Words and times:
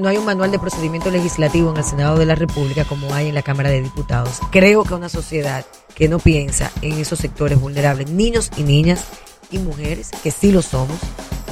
No 0.00 0.08
hay 0.08 0.16
un 0.16 0.26
manual 0.26 0.52
de 0.52 0.60
procedimiento 0.60 1.10
legislativo 1.10 1.72
en 1.72 1.76
el 1.76 1.82
Senado 1.82 2.16
de 2.16 2.24
la 2.24 2.36
República 2.36 2.84
como 2.84 3.12
hay 3.14 3.30
en 3.30 3.34
la 3.34 3.42
Cámara 3.42 3.68
de 3.68 3.82
Diputados. 3.82 4.38
Creo 4.52 4.84
que 4.84 4.94
una 4.94 5.08
sociedad 5.08 5.66
que 5.96 6.08
no 6.08 6.20
piensa 6.20 6.70
en 6.82 6.92
esos 7.00 7.18
sectores 7.18 7.58
vulnerables, 7.58 8.08
niños 8.08 8.48
y 8.56 8.62
niñas 8.62 9.06
y 9.50 9.58
mujeres, 9.58 10.10
que 10.22 10.30
sí 10.30 10.52
lo 10.52 10.62
somos, 10.62 10.96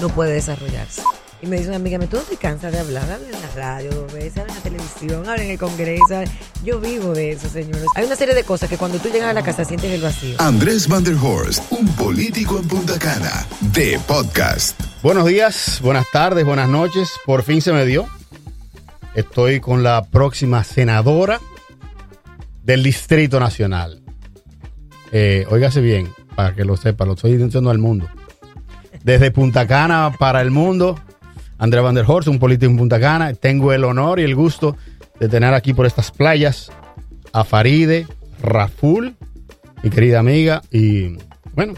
no 0.01 0.11
puede 0.11 0.35
desarrollarse. 0.35 1.03
Y 1.43 1.49
me 1.49 1.57
dice 1.57 1.71
una 1.71 1.79
amiga, 1.79 1.99
¿me 1.99 2.07
tú 2.07 2.19
no 2.19 2.23
te 2.23 2.37
cansas 2.37 2.71
de 2.71 2.79
hablar? 2.79 3.11
Habla 3.11 3.27
en 3.27 3.33
la 3.33 3.51
radio, 3.57 3.91
dos 3.91 4.13
veces, 4.13 4.39
habla 4.39 4.53
en 4.53 4.59
la 4.59 4.63
televisión, 4.63 5.29
habla 5.29 5.43
en 5.43 5.51
el 5.51 5.59
Congreso. 5.59 6.23
Yo 6.63 6.79
vivo 6.79 7.15
de 7.15 7.33
eso, 7.33 7.49
señores. 7.49 7.87
Hay 7.97 8.07
una 8.07 8.15
serie 8.15 8.37
de 8.37 8.45
cosas 8.45 8.71
que 8.71 8.79
cuando 8.79 8.99
tú 8.99 9.09
llegas 9.09 9.31
a 9.31 9.33
la 9.33 9.43
casa 9.43 9.65
sientes 9.65 9.91
el 9.91 10.03
vacío. 10.03 10.37
Andrés 10.39 10.87
Van 10.87 11.03
der 11.03 11.17
Horst, 11.21 11.65
un 11.73 11.89
político 11.97 12.61
en 12.61 12.69
Punta 12.69 12.97
Cana, 12.97 13.45
de 13.73 13.99
podcast. 14.07 14.81
Buenos 15.03 15.27
días, 15.27 15.81
buenas 15.83 16.07
tardes, 16.13 16.47
buenas 16.47 16.69
noches. 16.69 17.11
Por 17.25 17.43
fin 17.43 17.61
se 17.61 17.73
me 17.73 17.85
dio. 17.85 18.07
Estoy 19.17 19.61
con 19.61 19.83
la 19.83 20.05
próxima 20.05 20.63
senadora 20.63 21.41
del 22.63 22.83
Distrito 22.83 23.41
Nacional. 23.41 24.03
Eh, 25.11 25.47
óigase 25.51 25.81
bien, 25.81 26.11
para 26.35 26.55
que 26.55 26.67
lo 26.67 26.77
sepa, 26.77 27.07
lo 27.07 27.15
estoy 27.15 27.39
diciendo 27.39 27.71
al 27.71 27.79
mundo. 27.79 28.07
Desde 29.03 29.31
Punta 29.31 29.67
Cana 29.67 30.13
para 30.19 30.43
el 30.43 30.51
mundo, 30.51 31.01
Andrea 31.57 31.83
Van 31.83 31.95
der 31.95 32.05
Horst, 32.07 32.29
un 32.29 32.39
político 32.39 32.71
en 32.71 32.77
Punta 32.77 33.01
Cana. 33.01 33.33
Tengo 33.33 33.73
el 33.73 33.85
honor 33.85 34.21
y 34.21 34.25
el 34.25 34.35
gusto 34.35 34.77
de 35.19 35.31
tener 35.31 35.55
aquí 35.55 35.73
por 35.73 35.87
estas 35.87 36.11
playas 36.11 36.71
a 37.33 37.43
Faride, 37.43 38.07
Raful, 38.43 39.17
mi 39.83 39.89
querida 39.89 40.19
amiga, 40.19 40.61
y 40.71 41.17
bueno, 41.55 41.73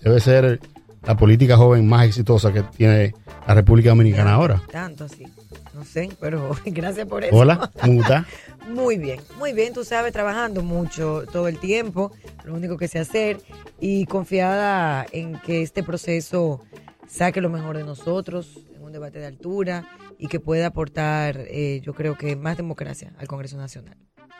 debe 0.00 0.20
ser 0.20 0.60
la 1.04 1.16
política 1.16 1.56
joven 1.56 1.88
más 1.88 2.06
exitosa 2.06 2.52
que 2.52 2.62
tiene 2.62 3.16
la 3.48 3.54
República 3.54 3.88
Dominicana 3.88 4.34
ahora. 4.34 4.62
Tanto 4.70 5.02
así. 5.02 5.26
No 5.74 5.84
sé, 5.84 6.10
pero 6.20 6.56
gracias 6.66 7.06
por 7.06 7.24
eso. 7.24 7.36
Hola, 7.36 7.70
¿cómo 7.80 8.02
está? 8.02 8.26
Muy 8.68 8.98
bien, 8.98 9.20
muy 9.38 9.54
bien, 9.54 9.72
tú 9.72 9.82
sabes, 9.82 10.12
trabajando 10.12 10.62
mucho 10.62 11.24
todo 11.32 11.48
el 11.48 11.58
tiempo, 11.58 12.12
lo 12.44 12.52
único 12.54 12.76
que 12.76 12.86
sé 12.86 12.98
hacer 12.98 13.38
y 13.80 14.04
confiada 14.04 15.06
en 15.10 15.38
que 15.40 15.62
este 15.62 15.82
proceso 15.82 16.60
saque 17.06 17.40
lo 17.40 17.48
mejor 17.48 17.78
de 17.78 17.84
nosotros 17.84 18.60
en 18.76 18.82
un 18.82 18.92
debate 18.92 19.20
de 19.20 19.26
altura 19.26 19.88
y 20.18 20.28
que 20.28 20.38
pueda 20.38 20.66
aportar, 20.66 21.46
eh, 21.48 21.80
yo 21.82 21.94
creo 21.94 22.18
que 22.18 22.36
más 22.36 22.58
democracia 22.58 23.14
al 23.18 23.26
Congreso 23.26 23.56
Nacional. 23.56 23.96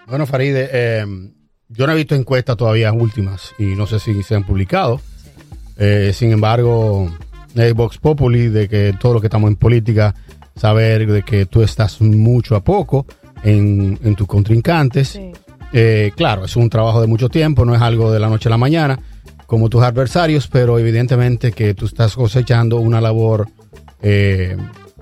Bueno, 0.07 0.27
Faride, 0.27 0.69
eh, 0.73 1.07
yo 1.69 1.87
no 1.87 1.93
he 1.93 1.97
visto 1.97 2.15
encuestas 2.15 2.57
todavía 2.57 2.93
últimas 2.93 3.55
y 3.59 3.75
no 3.77 3.87
sé 3.87 3.99
si 3.99 4.23
se 4.23 4.35
han 4.35 4.45
publicado. 4.45 5.01
Eh, 5.79 6.13
sin 6.15 6.33
embargo, 6.33 7.11
es 7.55 7.75
Vox 7.75 7.99
Populi 7.99 8.49
de 8.49 8.69
que 8.69 8.95
todo 8.99 9.15
lo 9.15 9.21
que 9.21 9.29
estamos 9.29 9.49
en 9.49 9.57
política 9.57 10.15
saber 10.59 11.07
de 11.07 11.23
que 11.23 11.47
tú 11.47 11.63
estás 11.63 12.01
mucho 12.01 12.57
a 12.57 12.61
poco 12.61 13.07
en, 13.43 13.99
en 14.03 14.15
tus 14.15 14.27
contrincantes. 14.27 15.09
Sí. 15.09 15.33
Eh, 15.73 16.13
claro, 16.17 16.45
es 16.45 16.57
un 16.57 16.71
trabajo 16.71 17.01
de 17.01 17.07
mucho 17.07 17.29
tiempo, 17.29 17.65
no 17.65 17.75
es 17.75 17.83
algo 17.83 18.11
de 18.11 18.19
la 18.19 18.29
noche 18.29 18.49
a 18.49 18.51
la 18.51 18.57
mañana, 18.59 18.99
como 19.47 19.69
tus 19.69 19.83
adversarios, 19.83 20.49
pero 20.49 20.79
evidentemente 20.79 21.53
que 21.53 21.75
tú 21.75 21.87
estás 21.87 22.15
cosechando 22.15 22.79
una 22.79 23.01
labor 23.01 23.49
eh, 24.03 24.57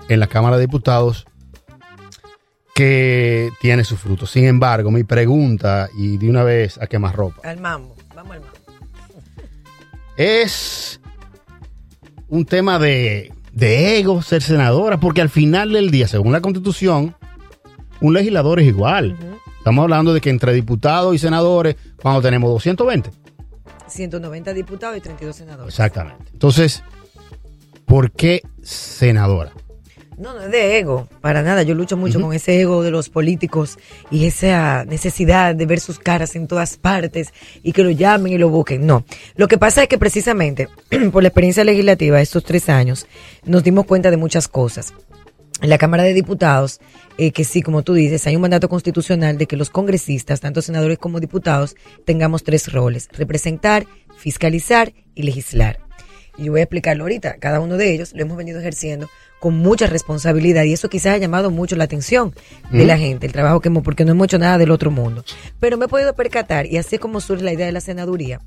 en 0.09 0.19
la 0.19 0.27
Cámara 0.27 0.57
de 0.57 0.63
Diputados 0.63 1.25
que 2.75 3.49
tiene 3.59 3.83
sus 3.83 3.99
frutos. 3.99 4.29
Sin 4.29 4.45
embargo, 4.45 4.91
mi 4.91 5.03
pregunta, 5.03 5.89
y 5.97 6.17
de 6.17 6.29
una 6.29 6.43
vez 6.43 6.77
a 6.79 6.87
quemar 6.87 7.15
ropa, 7.15 7.47
Al 7.49 7.59
mambo, 7.59 7.95
vamos 8.13 8.33
al 8.35 8.41
mambo. 8.41 8.57
es 10.15 10.99
un 12.29 12.45
tema 12.45 12.77
de, 12.77 13.33
de 13.57 13.97
ego 13.97 14.21
ser 14.21 14.43
senadora, 14.43 14.99
porque 14.99 15.19
al 15.19 15.29
final 15.29 15.73
del 15.73 15.89
día, 15.89 16.07
según 16.07 16.31
la 16.31 16.41
constitución, 16.41 17.15
un 18.01 18.13
legislador 18.13 18.59
es 18.59 18.67
igual. 18.67 19.17
Estamos 19.57 19.81
hablando 19.81 20.13
de 20.13 20.21
que 20.21 20.29
entre 20.29 20.53
diputados 20.53 21.15
y 21.15 21.17
senadores, 21.17 21.75
cuando 21.99 22.21
tenemos 22.21 22.51
220. 22.51 23.09
190 23.87 24.53
diputados 24.53 24.97
y 24.97 25.01
32 25.01 25.35
senadores. 25.35 25.73
Exactamente. 25.73 26.25
Entonces, 26.33 26.83
¿por 27.85 28.11
qué 28.11 28.43
senadora? 28.61 29.53
No, 30.17 30.33
no 30.33 30.41
es 30.41 30.51
de 30.51 30.79
ego, 30.79 31.07
para 31.21 31.43
nada. 31.43 31.61
Yo 31.61 31.75
lucho 31.75 31.95
mucho 31.95 32.19
con 32.19 32.33
ese 32.33 32.59
ego 32.59 32.81
de 32.81 32.89
los 32.89 33.07
políticos 33.07 33.77
y 34.09 34.25
esa 34.25 34.83
necesidad 34.85 35.53
de 35.53 35.65
ver 35.67 35.79
sus 35.79 35.99
caras 35.99 36.35
en 36.35 36.47
todas 36.47 36.75
partes 36.75 37.33
y 37.61 37.71
que 37.71 37.83
lo 37.83 37.91
llamen 37.91 38.33
y 38.33 38.39
lo 38.39 38.49
busquen. 38.49 38.87
No. 38.87 39.05
Lo 39.35 39.47
que 39.47 39.59
pasa 39.59 39.83
es 39.83 39.87
que 39.87 39.99
precisamente 39.99 40.69
por 41.11 41.21
la 41.21 41.29
experiencia 41.29 41.63
legislativa 41.63 42.17
de 42.17 42.23
estos 42.23 42.43
tres 42.43 42.67
años 42.67 43.05
nos 43.45 43.63
dimos 43.63 43.85
cuenta 43.85 44.09
de 44.09 44.17
muchas 44.17 44.47
cosas. 44.47 44.91
En 45.61 45.69
la 45.69 45.77
Cámara 45.77 46.03
de 46.03 46.13
Diputados, 46.13 46.79
eh, 47.19 47.31
que 47.31 47.43
sí, 47.43 47.61
como 47.61 47.83
tú 47.83 47.93
dices, 47.93 48.25
hay 48.25 48.35
un 48.35 48.41
mandato 48.41 48.69
constitucional 48.69 49.37
de 49.37 49.45
que 49.45 49.55
los 49.55 49.69
congresistas, 49.69 50.39
tanto 50.39 50.63
senadores 50.63 50.97
como 50.97 51.19
diputados, 51.19 51.75
tengamos 52.05 52.43
tres 52.43 52.71
roles, 52.71 53.07
representar, 53.13 53.85
fiscalizar 54.17 54.93
y 55.13 55.23
legislar. 55.23 55.86
Y 56.37 56.45
yo 56.45 56.51
voy 56.51 56.61
a 56.61 56.63
explicarlo 56.63 57.03
ahorita. 57.03 57.35
Cada 57.39 57.59
uno 57.59 57.77
de 57.77 57.93
ellos 57.93 58.13
lo 58.13 58.21
hemos 58.21 58.37
venido 58.37 58.59
ejerciendo 58.59 59.09
con 59.39 59.55
mucha 59.57 59.85
responsabilidad 59.87 60.63
y 60.63 60.73
eso 60.73 60.89
quizás 60.89 61.13
ha 61.13 61.17
llamado 61.17 61.51
mucho 61.51 61.75
la 61.75 61.83
atención 61.83 62.33
de 62.71 62.85
la 62.85 62.97
gente, 62.97 63.27
el 63.27 63.33
trabajo 63.33 63.59
que 63.59 63.69
hemos, 63.69 63.83
porque 63.83 64.03
no 64.03 64.11
hemos 64.11 64.25
hecho 64.25 64.39
nada 64.39 64.57
del 64.57 64.71
otro 64.71 64.89
mundo. 64.89 65.23
Pero 65.59 65.77
me 65.77 65.85
he 65.85 65.87
podido 65.87 66.15
percatar, 66.15 66.65
y 66.65 66.77
así 66.77 66.95
es 66.95 67.01
como 67.01 67.21
surge 67.21 67.43
la 67.43 67.53
idea 67.53 67.67
de 67.67 67.71
la 67.71 67.81
senaduría, 67.81 68.39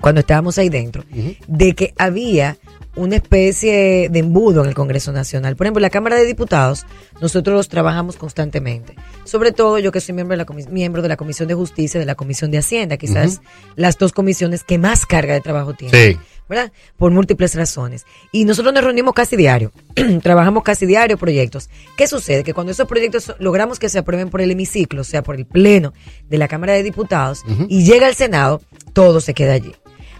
cuando 0.00 0.20
estábamos 0.22 0.56
ahí 0.56 0.70
dentro, 0.70 1.04
de 1.46 1.74
que 1.74 1.92
había 1.98 2.56
una 2.96 3.16
especie 3.16 4.08
de 4.08 4.18
embudo 4.18 4.62
en 4.62 4.68
el 4.70 4.74
Congreso 4.74 5.12
Nacional. 5.12 5.54
Por 5.54 5.66
ejemplo, 5.66 5.80
la 5.80 5.90
Cámara 5.90 6.16
de 6.16 6.24
Diputados, 6.24 6.86
nosotros 7.20 7.68
trabajamos 7.68 8.16
constantemente. 8.16 8.94
Sobre 9.24 9.52
todo 9.52 9.78
yo 9.78 9.92
que 9.92 10.00
soy 10.00 10.14
miembro 10.14 10.32
de 10.32 10.38
la, 10.38 10.46
comis- 10.46 10.68
miembro 10.70 11.02
de 11.02 11.08
la 11.08 11.16
Comisión 11.18 11.46
de 11.46 11.54
Justicia, 11.54 12.00
de 12.00 12.06
la 12.06 12.14
Comisión 12.14 12.50
de 12.50 12.56
Hacienda, 12.58 12.96
quizás 12.96 13.42
las 13.76 13.98
dos 13.98 14.12
comisiones 14.12 14.64
que 14.64 14.78
más 14.78 15.04
carga 15.04 15.34
de 15.34 15.40
trabajo 15.42 15.74
tienen. 15.74 16.14
Sí. 16.14 16.18
¿Verdad? 16.50 16.72
Por 16.98 17.12
múltiples 17.12 17.54
razones. 17.54 18.04
Y 18.32 18.44
nosotros 18.44 18.74
nos 18.74 18.82
reunimos 18.82 19.14
casi 19.14 19.36
diario, 19.36 19.72
trabajamos 20.22 20.64
casi 20.64 20.84
diario 20.84 21.16
proyectos. 21.16 21.70
¿Qué 21.96 22.08
sucede? 22.08 22.42
Que 22.42 22.52
cuando 22.52 22.72
esos 22.72 22.88
proyectos 22.88 23.32
logramos 23.38 23.78
que 23.78 23.88
se 23.88 24.00
aprueben 24.00 24.28
por 24.28 24.40
el 24.40 24.50
hemiciclo, 24.50 25.02
o 25.02 25.04
sea, 25.04 25.22
por 25.22 25.36
el 25.36 25.46
Pleno 25.46 25.94
de 26.28 26.38
la 26.38 26.48
Cámara 26.48 26.72
de 26.74 26.82
Diputados, 26.82 27.44
y 27.68 27.84
llega 27.84 28.08
al 28.08 28.16
Senado, 28.16 28.60
todo 28.92 29.20
se 29.20 29.32
queda 29.32 29.52
allí. 29.54 29.72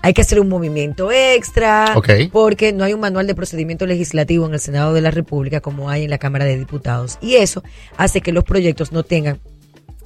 Hay 0.03 0.15
que 0.15 0.23
hacer 0.23 0.41
un 0.41 0.49
movimiento 0.49 1.11
extra, 1.13 1.95
porque 2.33 2.73
no 2.73 2.85
hay 2.85 2.95
un 2.95 3.01
manual 3.01 3.27
de 3.27 3.35
procedimiento 3.35 3.85
legislativo 3.85 4.47
en 4.47 4.55
el 4.55 4.61
Senado 4.61 4.95
de 4.95 5.01
la 5.03 5.11
República 5.11 5.61
como 5.61 5.91
hay 5.91 6.05
en 6.05 6.11
la 6.11 6.19
Cámara 6.19 6.45
de 6.45 6.57
Diputados. 6.57 7.19
Y 7.21 7.35
eso 7.35 7.63
hace 7.97 8.21
que 8.21 8.33
los 8.33 8.45
proyectos 8.45 8.93
no 8.93 9.03
tengan 9.03 9.41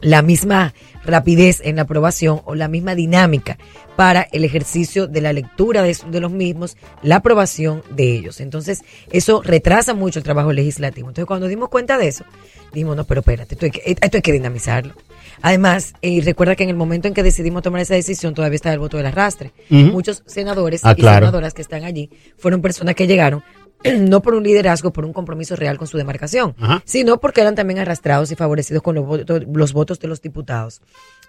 la 0.05 0.23
misma 0.23 0.75
rapidez 1.05 1.61
en 1.65 1.77
la 1.77 1.83
aprobación 1.83 2.41
o 2.45 2.55
la 2.55 2.69
misma 2.69 2.95
dinámica 2.95 3.59
para 3.97 4.23
el 4.33 4.45
ejercicio 4.45 5.07
de 5.07 5.21
la 5.21 5.33
lectura 5.33 5.83
de, 5.83 5.97
de 6.11 6.21
los 6.21 6.31
mismos, 6.33 6.77
la 7.03 7.17
aprobación 7.17 7.83
de 7.91 8.13
ellos. 8.17 8.41
Entonces, 8.41 8.83
eso 9.11 9.43
retrasa 9.43 9.95
mucho 9.95 10.19
el 10.19 10.25
trabajo 10.25 10.53
legislativo. 10.53 11.09
Entonces, 11.09 11.27
cuando 11.27 11.47
dimos 11.47 11.69
cuenta 11.69 11.99
de 11.99 12.09
eso, 12.09 12.25
dijimos, 12.73 12.97
no, 12.97 13.05
pero 13.05 13.21
espérate, 13.21 13.55
esto 13.55 13.67
hay 13.67 13.71
que, 13.73 13.83
esto 14.01 14.17
hay 14.19 14.23
que 14.23 14.33
dinamizarlo. 14.33 14.95
Además, 15.43 15.93
eh, 16.01 16.21
recuerda 16.25 16.57
que 16.57 16.63
en 16.65 16.71
el 16.71 16.77
momento 16.77 17.07
en 17.07 17.15
que 17.15 17.23
decidimos 17.23 17.63
tomar 17.63 17.81
esa 17.83 17.95
decisión, 17.95 18.35
todavía 18.35 18.57
está 18.57 18.73
el 18.73 18.79
voto 18.79 18.97
del 18.97 19.07
arrastre. 19.07 19.53
Muchos 19.69 20.23
senadores 20.27 20.81
Ah, 20.85 20.93
y 20.97 21.01
claro. 21.01 21.27
senadoras 21.27 21.53
que 21.55 21.63
están 21.63 21.85
allí 21.85 22.09
fueron 22.39 22.63
personas 22.63 22.95
que 22.95 23.07
llegaron 23.07 23.43
no 24.01 24.23
por 24.23 24.35
un 24.35 24.43
liderazgo, 24.45 24.93
por 24.93 25.05
un 25.05 25.13
compromiso 25.13 25.57
real 25.57 25.79
con 25.79 25.87
su 25.87 25.97
demarcación, 25.97 26.55
Ajá. 26.59 26.83
sino 26.85 27.19
porque 27.21 27.41
eran 27.41 27.55
también 27.55 27.79
arrastrados 27.79 28.31
y 28.31 28.35
favorecidos 28.35 28.83
con 28.83 28.95
los 28.95 29.07
votos, 29.07 29.43
los 29.53 29.73
votos 29.73 30.01
de 30.01 30.09
los 30.09 30.23
diputados. 30.23 30.81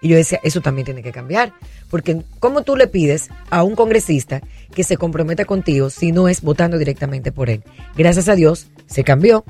Y 0.01 0.09
yo 0.09 0.17
decía, 0.17 0.39
eso 0.43 0.61
también 0.61 0.85
tiene 0.85 1.03
que 1.03 1.11
cambiar, 1.11 1.53
porque 1.89 2.21
¿cómo 2.39 2.63
tú 2.63 2.75
le 2.75 2.87
pides 2.87 3.29
a 3.49 3.63
un 3.63 3.75
congresista 3.75 4.41
que 4.73 4.83
se 4.83 4.97
comprometa 4.97 5.45
contigo 5.45 5.89
si 5.89 6.11
no 6.11 6.27
es 6.27 6.41
votando 6.41 6.77
directamente 6.77 7.31
por 7.31 7.49
él? 7.49 7.63
Gracias 7.95 8.27
a 8.29 8.35
Dios 8.35 8.67
se 8.87 9.03
cambió, 9.03 9.45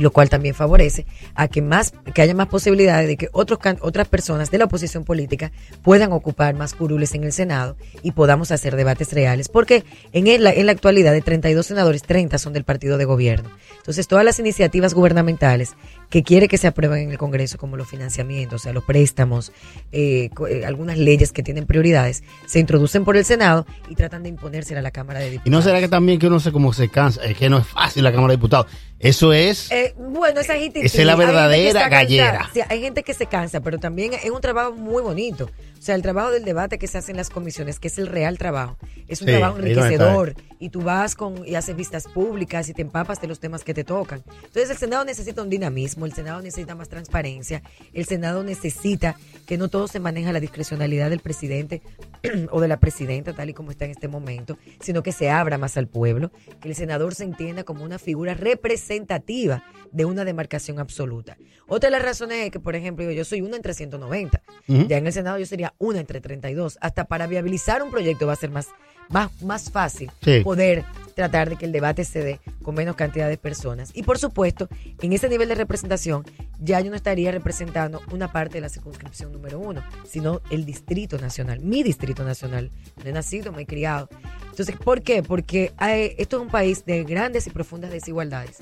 lo 0.00 0.10
cual 0.10 0.28
también 0.28 0.54
favorece 0.54 1.06
a 1.34 1.48
que 1.48 1.62
más 1.62 1.92
que 2.12 2.22
haya 2.22 2.34
más 2.34 2.48
posibilidades 2.48 3.06
de 3.08 3.16
que 3.16 3.28
otros 3.32 3.58
otras 3.80 4.08
personas 4.08 4.50
de 4.50 4.58
la 4.58 4.64
oposición 4.66 5.04
política 5.04 5.52
puedan 5.82 6.12
ocupar 6.12 6.54
más 6.54 6.74
curules 6.74 7.14
en 7.14 7.24
el 7.24 7.32
Senado 7.32 7.76
y 8.02 8.12
podamos 8.12 8.50
hacer 8.50 8.76
debates 8.76 9.12
reales 9.12 9.48
porque 9.48 9.84
en 10.12 10.26
el- 10.26 10.46
en 10.46 10.66
la 10.66 10.72
actualidad 10.72 11.12
de 11.12 11.20
32 11.22 11.66
senadores 11.66 12.02
30 12.02 12.38
son 12.38 12.52
del 12.52 12.64
partido 12.64 12.98
de 12.98 13.04
gobierno. 13.04 13.50
Entonces 13.78 14.08
todas 14.08 14.24
las 14.24 14.38
iniciativas 14.38 14.94
gubernamentales 14.94 15.74
que 16.14 16.22
quiere 16.22 16.46
que 16.46 16.58
se 16.58 16.68
aprueben 16.68 17.02
en 17.02 17.10
el 17.10 17.18
Congreso, 17.18 17.58
como 17.58 17.76
los 17.76 17.88
financiamientos, 17.88 18.60
o 18.60 18.62
sea, 18.62 18.72
los 18.72 18.84
préstamos, 18.84 19.50
eh, 19.90 20.30
eh, 20.48 20.64
algunas 20.64 20.96
leyes 20.96 21.32
que 21.32 21.42
tienen 21.42 21.66
prioridades, 21.66 22.22
se 22.46 22.60
introducen 22.60 23.04
por 23.04 23.16
el 23.16 23.24
Senado 23.24 23.66
y 23.88 23.96
tratan 23.96 24.22
de 24.22 24.28
imponerse 24.28 24.78
a 24.78 24.80
la 24.80 24.92
Cámara 24.92 25.18
de 25.18 25.26
¿Y 25.26 25.30
Diputados. 25.30 25.50
no 25.50 25.62
será 25.62 25.80
que 25.80 25.88
también 25.88 26.20
que 26.20 26.28
uno 26.28 26.38
se 26.38 26.52
como 26.52 26.72
se 26.72 26.88
cansa? 26.88 27.24
Es 27.24 27.36
que 27.36 27.50
no 27.50 27.58
es 27.58 27.66
fácil 27.66 28.04
la 28.04 28.12
Cámara 28.12 28.30
de 28.30 28.36
Diputados. 28.36 28.68
Eso 29.00 29.32
es... 29.32 29.72
Eh, 29.72 29.92
bueno, 29.98 30.38
esa 30.38 30.54
gente 30.54 30.86
Esa 30.86 31.00
es 31.00 31.04
la 31.04 31.16
verdadera 31.16 31.88
gallera. 31.88 32.48
Hay 32.68 32.80
gente 32.80 33.02
que 33.02 33.12
se 33.12 33.26
cansa, 33.26 33.60
pero 33.60 33.78
también 33.78 34.12
es 34.14 34.30
un 34.30 34.40
trabajo 34.40 34.72
muy 34.72 35.02
bonito. 35.02 35.50
O 35.84 35.86
sea, 35.86 35.96
el 35.96 36.00
trabajo 36.00 36.30
del 36.30 36.46
debate 36.46 36.78
que 36.78 36.86
se 36.86 36.96
hace 36.96 37.10
en 37.10 37.18
las 37.18 37.28
comisiones, 37.28 37.78
que 37.78 37.88
es 37.88 37.98
el 37.98 38.06
real 38.06 38.38
trabajo, 38.38 38.78
es 39.06 39.20
un 39.20 39.26
Sí, 39.28 39.34
trabajo 39.34 39.58
enriquecedor. 39.58 40.34
Y 40.58 40.70
tú 40.70 40.80
vas 40.80 41.14
con 41.14 41.46
y 41.46 41.56
haces 41.56 41.76
vistas 41.76 42.06
públicas 42.08 42.70
y 42.70 42.72
te 42.72 42.80
empapas 42.80 43.20
de 43.20 43.28
los 43.28 43.38
temas 43.38 43.64
que 43.64 43.74
te 43.74 43.84
tocan. 43.84 44.22
Entonces, 44.44 44.70
el 44.70 44.78
Senado 44.78 45.04
necesita 45.04 45.42
un 45.42 45.50
dinamismo, 45.50 46.06
el 46.06 46.14
Senado 46.14 46.40
necesita 46.40 46.74
más 46.74 46.88
transparencia, 46.88 47.62
el 47.92 48.06
Senado 48.06 48.42
necesita 48.42 49.18
que 49.46 49.58
no 49.58 49.68
todo 49.68 49.86
se 49.86 50.00
maneja 50.00 50.32
la 50.32 50.40
discrecionalidad 50.40 51.10
del 51.10 51.20
presidente 51.20 51.82
o 52.50 52.62
de 52.62 52.68
la 52.68 52.80
presidenta, 52.80 53.34
tal 53.34 53.50
y 53.50 53.52
como 53.52 53.70
está 53.70 53.84
en 53.84 53.90
este 53.90 54.08
momento, 54.08 54.56
sino 54.80 55.02
que 55.02 55.12
se 55.12 55.28
abra 55.28 55.58
más 55.58 55.76
al 55.76 55.86
pueblo, 55.86 56.30
que 56.62 56.70
el 56.70 56.74
senador 56.74 57.14
se 57.14 57.24
entienda 57.24 57.62
como 57.64 57.84
una 57.84 57.98
figura 57.98 58.32
representativa 58.32 59.62
de 59.92 60.06
una 60.06 60.24
demarcación 60.24 60.78
absoluta. 60.78 61.36
Otra 61.66 61.88
de 61.88 61.92
las 61.92 62.02
razones 62.02 62.38
es 62.44 62.50
que, 62.50 62.60
por 62.60 62.74
ejemplo, 62.74 63.10
yo 63.10 63.24
soy 63.24 63.40
una 63.40 63.56
entre 63.56 63.74
190. 63.74 64.42
Ujú. 64.68 64.86
Ya 64.86 64.98
en 64.98 65.06
el 65.06 65.12
Senado 65.12 65.38
yo 65.38 65.46
sería 65.46 65.73
una 65.78 66.00
entre 66.00 66.20
32. 66.20 66.78
Hasta 66.80 67.04
para 67.04 67.26
viabilizar 67.26 67.82
un 67.82 67.90
proyecto 67.90 68.26
va 68.26 68.32
a 68.32 68.36
ser 68.36 68.50
más, 68.50 68.68
más, 69.08 69.30
más 69.42 69.70
fácil 69.70 70.10
Sí. 70.22 70.40
poder 70.42 70.84
tratar 71.14 71.48
de 71.50 71.56
que 71.56 71.66
el 71.66 71.72
debate 71.72 72.04
se 72.04 72.20
dé 72.24 72.40
con 72.62 72.74
menos 72.74 72.96
cantidad 72.96 73.28
de 73.28 73.36
personas. 73.38 73.90
Y 73.94 74.02
por 74.02 74.18
supuesto, 74.18 74.68
en 75.00 75.12
ese 75.12 75.28
nivel 75.28 75.48
de 75.48 75.54
representación, 75.54 76.24
ya 76.58 76.80
yo 76.80 76.90
no 76.90 76.96
estaría 76.96 77.30
representando 77.30 78.00
una 78.10 78.32
parte 78.32 78.54
de 78.54 78.62
la 78.62 78.68
circunscripción 78.68 79.30
número 79.30 79.58
uno, 79.60 79.82
sino 80.08 80.40
el 80.50 80.64
Distrito 80.64 81.18
Nacional, 81.18 81.60
mi 81.60 81.82
Distrito 81.84 82.24
Nacional. 82.24 82.70
No 83.02 83.08
he 83.10 83.12
nacido, 83.12 83.52
me 83.52 83.62
he 83.62 83.66
criado. 83.66 84.08
Entonces, 84.50 84.76
¿por 84.76 85.02
qué? 85.02 85.22
Porque 85.22 85.72
hay- 85.76 86.14
esto 86.18 86.36
es 86.38 86.42
un 86.42 86.48
país 86.48 86.84
de 86.84 87.04
grandes 87.04 87.46
y 87.46 87.50
profundas 87.50 87.90
desigualdades, 87.92 88.58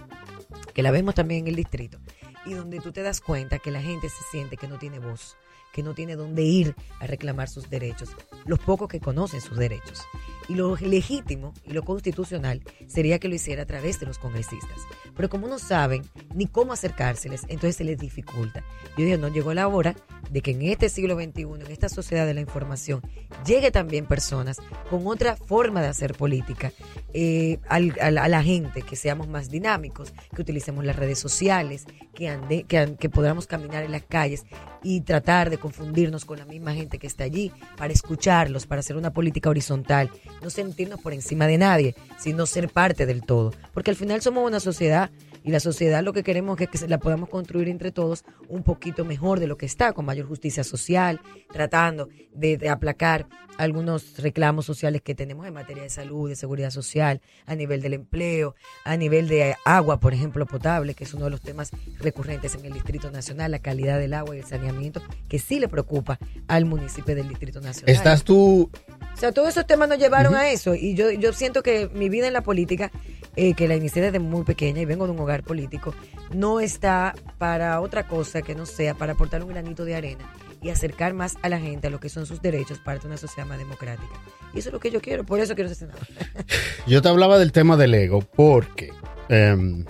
que 0.75 0.83
la 0.83 0.91
vemos 0.91 1.15
también 1.15 1.43
en 1.43 1.49
el 1.49 1.57
distrito, 1.57 1.99
y 2.45 2.55
donde 2.55 2.81
tú 2.81 2.93
te 2.93 3.03
das 3.03 3.21
cuenta 3.21 3.59
que 3.61 3.71
la 3.71 3.81
gente 3.81 4.09
se 4.09 4.23
siente 4.31 4.57
que 4.57 4.69
no 4.69 4.79
tiene 4.79 4.99
voz, 4.99 5.37
que 5.73 5.83
no 5.83 5.95
tiene 5.95 6.17
dónde 6.17 6.43
ir 6.43 6.75
a 7.01 7.07
reclamar 7.07 7.49
sus 7.49 7.71
derechos, 7.71 8.11
los 8.45 8.59
pocos 8.59 8.89
que 8.89 9.01
conocen 9.01 9.41
sus 9.41 9.57
derechos. 9.57 10.03
Y 10.49 10.55
lo 10.55 10.77
legítimo 10.77 11.55
y 11.65 11.73
lo 11.73 11.85
constitucional 11.85 12.63
sería 12.87 13.19
que 13.19 13.29
lo 13.29 13.35
hiciera 13.35 13.63
a 13.63 13.67
través 13.67 14.01
de 14.01 14.07
los 14.07 14.19
congresistas. 14.19 14.81
Pero 15.15 15.29
como 15.29 15.49
no 15.49 15.59
saben 15.59 16.03
ni 16.35 16.47
cómo 16.47 16.73
acercárseles, 16.73 17.43
entonces 17.49 17.77
se 17.77 17.85
les 17.85 17.99
dificulta. 17.99 18.65
Yo 18.97 19.05
digo, 19.05 19.19
no 19.19 19.29
llegó 19.29 19.55
la 19.55 19.69
hora 19.69 19.95
de 20.31 20.41
que 20.41 20.53
en 20.53 20.63
este 20.63 20.89
siglo 20.89 21.15
XXI, 21.15 21.43
en 21.43 21.71
esta 21.71 21.89
sociedad 21.89 22.27
de 22.27 22.35
la 22.35 22.41
información, 22.41 23.03
llegue 23.45 23.71
también 23.71 24.07
personas 24.07 24.59
con 24.89 25.07
otra 25.07 25.37
forma 25.37 25.83
de 25.83 25.89
hacer 25.89 26.15
política 26.15 26.73
eh, 27.13 27.59
a 27.69 27.79
la 28.11 28.43
gente, 28.43 28.83
que 28.83 28.97
seamos 28.97 29.29
más 29.29 29.51
dinámicos, 29.51 30.13
que 30.35 30.43
utilicemos 30.43 30.85
las 30.85 30.97
redes 30.97 31.19
sociales, 31.19 31.85
que, 32.15 32.29
ande, 32.29 32.65
que, 32.65 32.97
que 32.99 33.11
podamos 33.11 33.47
caminar 33.47 33.85
en 33.85 33.93
las 33.93 34.03
calles 34.03 34.45
y 34.83 35.03
tratar 35.03 35.51
de 35.51 35.59
confundirnos 35.59 36.25
con 36.25 36.39
la 36.39 36.47
misma 36.47 36.73
gente 36.73 36.99
que 36.99 37.07
está 37.07 37.25
allí, 37.25 37.53
para 37.77 37.93
escucharlos, 37.93 38.67
para 38.67 38.81
hacer 38.81 38.97
una 38.97 39.13
política 39.13 39.51
horizontal, 39.51 40.11
no 40.43 40.51
sentirnos 40.51 41.01
por 41.01 41.13
encima 41.13 41.47
de 41.47 41.59
nadie, 41.59 41.95
sino 42.19 42.47
ser 42.47 42.69
parte 42.69 43.07
del 43.07 43.23
todo. 43.23 43.53
Porque 43.73 43.91
al 43.91 43.97
final 43.97 44.21
somos 44.21 44.47
una 44.47 44.61
sociedad 44.61 45.11
y 45.45 45.51
la 45.51 45.61
sociedad 45.61 46.03
lo 46.03 46.13
que 46.13 46.23
queremos 46.23 46.61
es 46.61 46.69
que 46.69 46.89
la 46.89 46.99
podamos 46.99 47.29
construir 47.29 47.69
entre 47.69 47.91
todos 47.91 48.25
un 48.49 48.63
poquito 48.63 49.05
mejor 49.05 49.41
de 49.41 49.47
lo 49.47 49.57
que 49.57 49.67
está, 49.67 49.93
con 49.93 50.05
mayor 50.05 50.27
justicia 50.27 50.65
social, 50.65 51.21
tratando 51.53 52.09
de, 52.33 52.57
de 52.57 52.69
aplacar 52.69 53.27
algunos 53.59 54.19
reclamos 54.19 54.67
sociales 54.67 55.03
que 55.03 55.15
tenemos 55.15 55.47
en 55.47 55.55
materia 55.55 55.83
de 55.83 55.91
salud, 55.91 56.29
de 56.29 56.37
seguridad 56.37 56.71
social, 56.71 57.21
a 57.47 57.55
nivel 57.55 57.83
del 57.83 57.95
empleo, 57.95 58.55
a 58.85 58.97
nivel 58.97 59.29
de 59.29 59.57
agua, 59.65 60.01
por 60.01 60.15
ejemplo, 60.15 60.47
potable, 60.47 60.95
que 60.95 61.05
es 61.05 61.15
uno 61.15 61.27
de 61.27 61.31
los 61.31 61.41
temas 61.41 61.71
recurrentes 61.99 62.55
en 62.55 62.65
el 62.65 62.73
Distrito 62.73 63.11
Nacional, 63.11 63.51
la 63.51 63.59
calidad 63.59 63.99
del 63.99 64.15
agua 64.15 64.37
y 64.37 64.41
el 64.41 64.47
saneamiento, 64.47 65.03
que 65.29 65.39
sí 65.39 65.61
le 65.61 65.69
preocupa 65.69 66.19
al 66.49 66.65
municipio 66.65 67.15
del 67.15 67.29
Distrito 67.29 67.61
Nacional. 67.61 67.95
Estás 67.95 68.25
tú... 68.25 68.71
O 69.15 69.17
sea, 69.17 69.31
todos 69.31 69.51
esos 69.51 69.67
temas 69.67 69.89
nos 69.89 69.99
llevaron 69.99 70.35
a 70.35 70.51
eso. 70.51 70.75
Y 70.75 70.95
yo, 70.95 71.11
yo 71.11 71.33
siento 71.33 71.63
que 71.63 71.89
mi 71.95 72.09
vida 72.09 72.27
en 72.27 72.33
la 72.33 72.41
política, 72.41 72.91
eh, 73.37 73.55
que 73.55 73.69
la 73.69 73.77
inicié 73.77 74.03
desde 74.03 74.19
muy 74.19 74.43
pequeña 74.43 74.81
y 74.81 74.85
vengo 74.85 75.05
de 75.07 75.13
un 75.13 75.21
hogar 75.21 75.43
político, 75.43 75.95
no 76.33 76.61
está 76.61 77.15
para 77.39 77.81
otra 77.81 78.07
cosa 78.09 78.43
que 78.43 78.55
no 78.55 78.67
sea 78.67 78.95
para 78.95 79.13
aportar 79.13 79.45
un 79.45 79.51
granito 79.51 79.85
de 79.85 79.95
arena 79.95 80.29
y 80.63 80.71
acercar 80.71 81.13
más 81.15 81.37
a 81.43 81.49
la 81.49 81.59
gente 81.59 81.89
a 81.89 81.91
lo 81.91 81.99
que 82.01 82.09
son 82.09 82.25
sus 82.27 82.41
derechos 82.41 82.79
para 82.79 83.01
una 83.05 83.17
sociedad 83.17 83.47
más 83.49 83.59
democrática. 83.59 84.13
Y 84.55 84.59
eso 84.61 84.69
es 84.69 84.73
lo 84.73 84.81
que 84.81 84.91
yo 84.91 85.01
quiero, 85.01 85.25
por 85.25 85.41
eso 85.41 85.55
quiero 85.55 85.69
ser 85.69 85.79
senador. 85.79 86.07
Yo 86.87 87.01
te 87.03 87.09
hablaba 87.09 87.39
del 87.39 87.53
tema 87.53 87.77
del 87.77 87.95
ego 87.95 88.21
porque 88.21 88.93
em, 89.29 89.85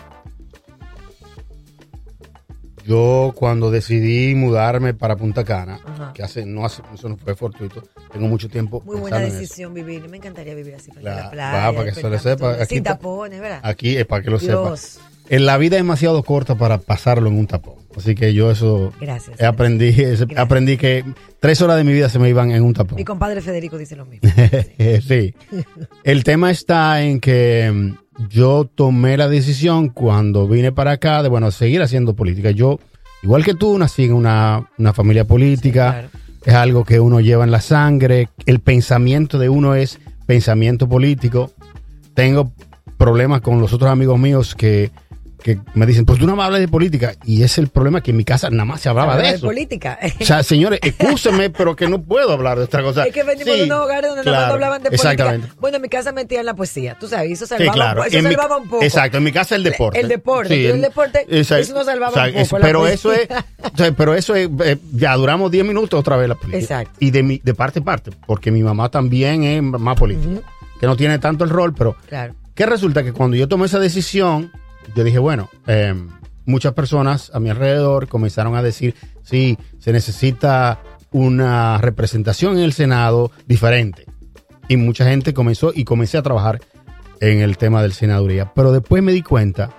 yo 2.84 3.32
cuando 3.36 3.70
decidí 3.70 4.34
mudarme 4.34 4.92
para 4.92 5.16
Punta 5.16 5.44
Cana, 5.44 5.78
Ajá. 5.84 6.12
que 6.12 6.22
hace 6.22 6.44
no 6.44 6.64
hace, 6.64 6.82
eso 6.92 7.08
no 7.08 7.16
fue 7.16 7.34
fortuito, 7.36 7.82
tengo 8.12 8.26
mucho 8.26 8.48
tiempo 8.48 8.82
Muy 8.84 8.96
buena 8.98 9.18
decisión 9.20 9.72
vivir. 9.72 10.08
Me 10.08 10.16
encantaría 10.16 10.54
vivir 10.54 10.74
así 10.74 10.90
frente 10.90 11.08
a 11.08 11.14
La- 11.14 11.22
la 11.24 11.30
playa. 11.30 11.52
va, 11.70 11.72
para 11.76 11.84
que 11.88 11.94
se 11.94 12.08
despertando 12.10 12.46
sepa, 12.56 12.62
aquí 12.64 12.74
Sin 12.74 12.84
tapones, 12.84 13.40
¿verdad? 13.40 13.60
Aquí 13.62 13.96
es 13.96 14.04
para 14.06 14.22
que 14.22 14.30
lo 14.30 14.38
sepa. 14.40 14.52
Dios. 14.62 14.98
En 15.28 15.46
la 15.46 15.56
vida 15.58 15.76
es 15.76 15.82
demasiado 15.82 16.22
corta 16.24 16.56
para 16.56 16.78
pasarlo 16.78 17.28
en 17.28 17.38
un 17.38 17.46
tapón. 17.46 17.76
Así 17.96 18.14
que 18.14 18.32
yo 18.34 18.50
eso 18.50 18.92
Gracias. 19.00 19.40
aprendí, 19.40 19.92
Gracias. 19.92 20.28
aprendí 20.36 20.76
que 20.76 21.04
tres 21.40 21.60
horas 21.60 21.76
de 21.76 21.84
mi 21.84 21.92
vida 21.92 22.08
se 22.08 22.18
me 22.18 22.28
iban 22.28 22.50
en 22.50 22.62
un 22.62 22.72
tapón. 22.72 22.96
Mi 22.96 23.04
compadre 23.04 23.40
Federico 23.40 23.78
dice 23.78 23.96
lo 23.96 24.06
mismo. 24.06 24.28
sí. 25.06 25.34
El 26.04 26.24
tema 26.24 26.50
está 26.50 27.02
en 27.02 27.20
que 27.20 27.70
mm, 27.72 28.28
yo 28.28 28.64
tomé 28.64 29.16
la 29.16 29.28
decisión 29.28 29.88
cuando 29.88 30.48
vine 30.48 30.72
para 30.72 30.92
acá 30.92 31.22
de, 31.22 31.28
bueno, 31.28 31.50
seguir 31.50 31.82
haciendo 31.82 32.14
política. 32.14 32.50
Yo, 32.50 32.78
igual 33.22 33.44
que 33.44 33.54
tú, 33.54 33.78
nací 33.78 34.04
en 34.04 34.14
una, 34.14 34.68
una 34.78 34.92
familia 34.92 35.24
política. 35.24 35.92
Claro. 35.92 36.08
Es 36.44 36.54
algo 36.54 36.84
que 36.84 36.98
uno 36.98 37.20
lleva 37.20 37.44
en 37.44 37.52
la 37.52 37.60
sangre. 37.60 38.28
El 38.46 38.58
pensamiento 38.60 39.38
de 39.38 39.48
uno 39.48 39.74
es 39.76 40.00
pensamiento 40.26 40.88
político. 40.88 41.52
Tengo 42.14 42.52
problemas 42.98 43.40
con 43.40 43.60
los 43.60 43.72
otros 43.72 43.90
amigos 43.90 44.18
míos 44.18 44.54
que, 44.54 44.90
que 45.42 45.58
me 45.74 45.86
dicen, 45.86 46.04
pues 46.04 46.18
tú 46.18 46.26
no 46.26 46.36
me 46.36 46.42
hablas 46.42 46.60
de 46.60 46.68
política. 46.68 47.14
Y 47.24 47.42
es 47.42 47.58
el 47.58 47.68
problema 47.68 48.00
que 48.00 48.12
en 48.12 48.16
mi 48.16 48.24
casa 48.24 48.48
nada 48.50 48.64
más 48.64 48.80
se 48.80 48.88
hablaba 48.88 49.16
de 49.16 49.22
de 49.24 49.28
eso. 49.30 49.46
política. 49.46 49.98
O 50.20 50.24
sea, 50.24 50.42
señores, 50.42 50.78
escúcheme, 50.82 51.50
pero 51.50 51.74
que 51.76 51.88
no 51.88 52.00
puedo 52.02 52.32
hablar 52.32 52.58
de 52.58 52.64
otra 52.64 52.82
cosa. 52.82 53.04
Es 53.04 53.12
que 53.12 53.22
venimos 53.24 53.52
Sí, 53.52 53.60
de 53.60 53.64
unos 53.66 53.80
hogares 53.84 54.10
donde 54.10 54.24
nada 54.24 54.30
más 54.36 54.38
claro, 54.44 54.48
no 54.48 54.54
hablaban 54.54 54.82
de 54.82 54.88
Exactamente. 54.90 55.38
política. 55.40 55.60
Bueno, 55.60 55.76
en 55.76 55.82
mi 55.82 55.88
casa 55.88 56.12
metían 56.12 56.46
la 56.46 56.54
poesía, 56.54 56.96
tú 56.98 57.08
sabes, 57.08 57.32
eso 57.32 57.44
Sí, 57.46 57.50
salvaba, 57.56 57.72
claro. 57.74 58.00
un, 58.02 58.06
po- 58.08 58.16
eso 58.16 58.28
mi- 58.28 58.34
salvaba 58.34 58.56
un 58.58 58.68
poco. 58.68 58.84
Exacto, 58.84 59.18
en 59.18 59.24
mi 59.24 59.32
casa 59.32 59.56
el 59.56 59.62
deporte. 59.64 60.00
El 60.00 60.08
deporte, 60.08 60.54
Sí, 60.54 60.64
el 60.66 60.70
en- 60.76 60.80
deporte, 60.82 61.26
exacto, 61.28 61.62
eso 61.62 61.74
nos 61.74 61.86
salvaba 61.86 62.12
exacto, 62.12 62.38
un 62.38 62.48
poco, 62.48 62.62
Pero 62.62 62.86
eso 62.86 63.12
es, 63.12 63.28
o 63.62 63.76
sea, 63.76 63.92
pero 63.92 64.14
eso 64.14 64.34
es, 64.36 64.48
eh, 64.64 64.78
ya 64.92 65.14
duramos 65.16 65.50
10 65.50 65.64
minutos 65.64 65.98
otra 65.98 66.16
vez 66.16 66.28
la 66.28 66.34
política. 66.36 66.58
Exacto. 66.58 66.96
Y 67.00 67.10
de, 67.10 67.22
mi, 67.22 67.40
de 67.42 67.54
parte 67.54 67.80
a 67.80 67.82
parte, 67.82 68.10
porque 68.26 68.50
mi 68.52 68.62
mamá 68.62 68.88
también 68.90 69.42
es 69.44 69.62
más 69.62 69.96
política, 69.98 70.40
que 70.78 70.86
no 70.86 70.96
tiene 70.96 71.18
tanto 71.18 71.44
el 71.44 71.50
rol, 71.50 71.74
pero 71.76 71.96
Claro. 72.08 72.34
que 72.54 72.66
resulta 72.66 73.02
que 73.02 73.12
cuando 73.12 73.36
yo 73.36 73.48
tomé 73.48 73.66
esa 73.66 73.78
decisión, 73.78 74.50
yo 74.94 75.04
dije, 75.04 75.18
bueno, 75.18 75.48
eh, 75.66 75.94
muchas 76.46 76.72
personas 76.74 77.30
a 77.34 77.40
mi 77.40 77.50
alrededor 77.50 78.08
comenzaron 78.08 78.54
a 78.56 78.62
decir, 78.62 78.94
sí, 79.22 79.58
se 79.78 79.92
necesita 79.92 80.80
una 81.10 81.78
representación 81.78 82.56
en 82.58 82.64
el 82.64 82.72
Senado 82.72 83.30
diferente. 83.46 84.06
Y 84.68 84.76
mucha 84.76 85.04
gente 85.04 85.34
comenzó 85.34 85.72
y 85.74 85.84
comencé 85.84 86.18
a 86.18 86.22
trabajar 86.22 86.60
en 87.20 87.40
el 87.40 87.58
tema 87.58 87.82
del 87.82 87.92
senaduría. 87.92 88.52
Pero 88.54 88.72
después 88.72 89.02
me 89.02 89.12
di 89.12 89.22
cuenta 89.22 89.70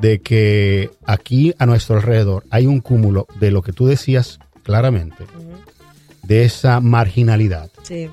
de 0.00 0.20
que 0.20 0.90
aquí 1.04 1.52
a 1.58 1.66
nuestro 1.66 1.96
alrededor 1.96 2.44
hay 2.50 2.66
un 2.66 2.80
cúmulo 2.80 3.26
de 3.40 3.50
lo 3.50 3.62
que 3.62 3.72
tú 3.72 3.86
decías 3.86 4.38
claramente, 4.62 5.24
de 6.22 6.44
esa 6.44 6.80
marginalidad 6.80 7.70
Sí. 7.82 8.08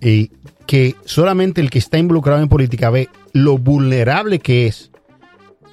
y 0.00 0.30
que 0.66 0.94
solamente 1.04 1.60
el 1.60 1.70
que 1.70 1.80
está 1.80 1.98
involucrado 1.98 2.40
en 2.40 2.48
política 2.48 2.88
ve 2.88 3.08
lo 3.32 3.58
vulnerable 3.58 4.38
que 4.38 4.68
es 4.68 4.91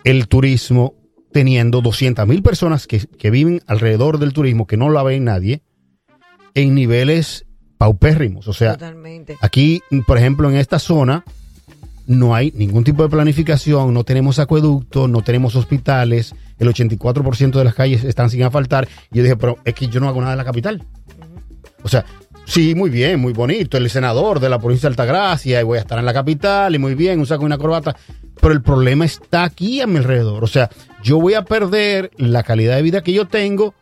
el 0.04 0.28
turismo 0.28 0.96
teniendo 1.32 1.82
200 1.82 2.28
mil 2.28 2.42
personas 2.42 2.88
que, 2.88 3.00
que 3.06 3.30
viven 3.30 3.62
alrededor 3.68 4.18
del 4.20 4.34
turismo 4.34 4.68
que 4.68 4.78
no 4.78 4.90
la 4.90 5.04
ve 5.04 5.20
nadie 5.20 5.62
en 6.56 6.74
niveles 6.74 7.46
paupérrimos. 7.78 8.48
O 8.48 8.54
sea, 8.54 8.74
Totalmente. 8.74 9.38
aquí, 9.42 9.82
por 10.06 10.18
ejemplo, 10.18 10.50
en 10.50 10.58
esta 10.58 10.80
zona 10.80 11.24
no 12.08 12.34
hay 12.34 12.52
ningún 12.56 12.84
tipo 12.84 13.04
de 13.04 13.10
planificación, 13.10 13.94
no 13.94 14.04
tenemos 14.04 14.40
acueductos, 14.40 15.08
no 15.10 15.22
tenemos 15.22 15.56
hospitales, 15.56 16.34
el 16.58 16.68
84% 16.68 17.52
de 17.52 17.64
las 17.64 17.76
calles 17.76 18.04
están 18.04 18.30
sin 18.32 18.42
asfaltar. 18.44 18.88
Y 19.12 19.18
yo 19.18 19.24
dije, 19.24 19.38
pero 19.38 19.58
es 19.64 19.76
que 19.76 19.88
yo 19.88 20.00
no 20.00 20.08
hago 20.08 20.20
nada 20.20 20.34
en 20.34 20.40
la 20.40 20.46
capital. 20.46 20.84
O 21.84 21.88
sea, 21.88 22.04
sí, 22.46 22.74
muy 22.74 22.90
bien, 22.90 23.20
muy 23.20 23.32
bonito, 23.32 23.78
el 23.78 23.90
senador 23.90 24.40
de 24.40 24.50
la 24.50 24.60
provincia 24.60 24.90
de 24.90 24.94
Altagracia, 24.94 25.62
y 25.62 25.64
voy 25.64 25.78
a 25.78 25.82
estar 25.82 26.00
en 26.00 26.06
la 26.06 26.14
capital, 26.14 26.74
y 26.74 26.80
muy 26.80 26.96
bien, 26.96 27.20
un 27.20 27.28
saco 27.28 27.44
y 27.44 27.46
una 27.46 27.58
corbata. 27.58 27.96
Pero 28.42 28.54
el 28.54 28.62
problema 28.62 29.06
está 29.06 29.44
aquí 29.44 29.82
a 29.82 29.88
mi 29.88 29.98
alrededor. 29.98 30.44
O 30.44 30.48
sea, 30.48 30.70
yo 31.04 31.20
voy 31.20 31.34
a 31.34 31.44
perder 31.44 32.12
la 32.18 32.44
calidad 32.44 32.76
de 32.76 32.82
vida 32.82 33.02
que 33.04 33.14
yo 33.14 33.26
tengo 33.28 33.74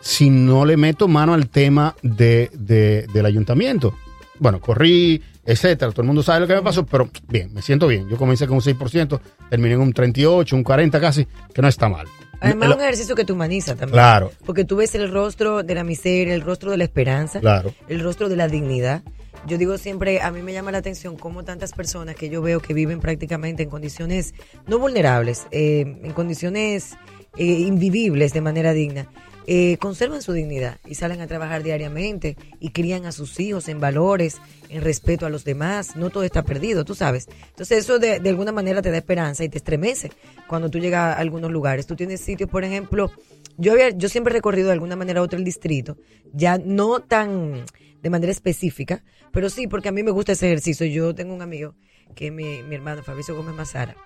si 0.00 0.30
no 0.30 0.64
le 0.64 0.76
meto 0.76 1.06
mano 1.08 1.34
al 1.34 1.48
tema 1.48 1.94
de, 2.02 2.50
de- 2.54 3.06
del 3.12 3.26
ayuntamiento. 3.26 3.94
Bueno, 4.38 4.60
corrí, 4.60 5.22
etcétera. 5.44 5.92
Todo 5.92 6.02
el 6.02 6.06
mundo 6.08 6.22
sabe 6.22 6.40
lo 6.40 6.46
que 6.48 6.54
me 6.54 6.62
pasó, 6.62 6.84
pero 6.84 7.08
bien, 7.28 7.52
me 7.54 7.62
siento 7.62 7.86
bien. 7.86 8.08
Yo 8.08 8.16
comencé 8.16 8.46
con 8.48 8.56
un 8.56 8.62
6%, 8.62 9.20
terminé 9.48 9.74
en 9.74 9.80
un 9.80 9.92
38, 9.92 10.56
un 10.56 10.64
40 10.64 11.00
casi, 11.00 11.26
que 11.54 11.62
no 11.62 11.68
está 11.68 11.88
mal. 11.88 12.08
Además, 12.40 12.70
es 12.70 12.74
un 12.74 12.82
ejercicio 12.82 13.14
que 13.14 13.24
te 13.24 13.32
humaniza 13.32 13.76
también. 13.76 13.92
Claro. 13.92 14.32
Porque 14.44 14.64
tú 14.64 14.74
ves 14.74 14.96
el 14.96 15.12
rostro 15.12 15.62
de 15.62 15.74
la 15.76 15.84
miseria, 15.84 16.34
el 16.34 16.40
rostro 16.40 16.72
de 16.72 16.76
la 16.78 16.82
esperanza, 16.84 17.38
Claro. 17.38 17.72
el 17.88 18.00
rostro 18.00 18.28
de 18.28 18.34
la 18.34 18.48
dignidad. 18.48 19.02
Yo 19.46 19.58
digo 19.58 19.76
siempre, 19.76 20.20
a 20.20 20.30
mí 20.30 20.40
me 20.40 20.52
llama 20.52 20.70
la 20.70 20.78
atención 20.78 21.16
cómo 21.16 21.42
tantas 21.42 21.72
personas 21.72 22.14
que 22.14 22.28
yo 22.28 22.42
veo 22.42 22.60
que 22.60 22.74
viven 22.74 23.00
prácticamente 23.00 23.64
en 23.64 23.70
condiciones 23.70 24.34
no 24.68 24.78
vulnerables, 24.78 25.46
eh, 25.50 25.80
en 25.80 26.12
condiciones 26.12 26.94
eh, 27.36 27.44
invivibles 27.44 28.32
de 28.32 28.40
manera 28.40 28.72
digna, 28.72 29.08
eh, 29.48 29.76
conservan 29.78 30.22
su 30.22 30.32
dignidad 30.32 30.78
y 30.86 30.94
salen 30.94 31.20
a 31.20 31.26
trabajar 31.26 31.64
diariamente 31.64 32.36
y 32.60 32.70
crían 32.70 33.04
a 33.04 33.10
sus 33.10 33.40
hijos 33.40 33.66
en 33.66 33.80
valores, 33.80 34.36
en 34.68 34.82
respeto 34.82 35.26
a 35.26 35.30
los 35.30 35.44
demás. 35.44 35.96
No 35.96 36.10
todo 36.10 36.22
está 36.22 36.44
perdido, 36.44 36.84
tú 36.84 36.94
sabes. 36.94 37.28
Entonces 37.48 37.78
eso 37.78 37.98
de, 37.98 38.20
alguna 38.28 38.52
manera 38.52 38.80
te 38.80 38.92
da 38.92 38.98
esperanza 38.98 39.42
y 39.42 39.48
te 39.48 39.58
estremece 39.58 40.12
cuando 40.46 40.70
tú 40.70 40.78
llegas 40.78 41.16
a 41.16 41.18
algunos 41.18 41.50
lugares. 41.50 41.88
Tú 41.88 41.96
tienes 41.96 42.20
sitios, 42.20 42.48
por 42.48 42.62
ejemplo, 42.62 43.10
yo, 43.56 43.72
había, 43.72 43.90
yo 43.90 44.08
siempre 44.08 44.30
he 44.32 44.36
recorrido 44.36 44.68
de 44.68 44.74
alguna 44.74 44.94
manera 44.94 45.20
u 45.20 45.24
otra 45.24 45.38
el 45.38 45.44
distrito, 45.44 45.96
ya 46.32 46.58
no 46.58 47.00
tan 47.00 47.64
de 48.02 48.10
manera 48.10 48.32
específica, 48.32 49.02
pero 49.32 49.48
sí, 49.48 49.66
porque 49.66 49.88
a 49.88 49.92
mí 49.92 50.02
me 50.02 50.10
gusta 50.10 50.32
ese 50.32 50.46
ejercicio. 50.46 50.86
Yo 50.86 51.14
tengo 51.14 51.32
un 51.34 51.42
amigo 51.42 51.74
que 52.14 52.26
es 52.26 52.32
mi, 52.32 52.62
mi 52.62 52.74
hermano 52.74 53.02
Fabricio 53.02 53.34
Gómez 53.34 53.54
Mazara, 53.54 53.96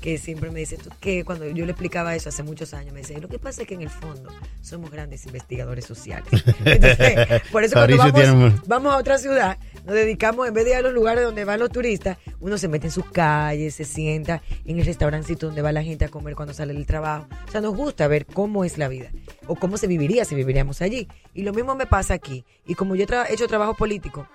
que 0.00 0.18
siempre 0.18 0.50
me 0.50 0.60
dice, 0.60 0.76
tú, 0.76 0.90
que 1.00 1.24
cuando 1.24 1.48
yo 1.48 1.64
le 1.64 1.72
explicaba 1.72 2.14
eso 2.14 2.28
hace 2.28 2.42
muchos 2.42 2.74
años, 2.74 2.92
me 2.92 3.00
decía, 3.00 3.18
lo 3.18 3.28
que 3.28 3.38
pasa 3.38 3.62
es 3.62 3.68
que 3.68 3.74
en 3.74 3.82
el 3.82 3.90
fondo 3.90 4.30
somos 4.60 4.90
grandes 4.90 5.26
investigadores 5.26 5.84
sociales. 5.84 6.28
Entonces, 6.64 7.42
por 7.50 7.64
eso 7.64 7.74
cuando 7.74 8.12
tiene 8.12 8.30
vamos, 8.30 8.68
vamos 8.68 8.94
a 8.94 8.98
otra 8.98 9.18
ciudad, 9.18 9.58
nos 9.84 9.94
dedicamos, 9.94 10.46
en 10.46 10.54
vez 10.54 10.64
de 10.64 10.70
ir 10.72 10.76
a 10.76 10.82
los 10.82 10.92
lugares 10.92 11.24
donde 11.24 11.44
van 11.44 11.58
los 11.58 11.70
turistas, 11.70 12.18
uno 12.40 12.56
se 12.56 12.68
mete 12.68 12.86
en 12.86 12.92
sus 12.92 13.10
calles, 13.10 13.74
se 13.74 13.84
sienta 13.84 14.42
en 14.64 14.78
el 14.78 14.86
restaurancito 14.86 15.46
donde 15.46 15.62
va 15.62 15.72
la 15.72 15.82
gente 15.82 16.04
a 16.04 16.08
comer 16.08 16.36
cuando 16.36 16.54
sale 16.54 16.72
del 16.72 16.86
trabajo. 16.86 17.26
O 17.48 17.50
sea, 17.50 17.60
nos 17.60 17.74
gusta 17.74 18.06
ver 18.06 18.26
cómo 18.26 18.64
es 18.64 18.78
la 18.78 18.88
vida 18.88 19.10
o 19.46 19.56
cómo 19.56 19.76
se 19.76 19.86
viviría 19.86 20.24
si 20.24 20.34
viviríamos 20.34 20.82
allí. 20.82 21.08
Y 21.34 21.42
lo 21.42 21.52
mismo 21.52 21.74
me 21.74 21.86
pasa 21.86 22.14
aquí. 22.14 22.44
Y 22.66 22.74
como 22.74 22.94
yo 22.94 23.04
he 23.04 23.34
hecho 23.34 23.48
trabajo 23.48 23.74
político, 23.74 24.26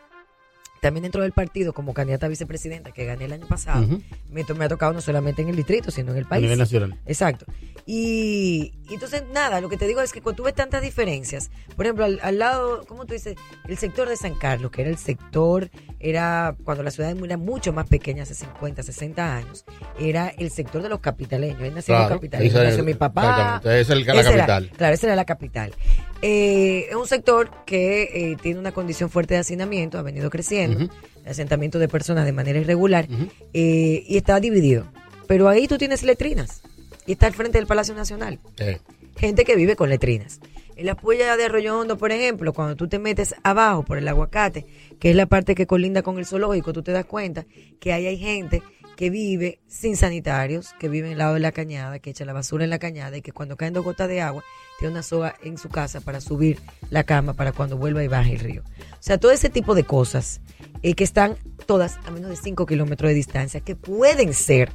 también 0.82 1.04
dentro 1.04 1.22
del 1.22 1.32
partido 1.32 1.74
como 1.74 1.94
candidata 1.94 2.26
a 2.26 2.30
vicepresidenta 2.30 2.92
que 2.92 3.06
gané 3.06 3.26
el 3.26 3.34
año 3.34 3.48
pasado, 3.48 3.86
me, 4.32 4.42
ha 4.66 4.68
tocado 4.68 4.94
no 4.94 5.00
solamente 5.02 5.44
en 5.44 5.50
el 5.50 5.56
distrito, 5.56 5.92
sino 5.92 6.12
en 6.12 6.18
el 6.18 6.26
A 6.26 6.30
país. 6.30 6.42
nivel 6.42 6.58
nacional. 6.58 6.98
Exacto. 7.06 7.46
Y, 7.86 8.74
y 8.90 8.94
entonces, 8.96 9.24
nada, 9.32 9.62
lo 9.62 9.70
que 9.70 9.78
te 9.78 9.86
digo 9.88 10.02
es 10.02 10.12
que 10.12 10.22
cuando 10.22 10.38
tú 10.38 10.44
ves 10.44 10.56
tantas 10.56 10.82
diferencias, 10.82 11.52
por 11.76 11.86
ejemplo, 11.86 12.06
al, 12.06 12.20
al 12.24 12.40
lado, 12.40 12.84
¿cómo 12.88 13.06
tú 13.06 13.14
dices? 13.14 13.36
El 13.68 13.78
sector 13.78 14.10
de 14.10 14.16
San 14.18 14.34
Carlos, 14.34 14.72
que 14.72 14.82
era 14.82 14.90
el 14.90 14.98
sector, 14.98 15.70
era 16.00 16.56
cuando 16.64 16.82
la 16.82 16.90
ciudad 16.90 17.16
era 17.16 17.38
mucho 17.38 17.74
más 17.74 17.88
pequeña, 17.88 18.24
hace 18.24 18.34
50, 18.34 18.82
60 18.82 19.36
años, 19.36 19.66
era 20.00 20.30
el 20.30 20.50
sector 20.50 20.82
de 20.82 20.90
los 20.90 21.00
capitaleños. 21.00 21.62
Él 21.62 21.76
nació 21.76 21.94
en 21.96 22.10
los 22.10 22.20
Claro, 22.20 22.44
es- 22.44 22.54
nació 22.54 22.84
mi 22.84 22.96
papá. 22.96 23.62
esa 23.64 23.78
es 23.80 23.88
la 23.90 23.96
Esa 24.02 24.14
era- 24.14 24.46
capital. 24.48 24.70
claro, 24.78 24.94
esa 24.96 25.06
era 25.08 25.16
la 25.16 25.26
capital. 25.26 25.74
Eh, 26.22 26.88
es 26.90 26.96
un 26.96 27.08
sector 27.08 27.50
que 27.66 28.04
eh, 28.04 28.38
tiene 28.42 28.60
una 28.60 28.72
condición 28.72 29.10
fuerte 29.10 29.34
de 29.34 29.40
hacinamiento, 29.40 29.98
ha 29.98 30.04
venido 30.04 30.30
creciendo, 30.30 30.88
de 31.24 31.30
asentamiento 31.30 31.80
de 31.80 31.88
personas 31.88 32.26
de 32.26 32.32
manera 32.32 32.60
irregular, 32.60 33.08
eh, 33.54 34.04
y 34.08 34.18
está 34.18 34.40
dividido. 34.40 34.86
Pero 35.28 35.50
ahí 35.50 35.68
tú 35.68 35.78
tienes 35.78 36.04
letrinas, 36.04 36.62
y 37.06 37.14
está 37.14 37.28
al 37.28 37.34
frente 37.34 37.58
del 37.58 37.68
Palacio 37.68 37.96
Nacional 37.96 38.40
Eh, 38.58 38.80
gente 39.18 39.46
que 39.46 39.56
vive 39.56 39.76
con 39.76 39.90
letrinas. 39.90 40.40
En 40.76 40.86
la 40.86 40.96
puya 40.96 41.38
de 41.38 41.46
Arroyo 41.46 41.78
Hondo, 41.78 41.98
por 41.98 42.12
ejemplo, 42.12 42.54
cuando 42.54 42.76
tú 42.76 42.88
te 42.88 42.98
metes 42.98 43.36
abajo 43.44 43.84
por 43.84 43.98
el 43.98 44.08
aguacate, 44.08 44.66
que 45.00 45.12
es 45.12 45.16
la 45.16 45.26
parte 45.26 45.54
que 45.54 45.68
colinda 45.68 46.02
con 46.02 46.18
el 46.18 46.26
zoológico, 46.26 46.74
tú 46.74 46.82
te 46.82 46.92
das 46.92 47.06
cuenta 47.06 47.46
que 47.80 47.94
ahí 47.94 48.08
hay 48.08 48.18
gente 48.18 48.64
que 48.96 49.10
vive 49.10 49.60
sin 49.68 49.96
sanitarios, 49.98 50.74
que 50.80 50.90
vive 50.90 51.12
al 51.12 51.18
lado 51.18 51.34
de 51.36 51.40
la 51.40 51.52
cañada, 51.52 52.00
que 52.00 52.12
echa 52.12 52.26
la 52.26 52.34
basura 52.34 52.64
en 52.64 52.70
la 52.70 52.80
cañada 52.80 53.18
y 53.18 53.22
que 53.22 53.32
cuando 53.32 53.58
caen 53.58 53.74
dos 53.74 53.84
gotas 53.84 54.08
de 54.08 54.22
agua, 54.22 54.44
tiene 54.80 54.94
una 54.94 55.04
soga 55.04 55.36
en 55.44 55.58
su 55.58 55.70
casa 55.70 56.02
para 56.02 56.22
subir 56.22 56.60
la 56.90 57.04
cama 57.04 57.34
para 57.34 57.52
cuando 57.52 57.78
vuelva 57.78 58.04
y 58.04 58.08
baje 58.08 58.34
el 58.34 58.40
río. 58.40 58.64
O 58.94 58.98
sea, 59.04 59.18
todo 59.18 59.32
ese 59.32 59.50
tipo 59.50 59.76
de 59.76 59.84
cosas 59.84 60.42
eh, 60.84 60.94
que 60.94 61.04
están 61.04 61.38
todas 61.66 62.00
a 62.06 62.12
menos 62.12 62.30
de 62.30 62.36
5 62.36 62.66
kilómetros 62.66 63.10
de 63.10 63.16
distancia, 63.16 63.62
que 63.62 63.76
pueden 63.76 64.34
ser 64.34 64.72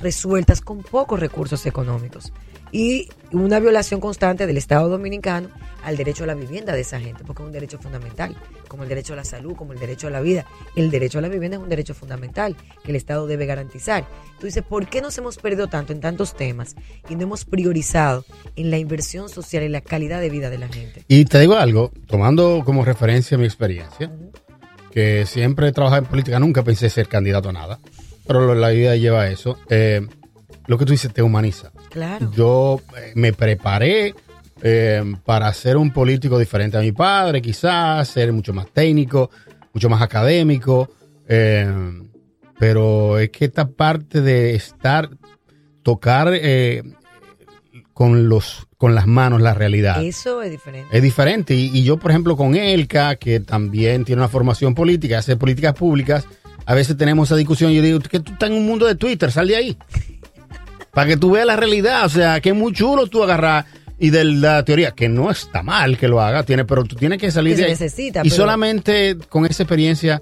resueltas 0.00 0.60
con 0.60 0.82
pocos 0.82 1.20
recursos 1.20 1.66
económicos 1.66 2.32
y 2.72 3.08
una 3.32 3.60
violación 3.60 4.00
constante 4.00 4.46
del 4.46 4.56
Estado 4.56 4.88
dominicano 4.88 5.48
al 5.84 5.96
derecho 5.96 6.24
a 6.24 6.26
la 6.26 6.34
vivienda 6.34 6.74
de 6.74 6.80
esa 6.80 7.00
gente, 7.00 7.22
porque 7.24 7.42
es 7.42 7.46
un 7.46 7.52
derecho 7.52 7.78
fundamental, 7.78 8.36
como 8.66 8.82
el 8.82 8.88
derecho 8.88 9.12
a 9.14 9.16
la 9.16 9.24
salud, 9.24 9.54
como 9.54 9.72
el 9.72 9.78
derecho 9.78 10.08
a 10.08 10.10
la 10.10 10.20
vida. 10.20 10.44
El 10.76 10.90
derecho 10.90 11.18
a 11.18 11.22
la 11.22 11.28
vivienda 11.28 11.56
es 11.56 11.62
un 11.62 11.68
derecho 11.68 11.94
fundamental 11.94 12.56
que 12.84 12.90
el 12.90 12.96
Estado 12.96 13.26
debe 13.26 13.46
garantizar. 13.46 14.06
Tú 14.38 14.46
dices, 14.46 14.62
¿por 14.62 14.86
qué 14.88 15.00
nos 15.00 15.16
hemos 15.18 15.38
perdido 15.38 15.68
tanto 15.68 15.92
en 15.92 16.00
tantos 16.00 16.34
temas 16.34 16.74
y 17.08 17.14
no 17.14 17.22
hemos 17.22 17.44
priorizado 17.44 18.24
en 18.56 18.70
la 18.70 18.78
inversión 18.78 19.28
social 19.28 19.62
y 19.62 19.68
la 19.68 19.80
calidad 19.80 20.20
de 20.20 20.30
vida 20.30 20.50
de 20.50 20.58
la 20.58 20.68
gente? 20.68 21.04
Y 21.08 21.24
te 21.24 21.38
digo 21.40 21.54
algo, 21.54 21.92
tomando 22.06 22.62
como 22.64 22.84
referencia 22.84 23.38
mi 23.38 23.44
experiencia, 23.44 24.12
que 24.90 25.26
siempre 25.26 25.68
he 25.68 25.72
trabajado 25.72 26.02
en 26.02 26.08
política, 26.10 26.38
nunca 26.38 26.62
pensé 26.62 26.90
ser 26.90 27.08
candidato 27.08 27.48
a 27.48 27.52
nada, 27.52 27.78
pero 28.28 28.54
la 28.54 28.68
vida 28.68 28.94
lleva 28.94 29.26
eso. 29.28 29.58
Eh, 29.68 30.06
lo 30.66 30.78
que 30.78 30.84
tú 30.84 30.92
dices 30.92 31.12
te 31.12 31.22
humaniza. 31.22 31.72
Claro. 31.90 32.30
Yo 32.36 32.80
eh, 32.96 33.12
me 33.14 33.32
preparé 33.32 34.14
eh, 34.62 35.02
para 35.24 35.52
ser 35.54 35.76
un 35.76 35.90
político 35.92 36.38
diferente 36.38 36.76
a 36.76 36.80
mi 36.80 36.92
padre, 36.92 37.40
quizás, 37.40 38.06
ser 38.06 38.32
mucho 38.32 38.52
más 38.52 38.68
técnico, 38.70 39.30
mucho 39.72 39.88
más 39.88 40.02
académico, 40.02 40.90
eh, 41.26 41.66
pero 42.58 43.18
es 43.18 43.30
que 43.30 43.46
esta 43.46 43.68
parte 43.68 44.20
de 44.20 44.54
estar, 44.54 45.08
tocar 45.82 46.30
eh, 46.32 46.82
con, 47.94 48.28
los, 48.28 48.66
con 48.76 48.94
las 48.94 49.06
manos 49.06 49.40
la 49.40 49.54
realidad. 49.54 50.02
Eso 50.02 50.42
es 50.42 50.50
diferente. 50.50 50.96
Es 50.96 51.02
diferente. 51.02 51.54
Y, 51.54 51.70
y 51.72 51.84
yo, 51.84 51.96
por 51.96 52.10
ejemplo, 52.10 52.36
con 52.36 52.56
Elka, 52.56 53.16
que 53.16 53.40
también 53.40 54.04
tiene 54.04 54.20
una 54.20 54.28
formación 54.28 54.74
política, 54.74 55.18
hace 55.18 55.36
políticas 55.36 55.74
públicas, 55.74 56.26
a 56.68 56.74
veces 56.74 56.96
tenemos 56.98 57.28
esa 57.28 57.36
discusión. 57.36 57.72
Yo 57.72 57.80
digo, 57.80 57.98
que 58.00 58.20
tú 58.20 58.32
estás 58.32 58.50
en 58.50 58.56
un 58.56 58.66
mundo 58.66 58.84
de 58.86 58.94
Twitter, 58.94 59.32
sal 59.32 59.48
de 59.48 59.56
ahí. 59.56 59.78
Para 60.92 61.06
que 61.08 61.16
tú 61.16 61.30
veas 61.30 61.46
la 61.46 61.56
realidad. 61.56 62.04
O 62.04 62.08
sea, 62.10 62.40
que 62.40 62.50
es 62.50 62.54
muy 62.54 62.74
chulo 62.74 63.06
tú 63.06 63.22
agarrar 63.24 63.64
y 63.98 64.10
de 64.10 64.24
la 64.24 64.62
teoría, 64.64 64.90
que 64.92 65.08
no 65.08 65.30
está 65.30 65.62
mal 65.62 65.96
que 65.96 66.08
lo 66.08 66.20
haga, 66.20 66.42
tiene, 66.42 66.64
pero 66.66 66.84
tú 66.84 66.94
tienes 66.94 67.18
que 67.18 67.30
salir 67.30 67.54
Que 67.56 67.62
de 67.62 67.62
se 67.62 67.66
ahí. 67.66 67.72
necesita, 67.72 68.20
y 68.20 68.24
pero- 68.24 68.36
solamente 68.36 69.16
con 69.30 69.46
esa 69.46 69.62
experiencia 69.62 70.20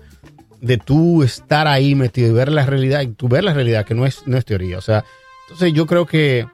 de 0.61 0.79
tú 0.79 1.23
estar 1.25 1.67
ahí 1.67 1.95
metido 1.95 2.29
y 2.29 2.33
ver 2.33 2.50
la 2.53 2.65
realidad, 2.65 3.03
y 3.03 3.09
tú 3.09 3.29
ver 3.29 3.43
la 3.45 3.53
realidad, 3.53 3.85
que 3.85 3.95
no 3.95 4.07
es, 4.07 4.23
no 4.26 4.38
es 4.38 4.45
teoría. 4.47 4.79
O 4.79 4.81
sea, 4.81 5.05
entonces 5.47 5.73
yo 5.75 5.85
creo 5.87 6.07
que, 6.07 6.47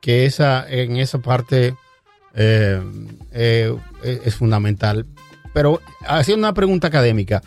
que 0.00 0.26
esa, 0.26 0.64
en 0.68 0.96
esa 0.98 1.18
parte 1.18 1.74
eh, 2.34 2.80
eh, 3.32 3.74
es 4.24 4.34
fundamental. 4.36 5.06
Pero 5.52 5.80
haciendo 6.06 6.46
una 6.46 6.54
pregunta 6.54 6.86
académica 6.88 7.42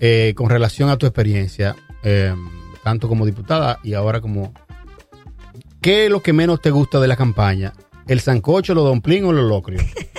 eh, 0.00 0.32
con 0.36 0.50
relación 0.50 0.90
a 0.90 0.96
tu 0.96 1.06
experiencia, 1.06 1.76
eh, 2.02 2.34
tanto 2.82 3.08
como 3.08 3.26
diputada 3.26 3.78
y 3.82 3.94
ahora 3.94 4.20
como... 4.20 4.52
¿Qué 5.80 6.06
es 6.06 6.10
lo 6.10 6.22
que 6.22 6.32
menos 6.32 6.62
te 6.62 6.70
gusta 6.70 6.98
de 6.98 7.08
la 7.08 7.16
campaña? 7.16 7.74
¿El 8.06 8.20
sancocho, 8.20 8.74
los 8.74 8.84
domplín 8.84 9.24
o 9.24 9.32
los 9.32 9.48
locrios? 9.48 9.84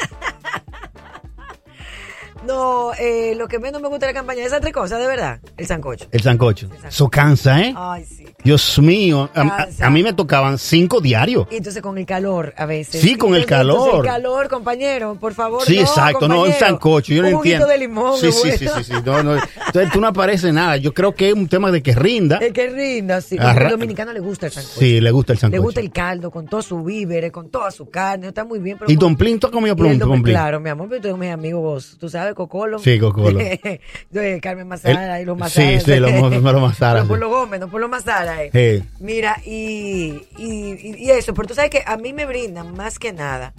No, 2.45 2.93
eh, 2.99 3.33
lo 3.35 3.47
que 3.47 3.59
menos 3.59 3.81
me 3.81 3.87
gusta 3.87 4.05
de 4.07 4.13
la 4.13 4.19
campaña 4.19 4.41
es 4.41 4.47
esas 4.47 4.61
tres 4.61 4.73
cosas, 4.73 4.99
de 4.99 5.07
verdad. 5.07 5.39
El 5.57 5.65
sancocho. 5.65 6.05
El 6.11 6.21
sancocho. 6.21 6.69
Eso 6.87 7.09
cansa, 7.09 7.61
¿eh? 7.61 7.73
Ay, 7.75 8.05
sí. 8.05 8.25
Dios 8.43 8.77
mío, 8.79 9.29
a, 9.33 9.41
a- 9.41 9.57
Cansa. 9.57 9.87
a 9.87 9.89
mí 9.89 10.03
me 10.03 10.13
tocaban 10.13 10.57
cinco 10.59 11.01
diarios. 11.01 11.47
Y 11.49 11.55
entonces 11.57 11.81
con 11.81 11.97
el 11.97 12.05
calor 12.05 12.53
a 12.57 12.65
veces. 12.67 13.01
Sí, 13.01 13.15
con 13.15 13.33
el 13.33 13.41
Entonces, 13.41 13.57
calor. 13.57 14.05
El 14.05 14.11
calor, 14.11 14.47
compañero, 14.49 15.15
por 15.19 15.33
favor. 15.33 15.63
Sí, 15.65 15.75
no, 15.77 15.81
exacto, 15.81 16.27
no, 16.27 16.45
el 16.45 16.51
compañero. 16.51 16.59
sancocho, 16.67 17.13
yo 17.13 17.21
no 17.23 17.27
Un 17.29 17.33
entiendo. 17.35 17.65
juguito 17.65 17.79
de 17.79 17.87
limón. 17.87 18.19
Sí, 18.19 18.31
sí, 18.31 18.51
sí, 18.51 18.67
sí, 18.67 18.83
sí, 18.83 18.93
no, 19.03 19.23
no. 19.23 19.33
Entonces 19.35 19.91
tú 19.91 19.99
no 19.99 20.07
apareces 20.07 20.53
nada. 20.53 20.77
Yo 20.77 20.93
creo 20.93 21.15
que 21.15 21.29
es 21.29 21.33
un 21.33 21.47
tema 21.47 21.71
de 21.71 21.81
que 21.81 21.95
rinda. 21.95 22.37
Es 22.37 22.53
que 22.53 22.69
rinda, 22.69 23.19
sí. 23.21 23.35
Arra- 23.39 23.65
Al 23.65 23.71
dominicano 23.71 24.13
le 24.13 24.19
gusta 24.19 24.45
el 24.45 24.51
sancocho. 24.51 24.79
Sí, 24.79 25.01
le 25.01 25.09
gusta 25.11 25.33
el 25.33 25.37
Le 25.37 25.41
sancocho. 25.41 25.61
gusta 25.63 25.79
el 25.79 25.91
caldo 25.91 26.29
con 26.29 26.45
todo 26.45 26.61
su 26.61 26.83
víveres, 26.83 27.31
con 27.31 27.49
toda 27.49 27.71
su 27.71 27.89
carne. 27.89 28.27
Está 28.27 28.43
muy 28.45 28.59
bien. 28.59 28.77
Pero 28.77 28.91
¿Y 28.91 28.95
con- 28.95 29.07
domplín 29.09 29.39
tú 29.39 29.47
has 29.47 29.53
comido 29.53 29.75
y 29.75 29.87
el 29.89 29.97
domplín? 29.97 30.35
Claro, 30.35 30.59
mi 30.59 30.69
amor, 30.69 30.87
pero 30.87 31.01
tú 31.01 31.07
eres 31.07 31.19
mi 31.19 31.29
amigo 31.29 31.61
vos. 31.61 31.97
Tú 31.99 32.09
sabes, 32.09 32.34
Cocolo. 32.35 32.77
Sí, 32.79 32.99
Cocolo. 32.99 33.39
De 34.11 34.39
Carmen 34.41 34.67
Mazara 34.67 35.17
El- 35.17 35.23
y 35.23 35.25
los 35.25 35.35
sí, 35.37 35.39
Mazara. 35.39 35.79
sí, 35.79 35.95
los 35.99 36.11
Mo- 36.13 36.29
los 36.29 36.61
Mazara, 36.61 37.01
No 37.01 37.07
por 37.07 37.17
sí. 37.17 37.21
los 37.21 37.29
Gómez, 37.31 37.59
no 37.59 37.67
por 37.69 37.81
los 37.81 37.89
Mazara. 37.89 38.43
eh. 38.43 38.51
Sí. 38.81 38.87
Mira, 38.99 39.37
y, 39.45 40.21
y, 40.37 40.73
y- 40.73 40.95
y 41.05 41.09
eso, 41.11 41.33
pero 41.33 41.47
tú 41.47 41.55
sabes 41.55 41.71
que 41.71 41.81
a 41.85 41.97
mí 41.97 42.13
me 42.13 42.25
brindan 42.25 42.75
más 42.75 42.99
que 42.99 43.11
nada, 43.13 43.53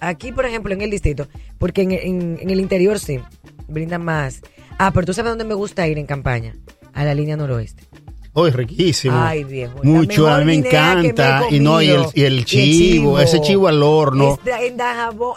aquí 0.00 0.32
por 0.32 0.46
ejemplo 0.46 0.74
en 0.74 0.80
el 0.82 0.90
distrito, 0.90 1.28
porque 1.58 1.82
en, 1.82 1.92
en- 1.92 2.38
en 2.40 2.50
el 2.50 2.58
interior 2.60 2.98
sí, 2.98 3.20
brindan 3.68 4.04
más. 4.04 4.40
Ah, 4.78 4.90
pero 4.92 5.06
tú 5.06 5.14
sabes 5.14 5.30
dónde 5.30 5.44
me 5.44 5.54
gusta 5.54 5.86
ir 5.86 5.98
en 5.98 6.06
campaña, 6.06 6.54
a 6.92 7.04
la 7.04 7.14
línea 7.14 7.36
noroeste. 7.36 7.84
Hoy 8.38 8.50
riquísimo. 8.50 9.16
Ay, 9.18 9.44
viejo. 9.44 9.80
Mucho, 9.82 10.28
a 10.28 10.38
mí 10.40 10.44
me 10.44 10.54
encanta. 10.56 11.44
y 11.50 11.58
no, 11.58 11.80
y 11.80 11.88
el, 11.88 12.04
y 12.12 12.24
el 12.24 12.44
chivo, 12.44 13.18
ese 13.18 13.40
chivo 13.40 13.66
al 13.66 13.82
horno. 13.82 14.38
En 14.44 14.76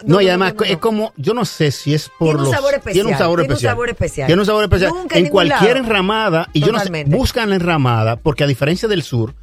No, 0.06 0.20
y 0.20 0.27
además 0.27 0.53
no, 0.53 0.60
no, 0.60 0.65
es 0.65 0.77
como, 0.79 1.13
yo 1.15 1.34
no 1.34 1.46
sé 1.46 1.72
si 1.72 1.94
es 1.94 2.10
por 2.20 2.27
Tiene 2.27 2.39
un 2.39 2.44
los... 2.46 2.53
sabor 2.53 2.74
especial, 2.74 2.94
Tiene 2.94 3.10
un 3.12 3.18
sabor 3.18 3.39
tiene 3.39 3.48
un 3.48 3.51
especial. 3.53 3.72
sabor 3.72 3.89
especial. 3.89 4.27
Tiene 4.27 4.39
un 4.41 4.46
sabor 4.46 4.63
especial. 4.65 4.91
Nunca 4.94 5.18
en 5.18 5.27
cualquier 5.29 5.75
lado. 5.75 5.86
enramada, 5.86 6.50
y 6.51 6.60
yo 6.60 6.68
no 6.74 6.74
sé, 6.79 6.88
Totalmente. 6.88 7.15
buscan 7.15 7.50
la 7.50 7.56
enramada, 7.56 8.18
porque 8.18 8.44
a 8.44 8.48
diferencia 8.48 8.89
del 8.89 9.01
sur, 9.03 9.34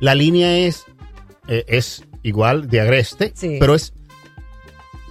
la 0.00 0.14
línea 0.14 0.56
es, 0.56 0.84
eh, 1.46 1.62
es 1.68 2.04
igual 2.22 2.70
de 2.70 2.80
agreste, 2.80 3.32
Sí. 3.36 3.58
pero 3.60 3.74
es, 3.74 3.92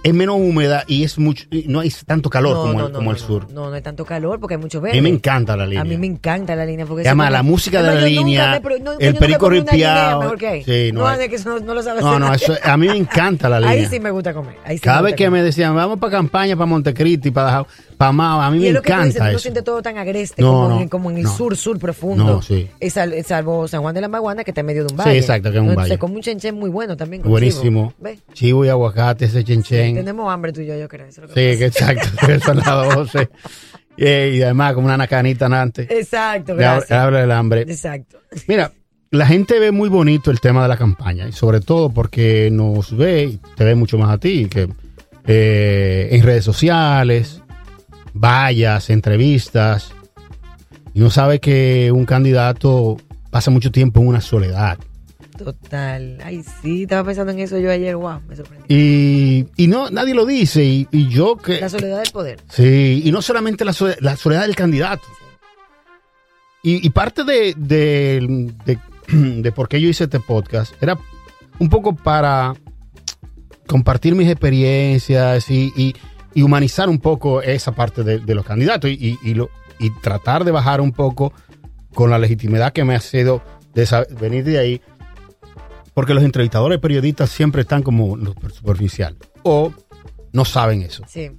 es 0.04 0.14
menos 0.14 0.36
húmeda 0.38 0.84
y 0.86 1.02
es 1.02 1.18
mucho, 1.18 1.46
y 1.50 1.64
no 1.66 1.80
hay 1.80 1.90
tanto 2.06 2.30
calor 2.30 2.54
No, 2.54 2.60
como, 2.62 2.72
no, 2.74 2.86
el, 2.86 2.92
como 2.92 3.04
no, 3.06 3.10
el 3.10 3.18
sur. 3.18 3.50
No, 3.50 3.70
no 3.70 3.74
hay 3.74 3.82
tanto 3.82 4.04
calor 4.04 4.38
porque 4.38 4.54
hay 4.54 4.60
mucho 4.60 4.78
A 4.78 4.82
verde. 4.82 4.96
mí 5.00 5.02
me 5.02 5.08
encanta 5.08 5.56
la 5.56 5.64
línea. 5.66 5.80
A 5.80 5.84
mí 5.84 5.96
me 5.96 6.06
encanta 6.06 6.54
la 6.54 6.64
línea. 6.66 6.86
Porque 6.86 7.02
eso 7.08 7.14
la 7.14 7.42
música 7.42 7.82
de 7.82 7.94
la 7.94 8.00
línea, 8.02 8.60
el 9.00 9.14
perico 9.16 9.48
hay. 9.48 10.62
Sí, 10.64 10.92
no 10.92 11.06
hay. 11.06 11.28
que 11.28 11.36
eso 11.36 11.58
no, 11.58 11.74
lo 11.74 11.82
sabes 11.82 12.02
No, 12.04 12.18
no, 12.18 12.32
eso, 12.32 12.54
a 12.62 12.76
mí 12.76 12.86
me 12.86 12.96
encanta 12.96 13.48
la 13.48 13.60
línea. 13.60 13.72
Ahí 13.74 13.86
sí 13.86 13.98
me 13.98 14.10
gusta 14.10 14.34
comer. 14.34 14.56
Ahí 14.64 14.76
sí 14.76 14.82
Cada 14.84 14.98
me 15.00 15.06
vez 15.06 15.14
que 15.16 15.24
comer. 15.24 15.40
me 15.40 15.44
decían, 15.46 15.74
vamos 15.74 15.98
para 15.98 16.12
campaña, 16.12 16.54
para 16.54 16.66
Montecristi, 16.66 17.30
para 17.30 17.66
para 17.96 18.12
Mao, 18.12 18.40
a 18.40 18.50
mí 18.50 18.58
Y 18.58 18.60
me 18.60 18.66
es 18.68 18.74
lo 18.74 18.82
que 18.82 18.92
tú 18.92 18.98
dices, 18.98 19.14
encanta 19.14 19.18
tú 19.18 19.24
no 19.24 19.30
eso. 19.30 19.38
sientes 19.38 19.64
todo 19.64 19.80
tan 19.82 19.98
agreste 19.98 20.42
como, 20.42 20.80
en, 20.80 20.88
como 20.88 21.10
en 21.10 21.18
el 21.18 21.28
sur, 21.28 21.56
sur 21.56 21.78
profundo. 21.78 22.24
No, 22.24 22.42
sí. 22.42 22.68
Es 22.80 22.94
salvo 23.26 23.68
San 23.68 23.82
Juan 23.82 23.94
de 23.94 24.00
la 24.00 24.08
Maguana, 24.08 24.42
que 24.44 24.50
está 24.50 24.60
en 24.60 24.66
medio 24.66 24.84
de 24.84 24.92
un 24.92 24.98
Sí, 24.98 25.04
valle. 25.06 25.18
exacto, 25.18 25.50
que 25.50 25.56
es 25.58 25.62
un 25.62 25.74
valle. 25.74 25.88
Se 25.90 25.98
come 25.98 26.16
un 26.16 26.20
chenchen 26.22 26.54
muy 26.56 26.70
bueno 26.70 26.96
también. 26.96 27.22
Buenísimo. 27.22 27.94
Chivo 28.32 28.64
y 28.64 28.68
aguacate, 28.68 29.26
ese 29.26 29.44
chenchen. 29.44 29.93
Tenemos 29.94 30.32
hambre 30.32 30.52
tú 30.52 30.60
y 30.60 30.66
yo, 30.66 30.76
yo 30.78 30.88
creo. 30.88 31.06
Eso 31.06 31.22
es 31.24 31.28
lo 31.30 31.34
Sí, 31.34 31.34
que 31.34 31.58
que 31.58 31.66
exacto, 31.66 32.08
que 32.26 32.40
son 32.40 32.56
las 32.58 32.66
12. 32.66 33.28
Eh, 33.96 34.34
y 34.36 34.42
además, 34.42 34.74
como 34.74 34.86
una 34.86 34.96
nacanita 34.96 35.46
antes. 35.46 35.86
pasa. 35.86 35.98
Exacto, 35.98 36.56
gracias. 36.56 36.90
habla 36.90 37.22
el 37.22 37.30
hambre. 37.30 37.62
Exacto. 37.62 38.18
Mira, 38.48 38.72
la 39.10 39.26
gente 39.26 39.60
ve 39.60 39.70
muy 39.70 39.88
bonito 39.88 40.30
el 40.30 40.40
tema 40.40 40.62
de 40.62 40.68
la 40.68 40.76
campaña, 40.76 41.28
y 41.28 41.32
sobre 41.32 41.60
todo 41.60 41.90
porque 41.90 42.48
nos 42.50 42.96
ve 42.96 43.24
y 43.24 43.40
te 43.56 43.64
ve 43.64 43.74
mucho 43.76 43.96
más 43.98 44.10
a 44.10 44.18
ti, 44.18 44.46
que 44.46 44.68
eh, 45.26 46.08
en 46.10 46.22
redes 46.22 46.44
sociales, 46.44 47.40
vallas, 48.12 48.90
entrevistas, 48.90 49.92
y 50.92 51.00
no 51.00 51.10
sabe 51.10 51.38
que 51.40 51.92
un 51.92 52.04
candidato 52.06 52.96
pasa 53.30 53.50
mucho 53.50 53.70
tiempo 53.70 54.00
en 54.00 54.08
una 54.08 54.20
soledad. 54.20 54.78
Total. 55.36 56.18
Ay, 56.24 56.44
sí, 56.62 56.82
estaba 56.82 57.04
pensando 57.04 57.32
en 57.32 57.40
eso 57.40 57.58
yo 57.58 57.70
ayer. 57.70 57.96
Wow, 57.96 58.20
me 58.28 58.36
sorprendí. 58.36 58.64
Y, 58.68 59.46
y 59.56 59.66
no, 59.66 59.90
nadie 59.90 60.14
lo 60.14 60.24
dice, 60.26 60.64
y, 60.64 60.86
y 60.92 61.08
yo 61.08 61.36
que... 61.36 61.60
La 61.60 61.68
soledad 61.68 61.98
del 62.02 62.12
poder. 62.12 62.38
Sí, 62.48 63.02
y 63.04 63.10
no 63.10 63.20
solamente 63.20 63.64
la, 63.64 63.72
soledad, 63.72 63.98
la 64.00 64.16
soledad 64.16 64.42
del 64.42 64.54
candidato. 64.54 65.02
Y, 66.62 66.86
y 66.86 66.90
parte 66.90 67.24
de, 67.24 67.54
de, 67.56 68.52
de- 68.64 68.78
de 69.42 69.52
por 69.52 69.68
qué 69.68 69.80
yo 69.80 69.88
hice 69.88 70.04
este 70.04 70.20
podcast 70.20 70.72
era 70.82 70.98
un 71.58 71.68
poco 71.68 71.94
para 71.94 72.54
compartir 73.66 74.14
mis 74.14 74.28
experiencias 74.28 75.50
y, 75.50 75.72
y- 75.76 75.94
y 76.32 76.42
humanizar 76.42 76.88
un 76.88 76.98
poco 76.98 77.42
esa 77.42 77.72
parte 77.72 78.02
de, 78.02 78.18
de 78.18 78.34
los 78.34 78.44
candidatos 78.46 78.90
y, 78.90 79.18
y- 79.22 79.34
lo- 79.34 79.50
y 79.78 79.90
tratar 80.00 80.44
de 80.44 80.52
bajar 80.52 80.80
un 80.80 80.92
poco 80.92 81.32
con 81.92 82.08
la 82.10 82.18
legitimidad 82.18 82.72
que 82.72 82.84
me 82.84 82.94
ha 82.94 83.00
sido 83.00 83.42
de 83.74 83.86
venir 84.20 84.44
de 84.44 84.58
ahí. 84.58 84.80
Porque 85.94 86.12
los 86.14 86.24
entrevistadores 86.24 86.78
periodistas 86.80 87.30
siempre 87.30 87.62
están 87.62 87.82
como 87.82 88.18
superficial 88.52 89.16
o 89.44 89.72
no 90.32 90.44
saben 90.44 90.82
eso. 90.82 91.04
Sí. 91.06 91.30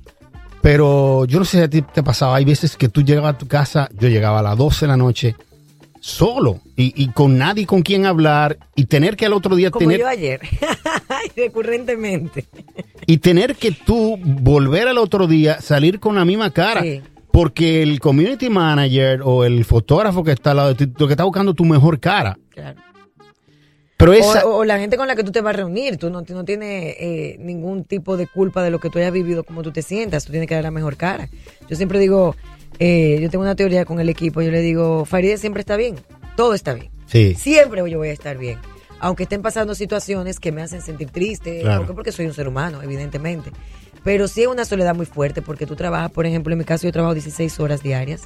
Pero 0.61 1.25
yo 1.25 1.37
no 1.39 1.45
sé 1.45 1.57
si 1.57 1.63
a 1.63 1.69
ti 1.69 1.81
te 1.81 2.01
pasaba, 2.01 2.37
hay 2.37 2.45
veces 2.45 2.75
que 2.77 2.89
tú 2.89 3.03
llegabas 3.03 3.35
a 3.35 3.37
tu 3.37 3.47
casa, 3.47 3.89
yo 3.99 4.07
llegaba 4.07 4.39
a 4.39 4.43
las 4.43 4.57
12 4.57 4.85
de 4.85 4.87
la 4.87 4.97
noche 4.97 5.35
solo 5.99 6.61
y, 6.75 6.93
y 7.03 7.09
con 7.09 7.37
nadie 7.37 7.65
con 7.65 7.81
quien 7.81 8.05
hablar 8.05 8.57
y 8.75 8.85
tener 8.85 9.15
que 9.15 9.25
al 9.25 9.33
otro 9.33 9.55
día 9.55 9.71
Como 9.71 9.81
tener 9.87 9.99
yo 9.99 10.07
ayer. 10.07 10.39
Ay, 11.09 11.29
Recurrentemente. 11.35 12.45
y 13.05 13.17
tener 13.17 13.55
que 13.55 13.71
tú 13.71 14.17
volver 14.23 14.87
al 14.87 14.97
otro 14.97 15.27
día 15.27 15.61
salir 15.61 15.99
con 15.99 16.15
la 16.15 16.25
misma 16.25 16.51
cara. 16.51 16.81
Sí. 16.81 17.01
Porque 17.31 17.83
el 17.83 17.99
community 17.99 18.49
manager 18.49 19.19
o 19.23 19.43
el 19.43 19.65
fotógrafo 19.65 20.23
que 20.23 20.31
está 20.31 20.51
al 20.51 20.57
lado 20.57 20.69
de 20.73 20.85
ti, 20.85 20.93
lo 20.97 21.05
que 21.07 21.13
está 21.13 21.25
buscando 21.25 21.53
tu 21.53 21.65
mejor 21.65 21.99
cara. 21.99 22.37
Claro. 22.49 22.79
Pero 23.97 24.11
O, 24.11 24.15
esa, 24.15 24.45
o 24.45 24.65
la 24.65 24.77
gente 24.77 24.97
con 24.97 25.07
la 25.07 25.15
que 25.15 25.23
tú 25.23 25.31
te 25.31 25.39
vas 25.41 25.53
a 25.53 25.57
reunir, 25.57 25.97
tú 25.97 26.09
no, 26.09 26.21
no 26.27 26.43
tienes 26.45 26.95
eh, 26.99 27.37
ningún 27.39 27.85
tipo 27.85 28.17
de 28.17 28.27
culpa 28.27 28.61
de 28.61 28.69
lo 28.69 28.79
que 28.79 28.89
tú 28.89 28.99
hayas 28.99 29.13
vivido, 29.13 29.43
como 29.45 29.63
tú 29.63 29.71
te 29.71 29.81
sientas, 29.81 30.25
tú 30.25 30.31
tienes 30.31 30.49
que 30.49 30.55
dar 30.55 30.63
la 30.63 30.71
mejor 30.71 30.97
cara. 30.97 31.29
Yo 31.69 31.75
siempre 31.77 31.97
digo, 31.99 32.35
eh, 32.79 33.17
yo 33.21 33.29
tengo 33.29 33.43
una 33.43 33.55
teoría 33.55 33.85
con 33.85 33.99
el 34.01 34.09
equipo, 34.09 34.41
yo 34.41 34.51
le 34.51 34.59
digo, 34.61 35.05
Faride 35.05 35.37
siempre 35.37 35.61
está 35.61 35.77
bien, 35.77 35.95
todo 36.35 36.53
está 36.53 36.73
bien, 36.73 36.89
sí, 37.05 37.35
siempre 37.35 37.89
yo 37.89 37.97
voy 37.97 38.09
a 38.09 38.11
estar 38.11 38.37
bien, 38.37 38.59
aunque 38.99 39.23
estén 39.23 39.41
pasando 39.41 39.75
situaciones 39.75 40.41
que 40.41 40.51
me 40.51 40.61
hacen 40.61 40.81
sentir 40.81 41.09
triste, 41.09 41.61
Claro. 41.61 41.79
porque, 41.81 41.93
porque 41.93 42.11
soy 42.11 42.25
un 42.25 42.33
ser 42.33 42.49
humano, 42.49 42.81
evidentemente, 42.83 43.51
pero 44.03 44.27
sí 44.27 44.41
es 44.41 44.47
una 44.47 44.65
soledad 44.65 44.93
muy 44.93 45.05
fuerte, 45.05 45.41
porque 45.41 45.65
tú 45.65 45.77
trabajas, 45.77 46.11
por 46.11 46.25
ejemplo, 46.25 46.51
en 46.51 46.59
mi 46.59 46.65
caso 46.65 46.85
yo 46.85 46.91
trabajo 46.91 47.13
16 47.13 47.57
horas 47.61 47.81
diarias, 47.81 48.23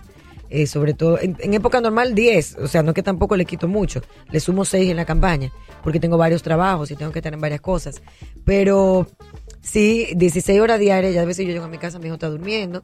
eh, 0.49 0.65
sobre 0.65 0.93
todo 0.93 1.19
en, 1.19 1.37
en 1.39 1.53
época 1.53 1.79
normal 1.79 2.15
10, 2.15 2.57
o 2.57 2.67
sea, 2.67 2.81
no 2.81 2.93
que 2.93 3.03
tampoco 3.03 3.37
le 3.37 3.45
quito 3.45 3.67
mucho, 3.67 4.01
le 4.31 4.39
sumo 4.39 4.65
6 4.65 4.89
en 4.89 4.97
la 4.97 5.05
campaña, 5.05 5.51
porque 5.83 5.99
tengo 5.99 6.17
varios 6.17 6.41
trabajos 6.41 6.89
y 6.91 6.95
tengo 6.95 7.11
que 7.11 7.19
en 7.19 7.39
varias 7.39 7.61
cosas, 7.61 8.01
pero 8.45 9.07
sí, 9.61 10.07
16 10.15 10.59
horas 10.59 10.79
diarias, 10.79 11.13
ya 11.13 11.21
a 11.21 11.25
veces 11.25 11.45
yo 11.45 11.51
llego 11.51 11.65
a 11.65 11.69
mi 11.69 11.77
casa, 11.77 11.99
mi 11.99 12.05
hijo 12.05 12.15
está 12.15 12.29
durmiendo, 12.29 12.81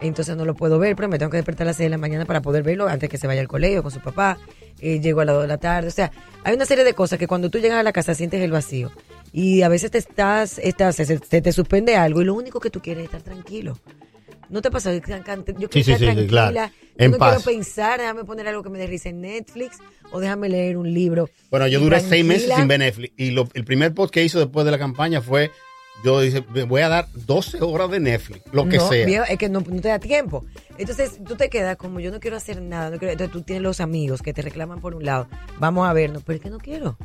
entonces 0.00 0.36
no 0.36 0.44
lo 0.44 0.54
puedo 0.54 0.78
ver, 0.78 0.96
pero 0.96 1.08
me 1.08 1.18
tengo 1.18 1.30
que 1.30 1.36
despertar 1.36 1.66
a 1.66 1.70
las 1.70 1.76
6 1.76 1.86
de 1.86 1.90
la 1.90 1.98
mañana 1.98 2.24
para 2.24 2.42
poder 2.42 2.62
verlo 2.62 2.88
antes 2.88 3.08
que 3.08 3.18
se 3.18 3.26
vaya 3.26 3.40
al 3.40 3.48
colegio 3.48 3.82
con 3.82 3.92
su 3.92 4.00
papá, 4.00 4.38
eh, 4.80 5.00
llego 5.00 5.20
a 5.20 5.24
las 5.24 5.36
2 5.36 5.42
de 5.42 5.48
la 5.48 5.58
tarde, 5.58 5.88
o 5.88 5.92
sea, 5.92 6.10
hay 6.42 6.54
una 6.54 6.66
serie 6.66 6.84
de 6.84 6.94
cosas 6.94 7.18
que 7.18 7.28
cuando 7.28 7.48
tú 7.48 7.58
llegas 7.58 7.78
a 7.78 7.82
la 7.82 7.92
casa 7.92 8.14
sientes 8.14 8.40
el 8.42 8.50
vacío 8.50 8.90
y 9.32 9.62
a 9.62 9.68
veces 9.68 9.92
te 9.92 9.98
estás, 9.98 10.58
estás 10.58 10.96
se, 10.96 11.04
se 11.04 11.40
te 11.40 11.52
suspende 11.52 11.96
algo 11.96 12.22
y 12.22 12.24
lo 12.24 12.34
único 12.34 12.58
que 12.58 12.70
tú 12.70 12.80
quieres 12.80 13.04
es 13.04 13.14
estar 13.14 13.22
tranquilo. 13.22 13.78
¿No 14.48 14.62
te 14.62 14.70
pasa? 14.70 14.92
Yo 14.94 15.00
quiero 15.02 15.24
Sí, 15.72 15.82
sí, 15.82 15.92
estar 15.92 15.98
sí, 15.98 16.04
sí, 16.06 16.12
tranquila, 16.14 16.50
claro. 16.50 16.72
En 16.98 17.10
no 17.10 17.18
paz. 17.18 17.42
quiero 17.42 17.58
pensar, 17.58 18.00
déjame 18.00 18.24
poner 18.24 18.46
algo 18.48 18.62
que 18.62 18.68
me 18.70 18.78
dé 18.78 18.86
risa 18.86 19.08
en 19.08 19.20
Netflix 19.20 19.78
o 20.12 20.20
déjame 20.20 20.48
leer 20.48 20.76
un 20.76 20.92
libro. 20.92 21.28
Bueno, 21.50 21.66
yo 21.66 21.80
duré 21.80 22.00
seis 22.00 22.24
meses 22.24 22.52
sin 22.54 22.68
ver 22.68 22.78
Netflix. 22.78 23.12
Y 23.16 23.30
lo- 23.32 23.48
el 23.54 23.64
primer 23.64 23.92
post 23.94 24.12
que 24.14 24.24
hizo 24.24 24.38
después 24.38 24.64
de 24.64 24.70
la 24.70 24.78
campaña 24.78 25.20
fue, 25.20 25.50
yo 26.04 26.20
dije, 26.20 26.44
"Me 26.54 26.62
voy 26.64 26.82
a 26.82 26.88
dar 26.88 27.06
12 27.14 27.60
horas 27.62 27.90
de 27.90 28.00
Netflix, 28.00 28.42
lo 28.52 28.68
que 28.68 28.76
no, 28.76 28.88
sea. 28.88 29.06
viejo, 29.06 29.24
es 29.28 29.38
que 29.38 29.48
no, 29.48 29.60
no 29.60 29.80
te 29.80 29.88
da 29.88 29.98
tiempo. 29.98 30.44
Entonces 30.78 31.18
tú 31.24 31.36
te 31.36 31.48
quedas 31.48 31.76
como 31.76 32.00
yo 32.00 32.10
no 32.10 32.20
quiero 32.20 32.36
hacer 32.36 32.60
nada. 32.62 32.90
no 32.90 32.98
quiero- 32.98 33.12
entonces 33.12 33.32
tú 33.32 33.42
tienes 33.42 33.62
los 33.62 33.80
amigos 33.80 34.22
que 34.22 34.32
te 34.32 34.42
reclaman 34.42 34.80
por 34.80 34.94
un 34.94 35.04
lado. 35.04 35.26
Vamos 35.58 35.88
a 35.88 35.92
vernos, 35.92 36.22
pero 36.24 36.36
es 36.36 36.42
que 36.42 36.50
no 36.50 36.58
quiero. 36.58 36.96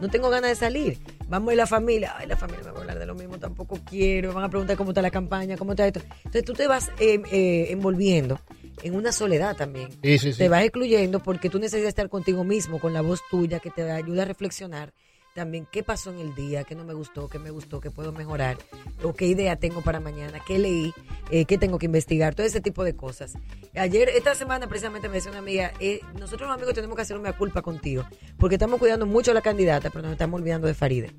No 0.00 0.08
tengo 0.08 0.30
ganas 0.30 0.50
de 0.50 0.56
salir. 0.56 0.98
Vamos 1.28 1.52
a 1.52 1.56
la 1.56 1.66
familia. 1.66 2.14
Ay, 2.18 2.26
la 2.26 2.36
familia 2.36 2.64
me 2.64 2.70
va 2.72 2.80
a 2.80 2.80
mismo. 3.18 3.38
Tampoco 3.38 3.78
quiero. 3.84 4.28
Me 4.28 4.36
van 4.36 4.44
a 4.44 4.48
preguntar 4.48 4.76
cómo 4.76 4.90
está 4.90 5.02
la 5.02 5.10
campaña, 5.10 5.56
cómo 5.56 5.72
está 5.72 5.86
esto. 5.86 6.00
Entonces 6.18 6.44
tú 6.44 6.54
te 6.54 6.66
vas 6.66 6.90
eh, 6.98 7.20
eh, 7.30 7.66
envolviendo 7.70 8.40
en 8.82 8.94
una 8.94 9.12
soledad 9.12 9.56
también. 9.56 9.90
Sí, 10.02 10.18
sí, 10.18 10.32
sí. 10.32 10.38
Te 10.38 10.48
vas 10.48 10.62
excluyendo 10.62 11.20
porque 11.20 11.50
tú 11.50 11.58
necesitas 11.58 11.88
estar 11.88 12.08
contigo 12.08 12.44
mismo, 12.44 12.78
con 12.78 12.92
la 12.92 13.02
voz 13.02 13.20
tuya 13.30 13.60
que 13.60 13.70
te 13.70 13.90
ayuda 13.90 14.22
a 14.22 14.26
reflexionar 14.26 14.92
también 15.38 15.68
qué 15.70 15.84
pasó 15.84 16.10
en 16.10 16.18
el 16.18 16.34
día, 16.34 16.64
qué 16.64 16.74
no 16.74 16.84
me 16.84 16.94
gustó, 16.94 17.28
qué 17.28 17.38
me 17.38 17.50
gustó, 17.50 17.80
qué 17.80 17.92
puedo 17.92 18.10
mejorar, 18.10 18.56
o 19.04 19.14
qué 19.14 19.26
idea 19.26 19.54
tengo 19.54 19.82
para 19.82 20.00
mañana, 20.00 20.40
qué 20.44 20.58
leí, 20.58 20.92
eh, 21.30 21.44
qué 21.44 21.58
tengo 21.58 21.78
que 21.78 21.86
investigar, 21.86 22.34
todo 22.34 22.44
ese 22.44 22.60
tipo 22.60 22.82
de 22.82 22.96
cosas. 22.96 23.34
Ayer, 23.76 24.08
esta 24.08 24.34
semana 24.34 24.66
precisamente 24.66 25.08
me 25.08 25.14
decía 25.14 25.30
una 25.30 25.38
amiga, 25.38 25.72
eh, 25.78 26.00
nosotros 26.18 26.48
los 26.48 26.56
amigos 26.56 26.74
tenemos 26.74 26.96
que 26.96 27.02
hacer 27.02 27.16
una 27.16 27.34
culpa 27.34 27.62
contigo, 27.62 28.04
porque 28.36 28.56
estamos 28.56 28.80
cuidando 28.80 29.06
mucho 29.06 29.30
a 29.30 29.34
la 29.34 29.40
candidata, 29.40 29.90
pero 29.90 30.02
nos 30.02 30.12
estamos 30.12 30.40
olvidando 30.40 30.66
de 30.66 30.74
Faride. 30.74 31.14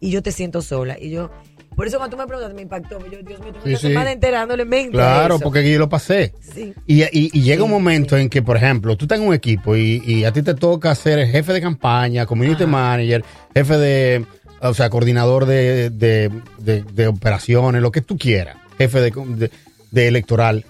Y 0.00 0.10
yo 0.10 0.22
te 0.22 0.32
siento 0.32 0.62
sola. 0.62 0.96
Y 1.00 1.10
yo, 1.10 1.30
por 1.74 1.86
eso 1.86 1.98
cuando 1.98 2.16
tú 2.16 2.20
me 2.22 2.26
preguntaste 2.26 2.54
me 2.54 2.62
impactó. 2.62 2.98
Yo, 3.10 3.22
Dios 3.22 3.40
mío, 3.40 3.52
tengo 3.52 3.62
Sí, 3.64 3.68
una 3.70 3.78
sí. 3.78 3.86
semana 3.88 4.12
entera 4.12 4.38
dándole 4.40 4.64
mente 4.64 4.92
Claro, 4.92 5.38
porque 5.38 5.70
yo 5.70 5.78
lo 5.78 5.88
pasé. 5.88 6.34
Sí. 6.40 6.74
Y, 6.86 7.02
y- 7.04 7.30
y 7.32 7.42
llega 7.42 7.64
un 7.64 7.70
momento 7.70 8.16
en 8.16 8.28
que, 8.28 8.42
por 8.42 8.56
ejemplo, 8.56 8.96
tú 8.96 9.04
estás 9.06 9.18
en 9.20 9.26
un 9.26 9.34
equipo 9.34 9.76
y, 9.76 10.02
y 10.06 10.24
a 10.24 10.32
ti 10.32 10.42
te 10.42 10.54
toca 10.54 10.94
ser 10.94 11.18
el 11.18 11.28
jefe 11.28 11.52
de 11.52 11.60
campaña, 11.60 12.26
community 12.26 12.64
Ajá. 12.64 12.72
manager, 12.72 13.24
jefe 13.54 13.76
de, 13.78 14.26
o 14.60 14.74
sea, 14.74 14.90
coordinador 14.90 15.46
de, 15.46 15.90
de- 15.90 16.30
de- 16.58 16.82
de 16.82 17.06
operaciones, 17.08 17.80
lo 17.82 17.90
que 17.90 18.00
tú 18.02 18.16
quieras, 18.18 18.56
jefe 18.78 19.00
de, 19.00 19.10
de- 19.10 19.50
de 19.90 20.08
electoral. 20.08 20.64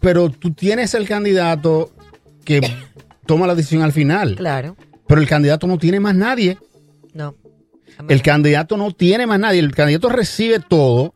Pero 0.00 0.30
tú 0.30 0.52
tienes 0.54 0.94
el 0.94 1.06
candidato 1.06 1.90
que 2.44 2.60
toma 3.26 3.46
la 3.46 3.54
decisión 3.54 3.82
al 3.82 3.92
final. 3.92 4.34
Claro. 4.36 4.76
Pero 5.06 5.20
el 5.20 5.28
candidato 5.28 5.66
no 5.66 5.76
tiene 5.78 6.00
más 6.00 6.14
nadie. 6.14 6.56
No. 7.14 7.34
El 8.08 8.22
candidato 8.22 8.76
no 8.76 8.92
tiene 8.92 9.26
más 9.26 9.38
nadie. 9.38 9.60
El 9.60 9.74
candidato 9.74 10.08
recibe 10.08 10.60
todo 10.60 11.14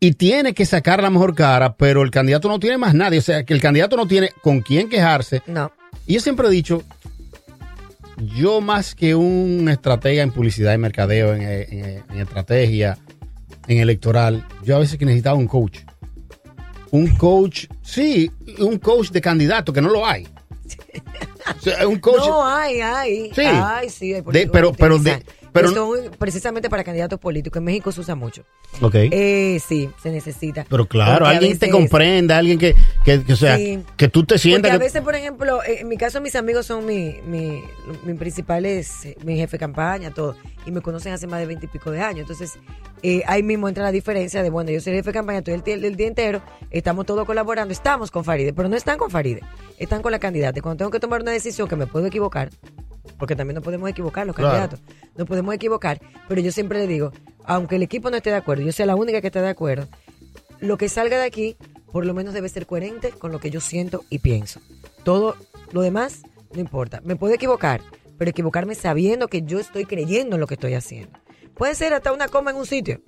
y 0.00 0.12
tiene 0.12 0.54
que 0.54 0.64
sacar 0.66 1.02
la 1.02 1.10
mejor 1.10 1.34
cara, 1.34 1.74
pero 1.76 2.02
el 2.02 2.10
candidato 2.10 2.48
no 2.48 2.58
tiene 2.58 2.78
más 2.78 2.94
nadie. 2.94 3.18
O 3.18 3.22
sea, 3.22 3.44
que 3.44 3.52
el 3.54 3.60
candidato 3.60 3.96
no 3.96 4.06
tiene 4.06 4.30
con 4.42 4.60
quién 4.60 4.88
quejarse. 4.88 5.42
No. 5.46 5.70
Y 6.06 6.14
yo 6.14 6.20
siempre 6.20 6.46
he 6.48 6.50
dicho, 6.50 6.82
yo 8.36 8.60
más 8.60 8.94
que 8.94 9.14
un 9.14 9.68
estratega 9.70 10.22
en 10.22 10.30
publicidad 10.32 10.74
y 10.74 10.78
mercadeo, 10.78 11.34
en, 11.34 11.42
en- 11.42 12.04
en 12.10 12.18
estrategia, 12.20 12.98
en 13.66 13.78
electoral, 13.78 14.46
yo 14.64 14.76
a 14.76 14.78
veces 14.80 14.98
que 14.98 15.04
necesitaba 15.04 15.36
un 15.36 15.46
coach. 15.46 15.80
Un 16.92 17.08
coach, 17.16 17.66
sí, 17.82 18.30
un 18.58 18.78
coach 18.78 19.10
de 19.10 19.20
candidato, 19.20 19.72
que 19.72 19.80
no 19.80 19.88
lo 19.90 20.06
hay. 20.06 20.26
O 21.58 21.62
sea, 21.62 21.88
un 21.88 21.98
coach. 21.98 22.18
No, 22.18 22.46
hay, 22.46 22.80
hay. 22.80 23.30
Sí. 23.34 23.42
Ay, 23.44 23.88
sí, 23.90 24.14
hay 24.14 24.22
De- 24.22 24.46
pero- 24.46 24.72
pero 24.72 24.98
de-. 24.98 25.24
Pero- 25.52 25.70
son 25.72 25.98
precisamente 26.18 26.68
para 26.70 26.84
candidatos 26.84 27.18
políticos. 27.18 27.58
En 27.58 27.64
México 27.64 27.92
se 27.92 28.00
usa 28.00 28.14
mucho. 28.14 28.44
Ok. 28.80 28.94
Eh, 28.94 29.60
sí, 29.66 29.90
se 30.02 30.10
necesita. 30.10 30.64
pero 30.68 30.86
claro, 30.86 31.24
Porque 31.24 31.34
a 31.34 31.38
alguien 31.38 31.58
te 31.58 31.70
comprenda, 31.70 32.38
alguien 32.38 32.58
que, 32.58 32.74
que, 33.04 33.22
que, 33.24 33.32
o 33.32 33.36
sea, 33.36 33.56
Sí. 33.56 33.82
que 33.96 34.08
tú 34.08 34.20
te 34.20 34.34
Porque 34.34 34.38
sientas. 34.38 34.70
a 34.70 34.74
que- 34.74 34.84
veces, 34.84 35.02
por 35.02 35.14
ejemplo, 35.14 35.62
eh, 35.64 35.78
en 35.80 35.88
mi 35.88 35.96
caso, 35.96 36.20
mis 36.20 36.36
amigos 36.36 36.66
son 36.66 36.84
mi, 36.86 37.16
mi, 37.26 37.62
mis 38.04 38.16
principales, 38.18 39.08
mi 39.24 39.36
jefe 39.36 39.52
de 39.56 39.58
campaña, 39.58 40.10
todo. 40.12 40.36
Y 40.66 40.70
me 40.70 40.80
conocen 40.80 41.12
hace 41.12 41.26
más 41.26 41.40
de 41.40 41.46
veinte 41.46 41.66
y 41.66 41.68
pico 41.68 41.90
de 41.90 42.00
años. 42.00 42.20
Entonces, 42.22 42.58
eh, 43.02 43.22
ahí 43.26 43.42
mismo 43.42 43.68
entra 43.68 43.82
la 43.82 43.92
diferencia 43.92 44.42
de, 44.42 44.50
bueno, 44.50 44.70
yo 44.70 44.80
soy 44.80 44.92
el 44.92 44.98
jefe 44.98 45.10
de 45.10 45.14
campaña, 45.14 45.38
estoy 45.38 45.54
el, 45.54 45.64
tie- 45.64 45.82
el 45.84 45.96
día 45.96 46.06
entero, 46.06 46.42
estamos 46.70 47.06
todos 47.06 47.24
colaborando, 47.26 47.72
estamos 47.72 48.10
con 48.10 48.24
Faride, 48.24 48.52
pero 48.52 48.68
no 48.68 48.76
están 48.76 48.98
con 48.98 49.10
Faride, 49.10 49.40
están 49.78 50.02
con 50.02 50.12
la 50.12 50.18
candidata. 50.18 50.58
Y 50.58 50.62
cuando 50.62 50.78
tengo 50.78 50.90
que 50.90 51.00
tomar 51.00 51.22
una 51.22 51.32
decisión 51.32 51.66
que 51.66 51.76
me 51.76 51.86
puedo 51.86 52.06
equivocar, 52.06 52.50
porque 53.20 53.36
también 53.36 53.54
nos 53.54 53.62
podemos 53.64 53.88
equivocar 53.88 54.26
los 54.26 54.34
Claro. 54.34 54.50
candidatos, 54.50 54.80
nos 55.16 55.28
podemos 55.28 55.54
equivocar, 55.54 56.00
pero 56.26 56.40
yo 56.40 56.50
siempre 56.50 56.80
le 56.80 56.88
digo, 56.88 57.12
aunque 57.44 57.76
el 57.76 57.82
equipo 57.84 58.10
no 58.10 58.16
esté 58.16 58.30
de 58.30 58.36
acuerdo, 58.36 58.64
yo 58.64 58.72
sea 58.72 58.86
la 58.86 58.96
única 58.96 59.20
que 59.20 59.28
esté 59.28 59.40
de 59.40 59.48
acuerdo, 59.48 59.86
lo 60.58 60.76
que 60.76 60.88
salga 60.88 61.18
de 61.18 61.24
aquí, 61.26 61.56
por 61.92 62.04
lo 62.06 62.14
menos 62.14 62.34
debe 62.34 62.48
ser 62.48 62.66
coherente 62.66 63.10
con 63.10 63.30
lo 63.30 63.38
que 63.38 63.50
yo 63.50 63.60
siento 63.60 64.04
y 64.10 64.18
pienso. 64.18 64.60
Todo 65.04 65.36
lo 65.72 65.82
demás 65.82 66.22
no 66.52 66.60
importa. 66.60 67.00
Me 67.04 67.14
puedo 67.16 67.32
equivocar, 67.34 67.80
pero 68.18 68.30
equivocarme 68.30 68.74
sabiendo 68.74 69.28
que 69.28 69.42
yo 69.42 69.60
estoy 69.60 69.84
creyendo 69.86 70.36
en 70.36 70.40
lo 70.40 70.46
que 70.46 70.54
estoy 70.54 70.74
haciendo. 70.74 71.18
Puede 71.54 71.74
ser 71.74 71.92
hasta 71.94 72.12
una 72.12 72.28
coma 72.28 72.50
en 72.50 72.56
un 72.56 72.66
sitio. 72.66 73.00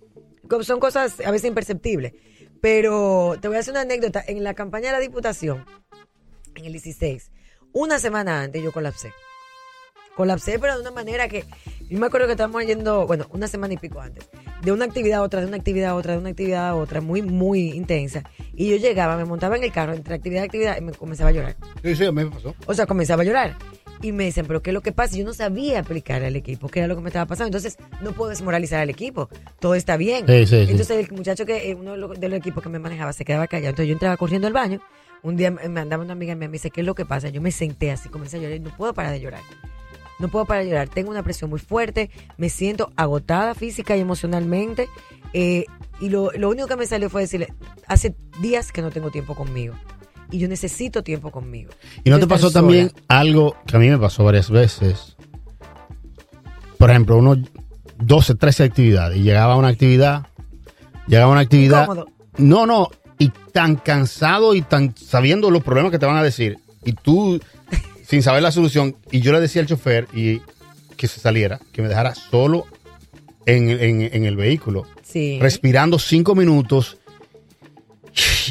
Son 0.62 0.78
cosas 0.80 1.20
a 1.24 1.30
veces 1.30 1.48
imperceptibles. 1.48 2.12
Pero 2.60 3.36
te 3.40 3.48
voy 3.48 3.56
a 3.56 3.60
hacer 3.60 3.72
una 3.72 3.80
anécdota. 3.80 4.22
En 4.26 4.44
la 4.44 4.54
campaña 4.54 4.86
de 4.86 4.92
la 4.92 4.98
Diputación, 5.00 5.64
en 6.54 6.64
el 6.64 6.72
16, 6.72 7.30
una 7.72 7.98
semana 7.98 8.42
antes 8.42 8.62
yo 8.62 8.70
colapsé. 8.72 9.12
Colapsé, 10.16 10.58
pero 10.58 10.74
de 10.74 10.82
una 10.82 10.90
manera 10.90 11.28
que. 11.28 11.44
Yo 11.88 11.98
me 11.98 12.06
acuerdo 12.06 12.26
que 12.26 12.32
estábamos 12.32 12.64
yendo, 12.64 13.06
bueno, 13.06 13.26
una 13.30 13.48
semana 13.48 13.74
y 13.74 13.76
pico 13.76 14.00
antes, 14.00 14.28
de 14.62 14.72
una 14.72 14.86
actividad 14.86 15.20
a 15.20 15.22
otra, 15.22 15.40
de 15.40 15.46
una 15.46 15.56
actividad 15.58 15.90
a 15.90 15.94
otra, 15.94 16.12
de 16.12 16.18
una 16.18 16.30
actividad 16.30 16.68
a 16.68 16.74
otra, 16.74 17.00
muy, 17.00 17.20
muy 17.20 17.70
intensa. 17.70 18.22
Y 18.54 18.70
yo 18.70 18.76
llegaba, 18.76 19.16
me 19.16 19.24
montaba 19.24 19.56
en 19.56 19.64
el 19.64 19.72
carro 19.72 19.92
entre 19.92 20.14
actividad 20.14 20.42
y 20.42 20.44
actividad 20.46 20.78
y 20.78 20.80
me 20.80 20.92
comenzaba 20.92 21.30
a 21.30 21.32
llorar. 21.32 21.56
Sí, 21.82 21.94
sí, 21.94 22.04
a 22.04 22.12
mí 22.12 22.24
me 22.24 22.30
pasó. 22.30 22.54
O 22.66 22.74
sea, 22.74 22.86
comenzaba 22.86 23.22
a 23.22 23.26
llorar. 23.26 23.56
Y 24.00 24.12
me 24.12 24.24
dicen, 24.24 24.46
pero 24.46 24.62
¿qué 24.62 24.70
es 24.70 24.74
lo 24.74 24.80
que 24.80 24.92
pasa? 24.92 25.16
Yo 25.16 25.24
no 25.24 25.32
sabía 25.32 25.80
aplicar 25.80 26.24
al 26.24 26.34
equipo, 26.34 26.68
qué 26.68 26.80
era 26.80 26.88
lo 26.88 26.96
que 26.96 27.02
me 27.02 27.08
estaba 27.10 27.26
pasando. 27.26 27.56
Entonces, 27.56 27.76
no 28.00 28.12
puedo 28.12 28.30
desmoralizar 28.30 28.80
al 28.80 28.90
equipo. 28.90 29.28
Todo 29.60 29.74
está 29.74 29.96
bien. 29.96 30.26
Sí, 30.26 30.46
sí, 30.46 30.64
sí. 30.64 30.70
Entonces, 30.70 31.08
el 31.08 31.16
muchacho 31.16 31.46
que, 31.46 31.70
eh, 31.70 31.74
uno 31.74 31.92
de 31.92 31.98
los, 31.98 32.18
de 32.18 32.28
los 32.28 32.38
equipos 32.38 32.62
que 32.62 32.68
me 32.68 32.78
manejaba, 32.78 33.12
se 33.12 33.24
quedaba 33.24 33.46
callado. 33.46 33.70
Entonces, 33.70 33.88
yo 33.88 33.92
entraba 33.92 34.16
corriendo 34.16 34.48
al 34.48 34.52
baño. 34.54 34.80
Un 35.22 35.36
día 35.36 35.52
me 35.52 35.80
andaba 35.80 36.02
una 36.02 36.14
amiga 36.14 36.34
mía, 36.34 36.48
me 36.48 36.54
dice, 36.54 36.70
¿qué 36.70 36.80
es 36.80 36.86
lo 36.86 36.96
que 36.96 37.04
pasa? 37.04 37.28
Yo 37.28 37.40
me 37.40 37.52
senté 37.52 37.92
así, 37.92 38.08
comencé 38.08 38.38
a 38.38 38.40
llorar 38.40 38.56
y 38.56 38.60
no 38.60 38.76
puedo 38.76 38.92
parar 38.92 39.12
de 39.12 39.20
llorar. 39.20 39.42
No 40.22 40.28
puedo 40.28 40.46
parar 40.46 40.62
de 40.64 40.70
llorar. 40.70 40.88
Tengo 40.88 41.10
una 41.10 41.22
presión 41.22 41.50
muy 41.50 41.58
fuerte, 41.60 42.10
me 42.38 42.48
siento 42.48 42.92
agotada 42.96 43.54
física 43.54 43.96
y 43.96 44.00
emocionalmente. 44.00 44.88
eh, 45.34 45.66
y 46.00 46.08
lo, 46.08 46.32
lo 46.32 46.48
único 46.50 46.66
que 46.66 46.76
me 46.76 46.86
salió 46.86 47.08
fue 47.10 47.20
decirle, 47.20 47.52
hace 47.86 48.16
días 48.40 48.72
que 48.72 48.82
no 48.82 48.90
tengo 48.90 49.10
tiempo 49.10 49.34
conmigo. 49.36 49.74
Y 50.32 50.38
yo 50.38 50.48
necesito 50.48 51.02
tiempo 51.04 51.30
conmigo. 51.30 51.70
¿Y 52.02 52.10
no 52.10 52.16
Yo 52.16 52.20
te 52.20 52.26
pasó 52.26 52.48
sola. 52.50 52.54
también 52.62 52.92
algo 53.06 53.54
que 53.66 53.76
a 53.76 53.78
mí 53.78 53.88
me 53.88 53.98
pasó 53.98 54.24
varias 54.24 54.50
veces? 54.50 55.16
Por 56.78 56.90
ejemplo, 56.90 57.16
uno 57.18 57.36
12, 57.98 58.34
13 58.34 58.64
actividades 58.64 59.18
y 59.18 59.22
llegaba 59.22 59.52
a 59.54 59.56
una 59.56 59.68
actividad, 59.68 60.26
llegaba 61.06 61.28
a 61.30 61.32
una 61.32 61.40
actividad. 61.42 61.82
Incómodo. 61.82 62.06
No, 62.38 62.66
no, 62.66 62.88
y 63.18 63.28
tan 63.52 63.76
cansado 63.76 64.54
y 64.54 64.62
tan 64.62 64.96
sabiendo 64.96 65.50
los 65.50 65.62
problemas 65.62 65.92
que 65.92 65.98
te 65.98 66.06
van 66.06 66.16
a 66.16 66.22
decir 66.22 66.58
y 66.84 66.92
tú 66.94 67.38
sin 68.12 68.22
saber 68.22 68.42
la 68.42 68.52
solución 68.52 68.94
y 69.10 69.22
yo 69.22 69.32
le 69.32 69.40
decía 69.40 69.62
al 69.62 69.66
chofer 69.68 70.06
y 70.12 70.42
que 70.98 71.08
se 71.08 71.18
saliera, 71.18 71.58
que 71.72 71.80
me 71.80 71.88
dejara 71.88 72.14
solo 72.14 72.66
en, 73.46 73.70
en- 73.70 74.02
en 74.12 74.24
el 74.26 74.36
vehículo, 74.36 74.86
Sí. 75.02 75.38
respirando 75.40 75.98
cinco 75.98 76.34
minutos. 76.34 76.98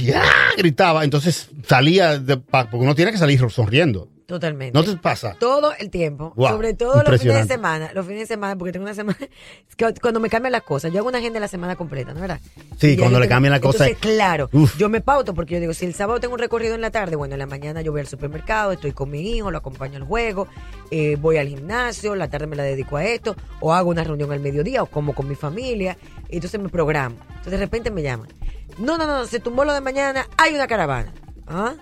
Ya, 0.03 0.23
gritaba, 0.57 1.03
entonces 1.03 1.49
salía, 1.67 2.17
de, 2.17 2.37
porque 2.37 2.75
uno 2.75 2.95
tiene 2.95 3.11
que 3.11 3.19
salir 3.19 3.39
sonriendo. 3.51 4.09
Totalmente. 4.25 4.77
¿No 4.77 4.83
te 4.85 4.95
pasa? 4.97 5.35
todo 5.39 5.73
el 5.77 5.89
tiempo, 5.89 6.31
Wow, 6.37 6.49
sobre 6.49 6.73
todo 6.73 7.03
los 7.03 7.19
fines 7.21 7.47
de 7.47 7.53
semana, 7.53 7.91
los 7.93 8.05
fines 8.05 8.21
de 8.21 8.25
semana, 8.27 8.55
porque 8.57 8.71
tengo 8.71 8.85
una 8.85 8.93
semana, 8.93 9.17
es 9.21 9.75
que 9.75 9.93
cuando 10.01 10.19
me 10.21 10.29
cambian 10.29 10.53
las 10.53 10.61
cosas, 10.63 10.91
yo 10.93 10.99
hago 10.99 11.09
una 11.09 11.17
agenda 11.17 11.39
la 11.39 11.47
semana 11.49 11.75
completa, 11.75 12.13
¿no 12.13 12.21
verdad? 12.21 12.39
Sí, 12.79 12.91
Y 12.91 12.97
cuando 12.97 13.19
le 13.19 13.27
cambian 13.27 13.51
la 13.51 13.59
cosa- 13.59 13.87
Entonces, 13.87 13.97
claro, 14.15 14.49
Uf. 14.53 14.77
yo 14.77 14.87
me 14.89 15.01
pauto 15.01 15.33
porque 15.33 15.55
yo 15.55 15.59
digo, 15.59 15.73
si 15.73 15.85
el 15.85 15.93
sábado 15.93 16.19
tengo 16.19 16.33
un 16.35 16.39
recorrido 16.39 16.75
en 16.75 16.81
la 16.81 16.91
tarde, 16.91 17.15
bueno, 17.17 17.35
en 17.35 17.39
la 17.39 17.45
mañana 17.45 17.81
yo 17.81 17.91
voy 17.91 18.01
al 18.01 18.07
supermercado, 18.07 18.71
estoy 18.71 18.93
con 18.93 19.09
mi 19.09 19.19
hijo, 19.35 19.51
lo 19.51 19.57
acompaño 19.57 19.97
al 19.97 20.03
juego, 20.03 20.47
eh, 20.91 21.17
voy 21.19 21.37
al 21.37 21.47
gimnasio, 21.49 22.15
la 22.15 22.29
tarde 22.29 22.47
me 22.47 22.55
la 22.55 22.63
dedico 22.63 22.95
a 22.97 23.03
esto, 23.03 23.35
o 23.59 23.73
hago 23.73 23.89
una 23.89 24.03
reunión 24.03 24.31
al 24.31 24.39
mediodía, 24.39 24.81
o 24.83 24.85
como 24.85 25.13
con 25.13 25.27
mi 25.27 25.35
familia, 25.35 25.97
entonces 26.29 26.59
me 26.59 26.69
programo. 26.69 27.17
Entonces 27.29 27.51
de 27.53 27.57
repente 27.57 27.91
me 27.91 28.01
llaman. 28.01 28.29
No, 28.77 28.97
no, 28.97 29.05
no, 29.05 29.25
se 29.25 29.39
tumbó 29.41 29.65
lo 29.65 29.73
de 29.73 29.81
mañana, 29.81 30.25
hay 30.37 30.55
una 30.55 30.67
caravana. 30.67 31.11
¿Ah? 31.47 31.73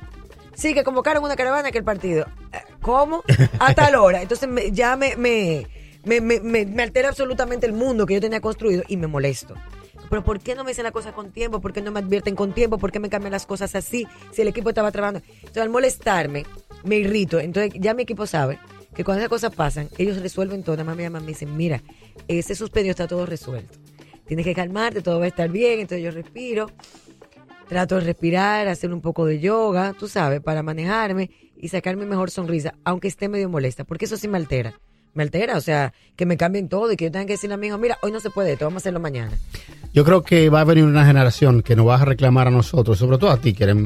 Sí, 0.59 0.73
que 0.73 0.83
convocaron 0.83 1.23
una 1.23 1.37
caravana 1.37 1.71
que 1.71 1.77
el 1.77 1.85
partido. 1.85 2.25
Eh, 2.51 2.57
¿Cómo? 2.81 3.23
A 3.59 3.73
tal 3.73 3.95
hora. 3.95 4.21
Entonces 4.21 4.49
me- 4.49 4.71
ya 4.71 4.97
me, 4.97 5.15
me, 5.15 5.65
me, 6.05 6.83
altera 6.83 7.07
absolutamente 7.09 7.65
el 7.65 7.71
mundo 7.73 8.05
que 8.05 8.15
yo 8.15 8.19
tenía 8.21 8.41
construido 8.41 8.83
y 8.89 8.97
me 8.97 9.07
molesto. 9.07 9.55
Pero 10.09 10.23
¿por 10.23 10.39
qué 10.41 10.55
no 10.55 10.63
me 10.65 10.71
dicen 10.71 10.83
las 10.83 10.91
cosas 10.91 11.13
con 11.13 11.31
tiempo? 11.31 11.61
¿Por 11.61 11.71
qué 11.71 11.81
no 11.81 11.91
me 11.91 11.99
advierten 11.99 12.35
con 12.35 12.53
tiempo? 12.53 12.77
¿Por 12.77 12.91
qué 12.91 12.99
me 12.99 13.09
cambian 13.09 13.31
las 13.31 13.45
cosas 13.45 13.73
así? 13.75 14.05
Si 14.31 14.41
el 14.41 14.49
equipo 14.49 14.69
estaba 14.69 14.91
trabajando. 14.91 15.21
Entonces 15.37 15.61
al 15.63 15.69
molestarme, 15.69 16.45
me 16.83 16.97
irrito. 16.97 17.39
Entonces 17.39 17.71
ya 17.79 17.93
mi 17.93 18.03
equipo 18.03 18.25
sabe 18.27 18.59
que 18.93 19.05
cuando 19.05 19.19
esas 19.21 19.29
cosas 19.29 19.55
pasan, 19.55 19.87
ellos 19.97 20.19
resuelven 20.21 20.63
todo. 20.63 20.75
Nada 20.75 20.83
más 20.85 20.97
me 20.97 21.03
llaman 21.03 21.21
me 21.23 21.29
dicen, 21.29 21.55
mira, 21.55 21.81
ese 22.27 22.53
suspendido 22.55 22.91
está 22.91 23.07
todo 23.07 23.25
resuelto. 23.25 23.77
Tienes 24.25 24.45
que 24.45 24.53
calmarte, 24.53 25.01
todo 25.01 25.19
va 25.19 25.25
a 25.25 25.29
estar 25.29 25.49
bien. 25.49 25.79
Entonces 25.79 26.03
yo 26.03 26.11
respiro. 26.11 26.69
Trato 27.69 27.95
de 27.95 28.01
respirar, 28.01 28.67
hacer 28.67 28.91
un 28.91 28.99
poco 29.01 29.25
de 29.25 29.39
yoga, 29.39 29.93
tú 29.97 30.07
sabes, 30.07 30.41
para 30.41 30.63
manejarme 30.63 31.29
y 31.55 31.69
sacar 31.69 31.95
mi 31.95 32.05
mejor 32.05 32.31
sonrisa, 32.31 32.73
aunque 32.83 33.07
esté 33.07 33.29
medio 33.29 33.47
molesta, 33.47 33.83
porque 33.83 34.05
eso 34.05 34.17
sí 34.17 34.27
me 34.27 34.37
altera. 34.37 34.73
Me 35.13 35.23
altera, 35.23 35.55
o 35.57 35.61
sea, 35.61 35.93
que 36.15 36.25
me 36.25 36.35
cambien 36.37 36.67
todo 36.69 36.91
y 36.91 36.95
que 36.95 37.05
yo 37.05 37.11
tenga 37.11 37.25
que 37.27 37.33
decirle 37.33 37.53
a 37.53 37.57
mi 37.57 37.67
hijo, 37.67 37.77
mira, 37.77 37.97
hoy 38.01 38.11
no 38.11 38.19
se 38.19 38.29
puede, 38.31 38.53
esto 38.53 38.65
vamos 38.65 38.81
a 38.81 38.83
hacerlo 38.83 38.99
mañana. 38.99 39.31
Yo 39.93 40.03
creo 40.03 40.23
que 40.23 40.49
va 40.49 40.61
a 40.61 40.63
venir 40.63 40.83
una 40.83 41.05
generación 41.05 41.61
que 41.61 41.75
nos 41.75 41.87
va 41.87 41.95
a 41.95 42.05
reclamar 42.05 42.47
a 42.47 42.51
nosotros, 42.51 42.97
sobre 42.97 43.17
todo 43.17 43.29
a 43.31 43.37
ti, 43.37 43.53
que 43.53 43.63
eres, 43.65 43.77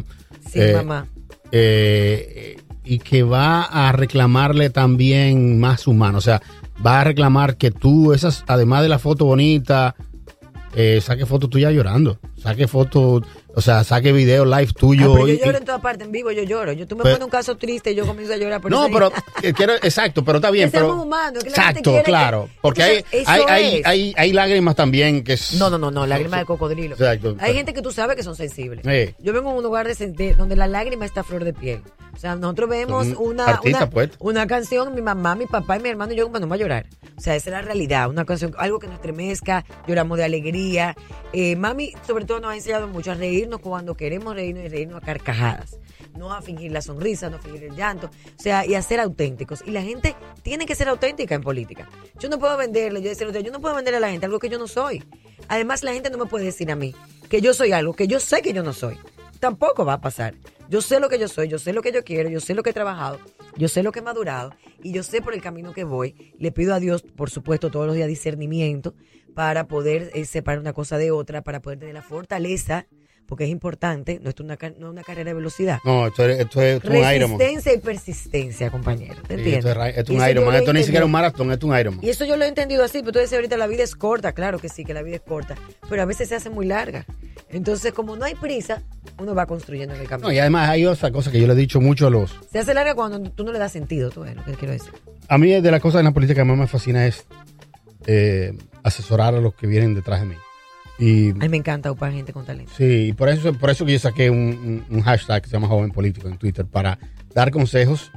Sí, 0.50 0.60
eh, 0.62 0.74
mamá. 0.76 1.08
eh, 1.52 2.58
y 2.86 3.00
que 3.00 3.24
va 3.24 3.64
a 3.64 3.92
reclamarle 3.94 4.70
también 4.70 5.60
más 5.60 5.88
humano. 5.88 6.18
O 6.18 6.22
sea, 6.22 6.42
va 6.86 7.02
a 7.02 7.04
reclamar 7.06 7.56
que 7.58 7.72
tú, 7.72 8.14
esas, 8.14 8.44
además 8.48 8.82
de 8.84 8.90
la 8.90 9.00
foto 9.00 9.26
bonita, 9.26 9.96
eh, 10.76 11.00
saque 11.02 11.26
foto 11.26 11.48
tuya 11.48 11.72
llorando. 11.72 12.20
Saque 12.38 12.68
foto, 12.68 13.22
o 13.56 13.62
sea, 13.62 13.84
saque 13.84 14.12
video 14.12 14.46
live 14.46 14.68
Ah, 14.70 14.80
tuyo. 14.80 15.14
pero 15.14 15.28
yo 15.28 15.34
y- 15.34 15.40
lloro 15.40 15.58
en 15.58 15.66
todas 15.66 15.82
partes, 15.82 16.06
en 16.06 16.12
vivo 16.12 16.32
yo 16.32 16.44
lloro. 16.44 16.72
Yo, 16.74 16.88
tú 16.88 16.96
me 16.96 17.04
Pero- 17.04 17.16
pones 17.16 17.26
un 17.26 17.32
caso 17.32 17.56
triste 17.58 17.92
y 17.92 17.96
yo 17.96 18.06
comienzo 18.06 18.34
a 18.34 18.38
llorar. 18.38 18.62
Por 18.62 18.72
no, 18.72 18.88
pero 18.92 19.12
eh, 19.42 19.54
quiero, 19.54 19.74
exacto, 19.76 20.24
pero 20.26 20.38
está 20.40 20.52
bien. 20.52 20.70
Que 20.72 20.78
seamos 20.78 20.96
pero, 20.96 21.04
humanos, 21.04 21.44
que 21.44 21.50
la 21.50 21.56
gente 21.56 21.80
exacto, 21.80 21.94
que- 21.98 22.04
claro. 22.04 22.50
Porque 22.62 22.84
hay, 22.84 23.06
hay, 23.26 23.42
hay, 23.48 23.76
es. 23.78 23.86
hay, 23.86 24.14
hay 24.18 24.34
lágrimas 24.34 24.76
también 24.76 25.24
que 25.24 25.34
es. 25.34 25.54
No, 25.56 25.70
no, 25.70 25.78
no, 25.78 25.92
no, 25.92 26.06
lágrimas 26.08 26.40
de 26.42 26.46
cocodrilo. 26.46 26.96
Exacto. 26.96 27.36
Hay 27.40 27.54
gente 27.54 27.74
que 27.74 27.82
tú 27.82 27.92
sabes 27.92 28.16
que 28.16 28.24
son 28.24 28.36
sensibles. 28.36 28.82
Sí. 28.84 29.16
Yo 29.20 29.34
vengo 29.34 29.50
a 29.50 29.54
un 29.54 29.64
lugar 29.64 29.88
de, 29.96 30.34
donde 30.36 30.56
la 30.56 30.68
lágrima 30.68 31.06
está 31.06 31.22
a 31.22 31.24
flor 31.24 31.44
de 31.44 31.54
piel. 31.54 31.82
O 32.14 32.18
sea, 32.18 32.36
nosotros 32.36 32.70
vemos 32.70 33.08
una, 33.18 33.60
pues. 33.92 34.12
una 34.20 34.46
canción, 34.46 34.94
mi 34.94 35.02
mamá, 35.02 35.34
mi 35.36 35.48
papá 35.48 35.78
y 35.78 35.82
mi 35.82 35.90
hermano 35.90 36.14
y 36.14 36.16
yo, 36.16 36.30
bueno, 36.30 36.46
vamos 36.46 36.60
a 36.60 36.62
llorar. 36.62 36.86
O 37.18 37.22
sea, 37.22 37.36
esa 37.36 37.50
es 37.50 37.54
la 37.54 37.62
realidad. 37.64 38.08
Una 38.08 38.24
canción, 38.24 38.54
algo 38.60 38.78
que 38.78 38.86
nos 38.86 38.98
estremezca, 38.98 39.66
lloramos 39.88 40.20
de 40.20 40.24
alegría. 40.24 40.96
Eh, 41.34 41.56
mami, 41.56 41.92
sobre 42.06 42.26
todo, 42.26 42.40
nos 42.40 42.52
ha 42.52 42.56
enseñado 42.56 42.88
mucho 42.88 43.12
a 43.12 43.16
cuando 43.52 43.96
queremos 43.96 44.36
reírnos 44.36 44.66
y 44.66 44.70
reírnos 44.70 45.02
a 45.02 45.06
carcajadas. 45.06 45.78
No 46.18 46.34
a 46.34 46.42
fingir 46.42 46.72
la 46.72 46.82
sonrisa, 46.82 47.30
no 47.30 47.38
a 47.38 47.40
fingir 47.40 47.64
el 47.64 47.76
llanto. 47.76 48.08
O 48.08 48.42
sea, 48.42 48.66
y 48.66 48.76
a 48.76 48.82
ser 48.82 49.00
auténticos. 49.00 49.64
Y 49.66 49.72
la 49.72 49.82
gente 49.82 50.16
tiene 50.42 50.66
que 50.66 50.76
ser 50.76 50.90
auténtica 50.90 51.36
en 51.36 51.42
política. 51.42 51.90
Yo 52.20 52.30
no 52.30 52.40
puedo 52.40 52.56
venderle, 52.58 53.02
yo 53.02 53.10
decirle, 53.10 53.44
yo 53.44 53.52
no 53.52 53.60
puedo 53.60 53.76
venderle 53.76 53.98
a 53.98 54.02
la 54.02 54.12
gente 54.12 54.26
algo 54.26 54.40
que 54.40 54.50
yo 54.50 54.60
no 54.60 54.68
soy. 54.68 55.04
Además, 55.48 55.84
la 55.84 55.94
gente 55.94 56.10
no 56.10 56.18
me 56.18 56.26
puede 56.26 56.46
decir 56.46 56.72
a 56.72 56.76
mí 56.76 56.96
que 57.30 57.42
yo 57.42 57.54
soy 57.54 57.72
algo 57.72 57.94
que 57.94 58.08
yo 58.08 58.20
sé 58.20 58.42
que 58.42 58.54
yo 58.54 58.64
no 58.64 58.74
soy. 58.74 58.98
Tampoco 59.40 59.86
va 59.86 59.94
a 59.94 60.02
pasar. 60.02 60.36
Yo 60.70 60.82
sé 60.82 61.00
lo 61.00 61.10
que 61.10 61.20
yo 61.20 61.28
soy, 61.28 61.50
yo 61.50 61.60
sé 61.60 61.74
lo 61.74 61.82
que 61.82 61.92
yo 61.92 62.04
quiero, 62.04 62.30
yo 62.30 62.40
sé 62.40 62.56
lo 62.56 62.64
que 62.64 62.70
he 62.70 62.74
trabajado, 62.74 63.20
yo 63.58 63.68
sé 63.68 63.84
lo 63.84 63.92
que 63.92 64.00
he 64.00 64.02
madurado 64.02 64.56
y 64.82 64.94
yo 64.94 65.04
sé 65.04 65.22
por 65.22 65.34
el 65.34 65.42
camino 65.42 65.74
que 65.74 65.84
voy. 65.84 66.34
Le 66.40 66.52
pido 66.52 66.74
a 66.74 66.80
Dios, 66.80 67.04
por 67.04 67.30
supuesto, 67.30 67.70
todos 67.70 67.86
los 67.86 67.96
días 67.96 68.08
discernimiento 68.08 68.96
para 69.34 69.68
poder 69.68 70.12
eh, 70.14 70.26
separar 70.26 70.60
una 70.60 70.74
cosa 70.74 70.98
de 70.98 71.12
otra, 71.12 71.42
para 71.42 71.62
poder 71.62 71.80
tener 71.80 71.94
la 71.94 72.02
fortaleza, 72.02 72.88
porque 73.28 73.46
es 73.46 73.50
importante, 73.50 74.20
no 74.22 74.30
es 74.30 74.40
una, 74.40 74.56
no 74.78 74.88
es 74.88 74.92
una 74.92 75.04
carrera 75.04 75.30
de 75.32 75.34
velocidad. 75.36 75.80
No, 75.84 76.08
esto 76.08 76.28
es, 76.28 76.40
esto 76.40 76.62
es 76.62 76.84
un 76.84 76.96
Ironman. 76.96 77.40
Resistencia 77.40 77.74
y 77.74 77.78
persistencia, 77.80 78.70
compañero. 78.72 79.16
¿Te 79.28 79.36
Sí, 79.36 79.42
entiendes? 79.42 79.66
Esto 79.66 79.84
es, 79.86 79.98
esto 79.98 80.14
un 80.14 80.30
Ironman. 80.30 80.56
Esto 80.56 80.74
ni 80.74 80.80
siquiera 80.84 81.00
es 81.00 81.06
un 81.06 81.12
maratón, 81.12 81.52
esto 81.52 81.68
es 81.68 81.72
un 81.74 81.80
Ironman. 81.80 82.06
Y 82.06 82.10
eso 82.10 82.26
yo 82.26 82.38
lo 82.38 82.46
he 82.46 82.48
entendido 82.48 82.84
así, 82.84 83.00
pero 83.00 83.14
tú 83.14 83.20
dices 83.20 83.34
ahorita 83.34 83.58
la 83.58 83.68
vida 83.68 83.84
es 83.84 83.96
corta, 83.96 84.34
claro 84.34 84.60
que 84.60 84.70
sí, 84.70 84.84
que 84.86 84.94
la 84.94 85.02
vida 85.04 85.16
es 85.18 85.22
corta, 85.22 85.56
pero 85.90 86.02
a 86.02 86.06
veces 86.06 86.30
se 86.30 86.36
hace 86.36 86.50
muy 86.50 86.66
larga. 86.66 87.06
Entonces, 87.50 87.94
como 87.94 88.16
no 88.16 88.26
hay 88.26 88.36
prisa, 88.36 88.82
uno 89.20 89.36
va 89.36 89.46
construyendo 89.46 89.94
en 89.94 90.02
el 90.02 90.08
camino. 90.08 90.28
No, 90.30 90.34
y 90.34 90.40
además 90.40 90.70
hay 90.70 90.86
otra 90.86 91.12
cosa 91.12 91.32
que 91.32 91.40
yo 91.40 91.46
le 91.48 91.54
he 91.54 91.56
dicho 91.56 91.80
mucho 91.80 92.08
a 92.08 92.10
los... 92.10 92.36
Se 92.52 92.60
hace 92.60 92.74
larga 92.74 92.96
cuando 92.96 93.20
tú 93.32 93.44
no 93.44 93.52
le 93.52 93.60
das 93.60 93.72
sentido, 93.72 94.10
tú 94.10 94.22
ves 94.22 94.36
lo 94.36 94.44
que 94.44 94.54
quiero 94.54 94.74
decir. 94.74 94.92
A 95.28 95.38
mí 95.38 95.50
de 95.62 95.72
las 95.72 95.80
cosas 95.80 96.00
en 96.00 96.06
la 96.06 96.12
política 96.12 96.42
que 96.42 96.46
más 96.46 96.58
me 96.58 96.68
fascina 96.68 97.06
es 97.06 97.26
eh, 98.08 98.58
asesorar 98.84 99.36
a 99.36 99.40
los 99.40 99.54
que 99.54 99.68
vienen 99.68 99.94
detrás 99.94 100.22
de 100.22 100.28
mí. 100.28 100.36
Y 101.00 101.32
A 101.32 101.34
mí 101.34 101.50
me 101.50 101.58
encanta 101.58 101.90
ocupar 101.92 102.12
gente 102.14 102.34
con 102.34 102.46
talento. 102.46 102.72
Sí, 102.78 103.08
y 103.10 103.14
por 103.14 103.28
eso, 103.30 103.54
por 103.54 103.70
eso 103.70 103.86
que 103.86 103.94
yo 103.94 104.00
saqué 104.00 104.30
un, 104.30 104.86
hashtag 105.04 105.42
que 105.42 105.50
se 105.50 105.54
llama 105.54 105.68
Joven 105.68 105.92
Político 105.92 106.28
en 106.28 106.38
Twitter 106.38 106.66
para 106.66 107.00
dar 107.34 107.52
consejos 107.52 108.12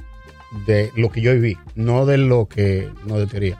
de 0.65 0.91
lo 0.95 1.09
que 1.09 1.21
yo 1.21 1.33
viví, 1.33 1.57
no 1.75 2.05
de 2.05 2.17
lo 2.17 2.47
que, 2.47 2.89
no 3.05 3.17
de 3.17 3.27
teoría. 3.27 3.59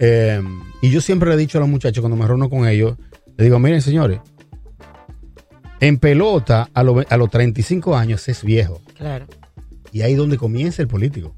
Eh, 0.00 0.42
y 0.82 0.90
yo 0.90 1.00
siempre 1.00 1.28
le 1.28 1.36
he 1.36 1.38
dicho 1.38 1.58
a 1.58 1.60
los 1.60 1.70
muchachos 1.70 2.00
cuando 2.02 2.16
me 2.16 2.26
reúno 2.26 2.50
con 2.50 2.66
ellos, 2.68 2.96
le 3.36 3.44
digo, 3.44 3.58
miren 3.60 3.80
señores, 3.80 4.20
en 5.80 5.98
pelota 5.98 6.68
a, 6.74 6.82
lo- 6.82 7.04
a 7.08 7.16
los 7.16 7.30
35 7.30 7.96
años 7.96 8.26
es 8.28 8.42
viejo. 8.44 8.80
Claro. 8.96 9.26
Y 9.92 10.02
ahí 10.02 10.12
es 10.12 10.18
donde 10.18 10.36
comienza 10.38 10.82
el 10.82 10.88
político. 10.88 11.34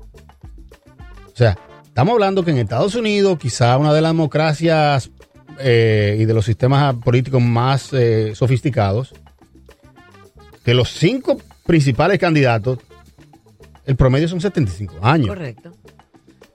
O 1.26 1.36
sea, 1.36 1.58
estamos 1.84 2.14
hablando 2.14 2.44
que 2.44 2.52
en 2.52 2.58
Estados 2.58 2.94
Unidos, 2.94 3.38
quizá 3.38 3.76
una 3.76 3.92
de 3.92 4.00
las 4.00 4.10
democracias 4.12 5.10
eh, 5.58 6.16
y 6.18 6.24
de 6.24 6.34
los 6.34 6.44
sistemas 6.44 6.94
políticos 6.96 7.42
más 7.42 7.92
eh, 7.92 8.34
sofisticados, 8.34 9.14
de 10.64 10.74
los 10.74 10.90
cinco 10.90 11.40
principales 11.64 12.18
candidatos, 12.18 12.78
el 13.84 13.96
promedio 13.96 14.28
son 14.28 14.40
75 14.40 14.96
años. 15.02 15.28
Correcto. 15.28 15.72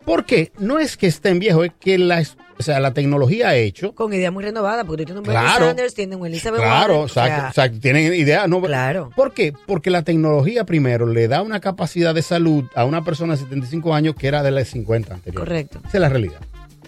Porque 0.05 0.51
no 0.57 0.79
es 0.79 0.97
que 0.97 1.07
estén 1.07 1.39
viejos, 1.39 1.67
es 1.67 1.71
que 1.79 1.97
la, 1.97 2.23
o 2.57 2.63
sea, 2.63 2.79
la 2.79 2.93
tecnología 2.93 3.49
ha 3.49 3.55
hecho. 3.55 3.93
Con 3.93 4.13
idea 4.13 4.31
muy 4.31 4.43
renovada, 4.43 4.83
porque 4.83 5.03
tú 5.03 5.13
tienes 5.13 5.19
un 5.27 5.31
Claro. 5.31 5.67
Sanders, 5.67 5.93
tienes 5.93 6.17
un 6.17 6.25
Elizabeth 6.27 6.59
Claro, 6.59 7.05
Warren, 7.05 7.45
o 7.45 7.53
sea, 7.53 7.71
tienen 7.71 8.13
idea. 8.13 8.47
No, 8.47 8.61
Claro. 8.61 9.11
¿Por 9.15 9.33
qué? 9.33 9.53
Porque 9.67 9.89
la 9.91 10.01
tecnología 10.03 10.65
primero 10.65 11.05
le 11.05 11.27
da 11.27 11.41
una 11.41 11.59
capacidad 11.59 12.13
de 12.15 12.23
salud 12.23 12.65
a 12.75 12.85
una 12.85 13.03
persona 13.03 13.33
de 13.33 13.39
75 13.43 13.93
años 13.93 14.15
que 14.15 14.27
era 14.27 14.43
de 14.43 14.51
las 14.51 14.67
50 14.69 15.13
anteriores. 15.13 15.39
Correcto. 15.47 15.79
Esa 15.87 15.97
es 15.97 16.01
la 16.01 16.09
realidad. 16.09 16.41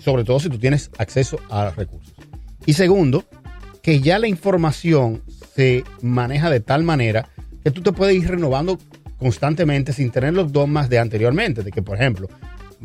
Sobre 0.04 0.24
todo 0.24 0.39
si 0.39 0.50
tú 0.50 0.58
tienes 0.60 0.89
acceso 0.98 1.39
a 1.50 1.70
recursos. 1.72 2.13
Y 2.66 2.74
segundo, 2.74 3.24
que 3.82 4.00
ya 4.00 4.20
la 4.20 4.28
información 4.28 5.22
se 5.56 5.84
maneja 6.02 6.50
de 6.50 6.60
tal 6.60 6.84
manera 6.84 7.30
que 7.63 7.72
tú 7.72 7.82
te 7.82 7.92
puedes 7.92 8.16
ir 8.16 8.28
renovando 8.30 8.78
constantemente 9.18 9.94
sin 9.94 10.12
tener 10.12 10.34
los 10.34 10.52
dogmas 10.52 10.89
de 10.89 11.00
anteriormente. 11.00 11.63
De 11.63 11.72
que, 11.72 11.82
por 11.82 11.96
ejemplo, 11.98 12.28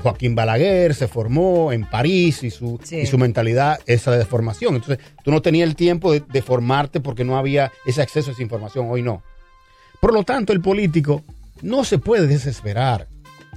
Joaquín 0.01 0.37
Balaguer 0.37 0.95
se 0.95 1.09
formó 1.09 1.73
en 1.73 1.85
París 1.89 2.45
y 2.45 2.51
su, 2.51 2.79
Sí. 2.85 2.99
y 2.99 3.07
su 3.07 3.19
mentalidad 3.19 3.81
esa 3.87 4.13
de 4.13 4.25
formación. 4.25 4.77
Entonces, 4.77 5.05
tú 5.25 5.33
no 5.33 5.43
tenías 5.43 5.69
el 5.69 5.75
tiempo 5.75 6.13
de, 6.13 6.21
de 6.21 6.43
formarte 6.43 7.01
porque 7.01 7.25
no 7.25 7.37
había 7.37 7.73
ese 7.87 8.01
acceso 8.03 8.31
a 8.31 8.33
esa 8.35 8.43
información. 8.43 8.87
Hoy 8.89 9.03
no. 9.03 9.23
Por 10.01 10.15
lo 10.15 10.23
tanto, 10.23 10.53
el 10.53 10.61
político 10.61 11.25
no 11.63 11.83
se 11.85 11.99
puede 11.99 12.29
desesperar. 12.29 13.09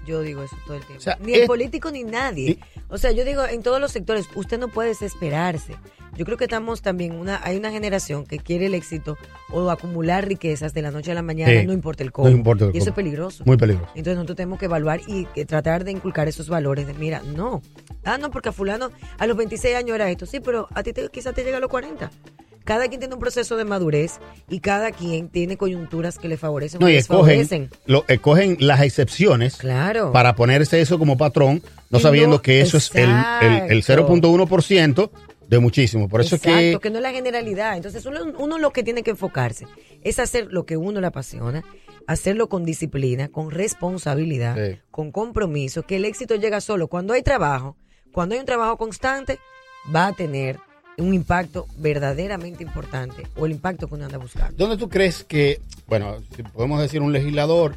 Yo 0.06 0.22
digo 0.22 0.42
eso 0.44 0.56
todo 0.66 0.76
el 0.78 0.84
tiempo. 0.86 1.00
O 1.00 1.04
sea, 1.04 1.18
ni 1.22 1.34
el 1.34 1.42
es- 1.42 1.48
político 1.48 1.92
ni 1.92 2.04
nadie. 2.04 2.60
O 2.90 2.98
sea, 2.98 3.12
yo 3.12 3.24
digo, 3.24 3.46
en 3.46 3.62
todos 3.64 3.80
los 3.80 3.92
sectores, 3.92 4.28
usted 4.36 4.60
no 4.60 4.68
puede 4.68 4.90
desesperarse. 4.90 5.76
Yo 6.18 6.26
creo 6.26 6.38
que 6.38 6.44
estamos 6.44 6.82
también, 6.82 7.14
una 7.16 7.40
hay 7.44 7.56
una 7.58 7.72
generación 7.72 8.26
que 8.26 8.38
quiere 8.38 8.66
el 8.66 8.74
éxito 8.74 9.18
o 9.50 9.70
acumular 9.70 10.28
riquezas 10.28 10.74
de 10.74 10.82
la 10.82 10.92
noche 10.92 11.12
a 11.12 11.16
la 11.16 11.22
mañana, 11.22 11.62
Sí. 11.62 11.66
no 11.66 11.72
importa 11.72 12.04
el 12.04 12.12
cómo. 12.12 12.28
No 12.30 12.36
importa 12.36 12.66
el 12.66 12.76
y 12.76 12.80
eso 12.80 12.86
cómo. 12.86 12.90
es 12.92 12.96
peligroso. 12.96 13.44
Muy 13.46 13.56
peligroso. 13.58 13.90
Entonces 13.96 14.16
nosotros 14.16 14.36
tenemos 14.36 14.60
que 14.60 14.66
evaluar 14.66 15.00
y 15.08 15.26
que 15.28 15.46
tratar 15.46 15.86
de 15.86 15.92
inculcar 15.92 16.28
esos 16.28 16.50
valores 16.50 16.86
de, 16.88 16.94
mira, 16.96 17.22
no. 17.26 17.62
Ah, 18.04 18.18
no, 18.18 18.30
porque 18.30 18.50
a 18.50 18.52
fulano 18.52 18.92
a 19.20 19.26
los 19.28 19.38
26 19.38 19.76
años 19.76 19.96
era 19.96 20.10
esto. 20.10 20.26
Sí, 20.26 20.40
pero 20.42 20.68
a 20.74 20.84
ti 20.84 20.92
te, 20.92 21.08
quizás 21.10 21.34
te 21.34 21.44
llega 21.46 21.58
a 21.58 21.62
los 21.62 21.70
40. 21.70 22.12
Cada 22.64 22.88
quien 22.88 23.00
tiene 23.00 23.16
un 23.16 23.20
proceso 23.20 23.58
de 23.58 23.66
madurez 23.66 24.20
y 24.50 24.60
cada 24.60 24.92
quien 24.92 25.30
tiene 25.30 25.58
coyunturas 25.58 26.18
que 26.20 26.28
le 26.28 26.38
favorecen 26.38 26.80
No, 26.80 26.86
o 26.86 26.90
y 26.90 26.96
escogen, 26.96 27.70
lo, 27.86 28.06
escogen 28.08 28.58
las 28.60 28.82
excepciones 28.82 29.58
Claro. 29.58 30.12
para 30.12 30.36
ponerse 30.36 30.80
eso 30.82 31.00
como 31.00 31.18
patrón, 31.18 31.64
no 31.90 31.98
Y 32.00 32.02
sabiendo 32.02 32.38
no- 32.38 32.42
que 32.42 32.62
eso 32.62 32.78
es 32.78 32.94
el, 32.96 33.10
el, 33.42 33.54
el 33.72 33.78
Exacto. 33.80 34.08
0.1% 34.08 35.12
de 35.48 35.60
muchísimo. 35.60 36.08
Por 36.08 36.22
eso 36.22 36.36
Exacto, 36.36 36.60
es 36.60 36.76
que, 36.76 36.80
que 36.82 36.90
no 36.92 36.98
es 36.98 37.02
la 37.04 37.12
generalidad. 37.12 37.76
Entonces 37.76 38.06
uno, 38.06 38.20
uno 38.38 38.58
lo 38.60 38.72
que 38.72 38.84
tiene 38.84 39.04
que 39.04 39.12
enfocarse 39.12 39.66
es 40.04 40.20
hacer 40.20 40.48
lo 40.52 40.66
que 40.66 40.78
uno 40.78 41.02
le 41.02 41.08
apasiona, 41.08 41.64
hacerlo 42.08 42.48
con 42.48 42.64
disciplina, 42.64 43.28
con 43.30 43.52
responsabilidad, 43.52 44.56
Sí. 44.56 44.80
con 44.92 45.12
compromiso, 45.12 45.84
que 45.84 45.98
el 45.98 46.06
éxito 46.06 46.36
llega 46.36 46.62
solo. 46.62 46.88
Cuando 46.88 47.14
hay 47.14 47.24
trabajo, 47.24 47.76
cuando 48.14 48.34
hay 48.36 48.40
un 48.40 48.46
trabajo 48.46 48.78
constante, 48.78 49.40
va 49.94 50.08
a 50.08 50.14
tener 50.14 50.58
un 51.02 51.14
impacto 51.14 51.68
verdaderamente 51.78 52.64
importante 52.64 53.24
o 53.36 53.46
el 53.46 53.52
impacto 53.54 53.88
que 53.88 53.96
uno 53.96 54.06
anda 54.06 54.18
buscando. 54.18 54.54
¿dónde 54.58 54.78
tú 54.78 54.90
crees 54.90 55.24
que, 55.24 55.60
bueno, 55.88 56.18
si 56.36 56.44
podemos 56.44 56.80
decir 56.82 57.02
un 57.02 57.12
legislador 57.14 57.76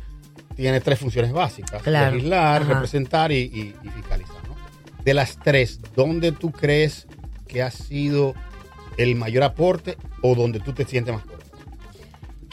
tiene 0.57 0.81
tres 0.81 0.99
funciones 0.99 1.33
básicas? 1.33 1.83
Claro. 1.83 2.15
Legislar, 2.17 2.63
Ajá. 2.63 2.75
representar 2.75 3.33
y, 3.33 3.37
y- 3.37 3.75
y 3.83 3.89
fiscalizar. 3.89 4.37
¿no? 4.49 4.55
De 5.05 5.15
las 5.15 5.39
tres, 5.39 5.81
¿dónde 5.97 6.33
tú 6.33 6.51
crees 6.53 7.07
que 7.49 7.63
ha 7.63 7.71
sido 7.71 8.35
el 8.97 9.15
mayor 9.17 9.43
aporte 9.43 9.97
o 10.23 10.35
donde 10.35 10.61
tú 10.61 10.73
te 10.73 10.85
sientes 10.85 11.15
más 11.15 11.25
cómodo? 11.25 11.44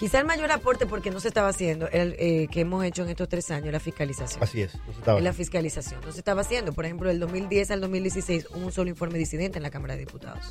Quizá 0.01 0.17
el 0.17 0.25
mayor 0.25 0.51
aporte 0.51 0.87
porque 0.87 1.11
no 1.11 1.19
se 1.19 1.27
estaba 1.27 1.49
haciendo, 1.49 1.87
el 1.89 2.15
eh, 2.17 2.47
que 2.49 2.61
hemos 2.61 2.83
hecho 2.83 3.03
en 3.03 3.09
estos 3.09 3.29
tres 3.29 3.51
años, 3.51 3.71
la 3.71 3.79
fiscalización. 3.79 4.41
Así 4.41 4.63
es. 4.63 4.73
no 4.73 4.93
se 4.93 4.99
estaba- 4.99 5.19
la 5.21 5.31
fiscalización. 5.31 6.01
No 6.03 6.11
se 6.11 6.17
estaba 6.17 6.41
haciendo. 6.41 6.73
Por 6.73 6.85
ejemplo, 6.85 7.07
del 7.07 7.19
2010 7.19 7.69
al 7.69 7.81
2016 7.81 8.47
hubo 8.49 8.65
un 8.65 8.71
solo 8.71 8.89
informe 8.89 9.19
disidente 9.19 9.59
en 9.59 9.63
la 9.63 9.69
Cámara 9.69 9.93
de 9.93 9.99
Diputados. 9.99 10.43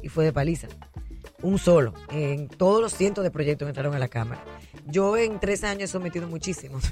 Y 0.00 0.08
fue 0.10 0.24
de 0.24 0.32
paliza. 0.32 0.68
Un 1.42 1.58
solo. 1.58 1.92
En 2.12 2.46
todos 2.46 2.80
los 2.80 2.94
cientos 2.94 3.24
de 3.24 3.32
proyectos 3.32 3.66
que 3.66 3.70
entraron 3.70 3.96
a 3.96 3.98
la 3.98 4.06
Cámara. 4.06 4.44
Yo 4.86 5.16
en 5.16 5.40
tres 5.40 5.64
años 5.64 5.90
he 5.90 5.92
sometido 5.92 6.28
muchísimos. 6.28 6.84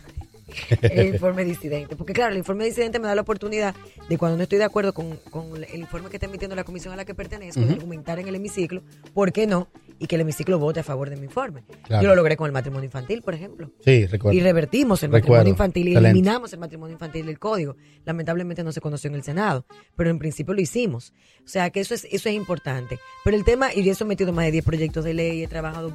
el 0.82 1.14
informe 1.14 1.44
disidente. 1.44 1.94
Porque 1.94 2.12
claro, 2.14 2.32
el 2.32 2.38
informe 2.38 2.64
disidente 2.64 2.98
me 2.98 3.06
da 3.06 3.14
la 3.14 3.22
oportunidad 3.22 3.76
de 4.08 4.18
cuando 4.18 4.36
no 4.36 4.42
estoy 4.42 4.58
de 4.58 4.64
acuerdo 4.64 4.92
con, 4.92 5.16
con 5.30 5.62
el 5.62 5.78
informe 5.78 6.10
que 6.10 6.16
está 6.16 6.26
emitiendo 6.26 6.56
la 6.56 6.64
comisión 6.64 6.92
a 6.92 6.96
la 6.96 7.04
que 7.04 7.14
pertenezco, 7.14 7.60
de 7.60 7.74
argumentar 7.74 8.18
en 8.18 8.26
el 8.26 8.34
hemiciclo, 8.34 8.82
¿por 9.14 9.32
qué 9.32 9.46
no? 9.46 9.68
Y 10.02 10.08
que 10.08 10.16
el 10.16 10.22
hemiciclo 10.22 10.58
vote 10.58 10.80
a 10.80 10.82
favor 10.82 11.08
de 11.10 11.16
mi 11.16 11.26
informe. 11.26 11.62
Claro. 11.84 12.02
Yo 12.02 12.08
lo 12.08 12.16
logré 12.16 12.36
con 12.36 12.46
el 12.46 12.52
matrimonio 12.52 12.86
infantil, 12.86 13.22
por 13.22 13.34
ejemplo. 13.34 13.70
Sí, 13.84 14.04
recuerdo. 14.06 14.36
Y 14.36 14.42
revertimos 14.42 15.00
el 15.04 15.10
Recuerdo. 15.12 15.28
matrimonio 15.28 15.50
infantil 15.52 15.86
y 15.86 15.90
Excelente. 15.92 16.10
eliminamos 16.10 16.52
el 16.52 16.58
matrimonio 16.58 16.92
infantil 16.94 17.24
del 17.26 17.38
código. 17.38 17.76
Lamentablemente 18.04 18.64
no 18.64 18.72
se 18.72 18.80
conoció 18.80 19.08
en 19.10 19.14
el 19.14 19.22
Senado, 19.22 19.64
pero 19.94 20.10
en 20.10 20.18
principio 20.18 20.54
lo 20.54 20.60
hicimos. 20.60 21.12
O 21.44 21.48
sea 21.48 21.70
que 21.70 21.80
eso 21.80 21.94
es, 21.94 22.06
eso 22.10 22.28
es 22.28 22.34
importante. 22.34 22.98
Pero 23.24 23.36
el 23.36 23.44
tema, 23.44 23.74
y 23.74 23.82
yo 23.82 23.92
he 23.92 23.94
sometido 23.94 24.32
más 24.32 24.44
de 24.44 24.52
10 24.52 24.64
proyectos 24.64 25.04
de 25.04 25.14
ley, 25.14 25.42
he 25.42 25.48
trabajado 25.48 25.92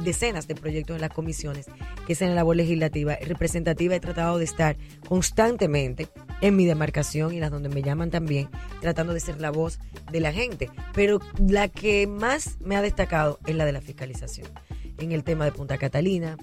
decenas 0.00 0.48
de 0.48 0.54
proyectos 0.54 0.96
en 0.96 1.00
las 1.00 1.10
comisiones, 1.10 1.66
que 2.06 2.12
es 2.14 2.22
en 2.22 2.30
la 2.30 2.34
labor 2.36 2.56
legislativa, 2.56 3.16
representativa, 3.22 3.94
he 3.94 4.00
tratado 4.00 4.38
de 4.38 4.44
estar 4.44 4.76
constantemente 5.08 6.08
en 6.40 6.56
mi 6.56 6.66
demarcación 6.66 7.32
y 7.32 7.40
las 7.40 7.50
donde 7.50 7.68
me 7.68 7.82
llaman 7.82 8.10
también, 8.10 8.48
tratando 8.80 9.14
de 9.14 9.20
ser 9.20 9.40
la 9.40 9.50
voz 9.50 9.78
de 10.10 10.20
la 10.20 10.32
gente. 10.32 10.70
Pero 10.94 11.20
la 11.38 11.68
que 11.68 12.06
más 12.06 12.58
me 12.60 12.76
ha 12.76 12.82
destacado 12.82 13.38
es 13.46 13.54
la 13.54 13.64
de 13.64 13.72
la 13.72 13.80
fiscalización. 13.80 14.48
En 14.98 15.12
el 15.12 15.22
tema 15.22 15.44
de 15.44 15.52
Punta 15.52 15.78
Catalina, 15.78 16.36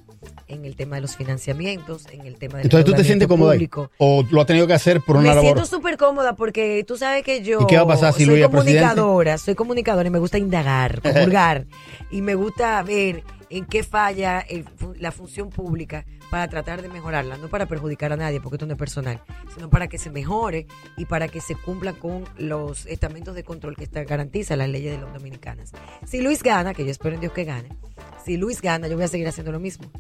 en 0.48 0.64
el 0.66 0.76
tema 0.76 0.96
de 0.96 1.02
los 1.02 1.16
financiamientos, 1.18 2.06
en 2.12 2.22
el 2.26 2.38
tema 2.38 2.58
del 2.58 2.68
Entonces 2.68 2.86
tú 2.86 2.94
te 2.94 3.04
sientes 3.04 3.28
cómoda 3.28 3.52
ahí? 3.52 3.58
público. 3.58 3.92
¿O 3.98 4.24
lo 4.32 4.42
has 4.42 4.48
tenido 4.48 4.66
que 4.66 4.74
hacer 4.74 5.02
por 5.02 5.18
una 5.18 5.30
Me 5.30 5.36
labor? 5.36 5.44
siento 5.44 5.66
súper 5.66 5.98
cómoda 5.98 6.36
porque 6.36 6.84
tú 6.88 6.98
sabes 6.98 7.24
que 7.24 7.42
yo 7.44 7.62
¿Y 7.62 7.68
qué 7.68 7.76
va 7.78 7.84
a 7.84 7.88
pasar 7.88 8.14
si 8.14 8.20
soy 8.26 8.36
Luis 8.36 8.44
es 8.44 8.50
presidente? 8.50 8.80
comunicadora, 8.82 9.38
soy 9.38 9.56
comunicadora 9.56 10.08
y 10.08 10.12
me 10.12 10.20
gusta 10.20 10.38
indagar, 10.38 11.02
comulgar 11.04 11.66
y 12.12 12.22
me 12.22 12.36
gusta 12.36 12.82
ver 12.84 13.24
en 13.50 13.66
qué 13.66 13.84
falla 13.84 14.40
el 14.40 14.66
la 14.98 15.12
función 15.12 15.50
pública 15.50 16.06
para 16.32 16.48
tratar 16.48 16.82
de 16.82 16.90
mejorarla, 16.90 17.38
no 17.38 17.48
para 17.50 17.66
perjudicar 17.68 18.12
a 18.14 18.18
nadie, 18.18 18.40
porque 18.42 18.56
esto 18.56 18.66
no 18.66 18.74
es 18.74 18.80
personal, 18.80 19.22
sino 19.54 19.70
para 19.70 19.88
que 19.88 19.98
se 19.98 20.10
mejore 20.10 20.66
y 20.98 21.06
para 21.06 21.28
que 21.28 21.42
se 21.42 21.56
cumpla 21.56 21.94
con 21.94 22.24
los 22.38 22.86
estamentos 22.88 23.36
de 23.36 23.44
control 23.44 23.76
que 23.76 23.84
está, 23.84 24.04
garantiza 24.06 24.56
las 24.56 24.70
leyes 24.70 24.94
de 24.98 25.04
las 25.04 25.14
dominicanas. 25.14 25.72
Si 26.08 26.22
Luis 26.22 26.42
gana, 26.42 26.74
que 26.74 26.84
yo 26.86 26.92
espero 26.92 27.14
en 27.16 27.22
Dios 27.22 27.34
que 27.34 27.44
gane, 27.44 27.70
si 28.26 28.38
Luis 28.38 28.62
gana, 28.62 28.88
yo 28.88 28.96
voy 28.96 29.06
a 29.06 29.08
seguir 29.08 29.28
haciendo 29.28 29.52
lo 29.52 29.60
mismo. 29.60 29.92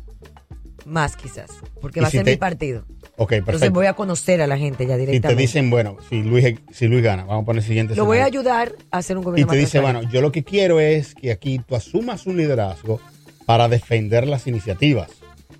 Más 0.85 1.15
quizás, 1.15 1.49
porque 1.81 1.99
Y 1.99 2.01
va 2.01 2.07
a 2.09 2.11
ser 2.11 2.23
te- 2.25 2.31
mi 2.31 2.37
partido. 2.37 2.85
Ok, 3.17 3.31
Entonces 3.31 3.45
perfecto. 3.45 3.73
voy 3.73 3.85
a 3.87 3.93
conocer 3.93 4.41
a 4.41 4.47
la 4.47 4.57
gente 4.57 4.85
ya 4.85 4.93
Y 4.95 4.97
te 4.97 5.05
directamente. 5.05 5.41
dicen, 5.41 5.69
bueno, 5.71 5.97
si 6.09 6.21
Luis, 6.21 6.55
si 6.71 6.87
Luis 6.87 7.01
gana, 7.01 7.23
vamos 7.23 7.43
a 7.43 7.45
poner 7.45 7.61
el 7.63 7.67
siguiente 7.67 7.95
Lo 7.95 8.05
voy 8.05 8.19
a 8.19 8.25
ayudar 8.25 8.73
a 8.91 8.97
hacer 8.99 9.17
un 9.17 9.23
Y 9.23 9.25
gobierno 9.25 9.51
te 9.51 9.57
más 9.57 9.65
dice, 9.65 9.79
bueno, 9.79 10.03
yo 10.11 10.21
lo 10.21 10.31
que 10.31 10.43
quiero 10.43 10.79
es 10.79 11.15
que 11.15 11.31
aquí 11.31 11.59
tú 11.65 11.75
asumas 11.75 12.27
un 12.27 12.37
liderazgo 12.37 12.99
para 13.47 13.67
defender 13.67 14.27
las 14.27 14.45
iniciativas. 14.47 15.09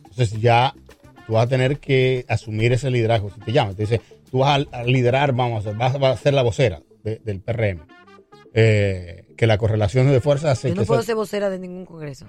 Entonces 0.10 0.40
ya 0.42 0.76
tú 1.26 1.34
vas 1.34 1.46
a 1.46 1.50
tener 1.50 1.80
que 1.80 2.26
asumir 2.28 2.74
ese 2.74 2.92
liderazgo. 2.92 3.32
Si 3.32 3.40
te 3.40 3.52
llaman, 3.52 3.74
te 3.76 3.84
dice, 3.84 4.02
tú 4.30 4.40
vas 4.40 4.66
a, 4.72 4.84
liderar, 4.84 5.34
vamos 5.34 5.66
a, 5.66 5.72
vas, 5.72 5.98
vas 6.00 6.20
a 6.20 6.22
ser 6.22 6.34
la 6.36 6.44
vocera 6.44 6.82
de- 7.04 7.20
del 7.24 7.42
PRM. 7.42 7.80
Eh, 8.54 9.25
que 9.36 9.48
la 9.48 9.58
correlación 9.58 10.10
de 10.12 10.22
fuerzas 10.22 10.52
hace 10.58 10.70
Yo 10.70 10.74
que 10.76 10.82
no 10.82 10.86
puedo 10.86 11.00
eso- 11.02 11.08
ser 11.08 11.16
vocera 11.16 11.50
de 11.50 11.60
ningún 11.60 11.86
congreso. 11.86 12.26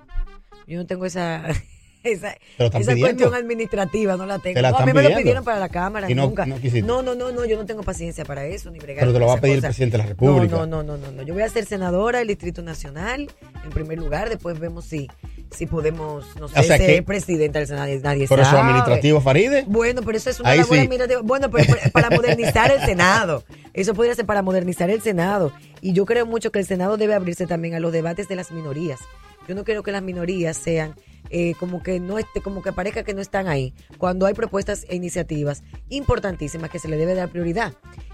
Yo 0.66 0.78
no 0.78 0.86
tengo 0.86 1.06
esa... 1.06 1.44
esa, 2.02 2.36
esa 2.58 2.96
cuestión 2.96 3.34
administrativa 3.34 4.16
no 4.16 4.26
la 4.26 4.38
tengo. 4.38 4.54
Te 4.54 4.62
la 4.62 4.70
No, 4.70 4.78
a 4.78 4.86
mí 4.86 4.92
me 4.92 5.02
lo 5.02 5.16
pidieron 5.16 5.42
para 5.44 5.58
la 5.58 5.68
cámara, 5.68 6.08
no- 6.08 6.26
nunca. 6.26 6.46
no 6.46 6.56
no, 6.84 7.02
no, 7.02 7.14
no, 7.16 7.32
no, 7.32 7.44
yo 7.44 7.56
no 7.56 7.66
tengo 7.66 7.82
paciencia 7.82 8.24
para 8.24 8.46
eso, 8.46 8.70
ni 8.70 8.78
bregar 8.78 9.00
Pero 9.00 9.12
te 9.12 9.18
lo 9.18 9.26
va 9.26 9.34
a 9.34 9.40
pedir 9.40 9.54
el 9.56 9.60
cosa. 9.60 9.68
presidente 9.68 9.96
de 9.96 10.02
la 10.04 10.08
República. 10.10 10.54
No, 10.56 10.66
no, 10.66 10.82
no, 10.82 10.96
no, 10.96 11.06
no, 11.06 11.12
no. 11.12 11.22
Yo 11.22 11.34
voy 11.34 11.42
a 11.42 11.48
ser 11.48 11.64
senadora 11.66 12.18
del 12.20 12.28
Distrito 12.28 12.62
Nacional, 12.62 13.28
en 13.64 13.70
primer 13.70 13.98
lugar, 13.98 14.28
después 14.28 14.58
vemos 14.58 14.84
si, 14.84 15.08
si 15.50 15.66
podemos, 15.66 16.24
no 16.38 16.48
sé, 16.48 16.60
O 16.60 16.62
sea 16.62 16.76
ser 16.76 17.04
presidenta 17.04 17.58
del 17.58 17.68
Senado, 17.68 17.86
nadie, 17.86 18.00
nadie 18.00 18.28
Por 18.28 18.40
eso 18.40 18.56
administrativo, 18.58 19.20
Faride. 19.20 19.64
Bueno, 19.66 20.02
pero 20.04 20.18
eso 20.18 20.30
es 20.30 20.40
una 20.40 20.50
Ahí 20.50 20.58
labor 20.58 20.74
sí. 20.74 20.80
administrativa. 20.80 21.20
Bueno, 21.22 21.50
pero 21.50 21.64
pero 21.66 21.90
para 21.92 22.10
modernizar 22.10 22.70
el 22.70 22.80
Senado. 22.80 23.44
Eso 23.72 23.94
podría 23.94 24.14
ser 24.14 24.26
para 24.26 24.42
modernizar 24.42 24.90
el 24.90 25.02
Senado. 25.02 25.52
Y 25.80 25.92
yo 25.92 26.06
creo 26.06 26.26
mucho 26.26 26.50
que 26.50 26.58
el 26.58 26.66
Senado 26.66 26.96
debe 26.96 27.14
abrirse 27.14 27.46
también 27.46 27.74
a 27.74 27.80
los 27.80 27.92
debates 27.92 28.28
de 28.28 28.36
las 28.36 28.50
minorías. 28.50 29.00
Yo 29.48 29.54
no 29.54 29.64
quiero 29.64 29.82
que 29.82 29.92
las 29.92 30.02
minorías 30.02 30.56
sean 30.56 30.94
eh, 31.30 31.54
como 31.58 31.82
que 31.82 31.98
no 31.98 32.18
esté, 32.18 32.40
como 32.40 32.62
que 32.62 32.72
parezca 32.72 33.02
que 33.02 33.12
no 33.14 33.20
están 33.20 33.48
ahí. 33.48 33.74
Cuando 33.98 34.26
hay 34.26 34.34
propuestas 34.34 34.86
e 34.88 34.94
iniciativas 34.96 35.62
importantísimas 35.88 36.70
que 36.70 36.78
se 36.78 36.88
le 36.88 36.96
debe 36.96 37.14
dar 37.14 37.28
prioridad. 37.30 37.72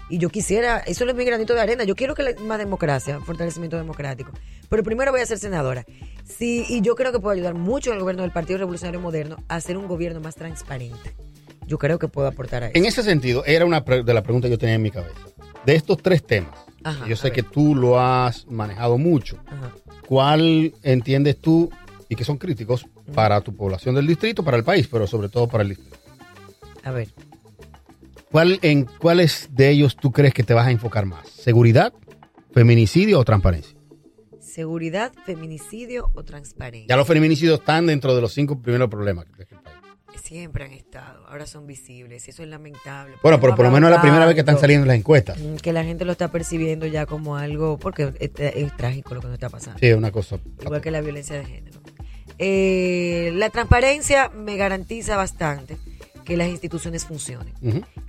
Y 0.09 0.17
yo 0.17 0.29
quisiera, 0.29 0.79
eso 0.79 1.05
es 1.05 1.15
mi 1.15 1.23
granito 1.25 1.53
de 1.53 1.61
arena. 1.61 1.83
Yo 1.83 1.95
quiero 1.95 2.15
que 2.15 2.23
la- 2.23 2.33
más 2.41 2.57
democracia, 2.57 3.19
fortalecimiento 3.21 3.77
democrático. 3.77 4.31
Pero 4.69 4.83
primero 4.83 5.11
voy 5.11 5.21
a 5.21 5.25
ser 5.25 5.37
senadora. 5.39 5.85
Sí, 6.25 6.65
y 6.69 6.81
yo 6.81 6.95
creo 6.95 7.11
que 7.11 7.19
puedo 7.19 7.33
ayudar 7.33 7.53
mucho 7.53 7.91
al 7.93 7.99
gobierno 7.99 8.23
del 8.23 8.31
Partido 8.31 8.57
Revolucionario 8.59 8.99
Moderno 8.99 9.37
a 9.47 9.55
hacer 9.55 9.77
un 9.77 9.87
gobierno 9.87 10.19
más 10.19 10.35
transparente. 10.35 11.15
Yo 11.67 11.77
creo 11.77 11.99
que 11.99 12.07
puedo 12.07 12.27
aportar 12.27 12.63
a 12.63 12.67
eso. 12.67 12.77
En 12.77 12.85
ese 12.85 13.03
sentido, 13.03 13.43
era 13.45 13.65
una 13.65 13.85
pre- 13.85 14.03
de 14.03 14.13
las 14.13 14.23
preguntas 14.23 14.49
que 14.49 14.53
yo 14.53 14.57
tenía 14.59 14.75
en 14.75 14.81
mi 14.81 14.91
cabeza. 14.91 15.19
De 15.65 15.75
estos 15.75 15.97
tres 16.01 16.25
temas, 16.25 16.57
Ajá, 16.83 17.07
yo 17.07 17.15
sé 17.15 17.31
que 17.31 17.43
tú 17.43 17.73
lo 17.75 17.99
has 17.99 18.45
manejado 18.47 18.97
mucho. 18.97 19.37
Ajá. 19.45 19.71
¿Cuál 20.07 20.73
entiendes 20.83 21.37
tú 21.39 21.69
y 22.09 22.15
que 22.15 22.23
son 22.23 22.37
críticos 22.37 22.85
para 23.13 23.41
tu 23.41 23.55
población 23.55 23.95
del 23.95 24.07
distrito, 24.07 24.43
para 24.43 24.57
el 24.57 24.63
país, 24.63 24.87
pero 24.87 25.07
sobre 25.07 25.29
todo 25.29 25.47
para 25.47 25.63
el 25.63 25.69
distrito? 25.69 25.97
A 26.83 26.91
ver. 26.91 27.09
¿Cuál, 28.31 28.59
¿En 28.61 28.85
cuáles 28.85 29.49
de 29.51 29.69
ellos 29.69 29.95
tú 29.95 30.11
crees 30.11 30.33
que 30.33 30.43
te 30.43 30.53
vas 30.53 30.67
a 30.67 30.71
enfocar 30.71 31.05
más? 31.05 31.29
¿Seguridad, 31.29 31.93
feminicidio 32.51 33.19
o 33.19 33.23
transparencia? 33.23 33.77
Seguridad, 34.39 35.11
feminicidio 35.25 36.11
o 36.13 36.23
transparencia. 36.23 36.87
Ya 36.87 36.97
los 36.97 37.07
feminicidios 37.07 37.59
están 37.59 37.87
dentro 37.87 38.15
de 38.15 38.21
los 38.21 38.33
cinco 38.33 38.59
primeros 38.59 38.89
problemas 38.89 39.25
Siempre 40.21 40.65
han 40.65 40.71
estado, 40.73 41.25
ahora 41.27 41.45
son 41.45 41.67
visibles 41.67 42.27
y 42.27 42.31
eso 42.31 42.43
es 42.43 42.49
lamentable. 42.49 43.15
Bueno, 43.21 43.39
pero 43.39 43.55
por 43.55 43.65
lo 43.65 43.71
menos 43.71 43.89
es 43.89 43.95
la 43.95 44.01
primera 44.01 44.25
vez 44.25 44.33
que 44.35 44.41
están 44.41 44.59
saliendo 44.59 44.85
las 44.85 44.95
encuestas. 44.97 45.37
mm, 45.39 45.55
Que 45.57 45.73
la 45.73 45.83
gente 45.83 46.05
lo 46.05 46.11
está 46.13 46.29
percibiendo 46.29 46.85
ya 46.85 47.05
como 47.05 47.35
algo, 47.35 47.77
porque 47.77 48.13
es, 48.19 48.31
es 48.37 48.77
trágico 48.77 49.15
lo 49.15 49.21
que 49.21 49.27
nos 49.27 49.33
está 49.35 49.49
pasando. 49.49 49.79
Sí, 49.79 49.87
es 49.87 49.95
una 49.97 50.11
cosa. 50.11 50.37
Igual 50.61 50.81
que 50.81 50.91
la 50.91 51.01
violencia 51.01 51.37
de 51.37 51.45
género. 51.45 51.79
Eh, 52.39 53.31
la 53.35 53.49
transparencia 53.49 54.29
me 54.29 54.57
garantiza 54.57 55.15
bastante 55.17 55.77
que 56.23 56.37
las 56.37 56.49
instituciones 56.49 57.05
funcionen. 57.05 57.53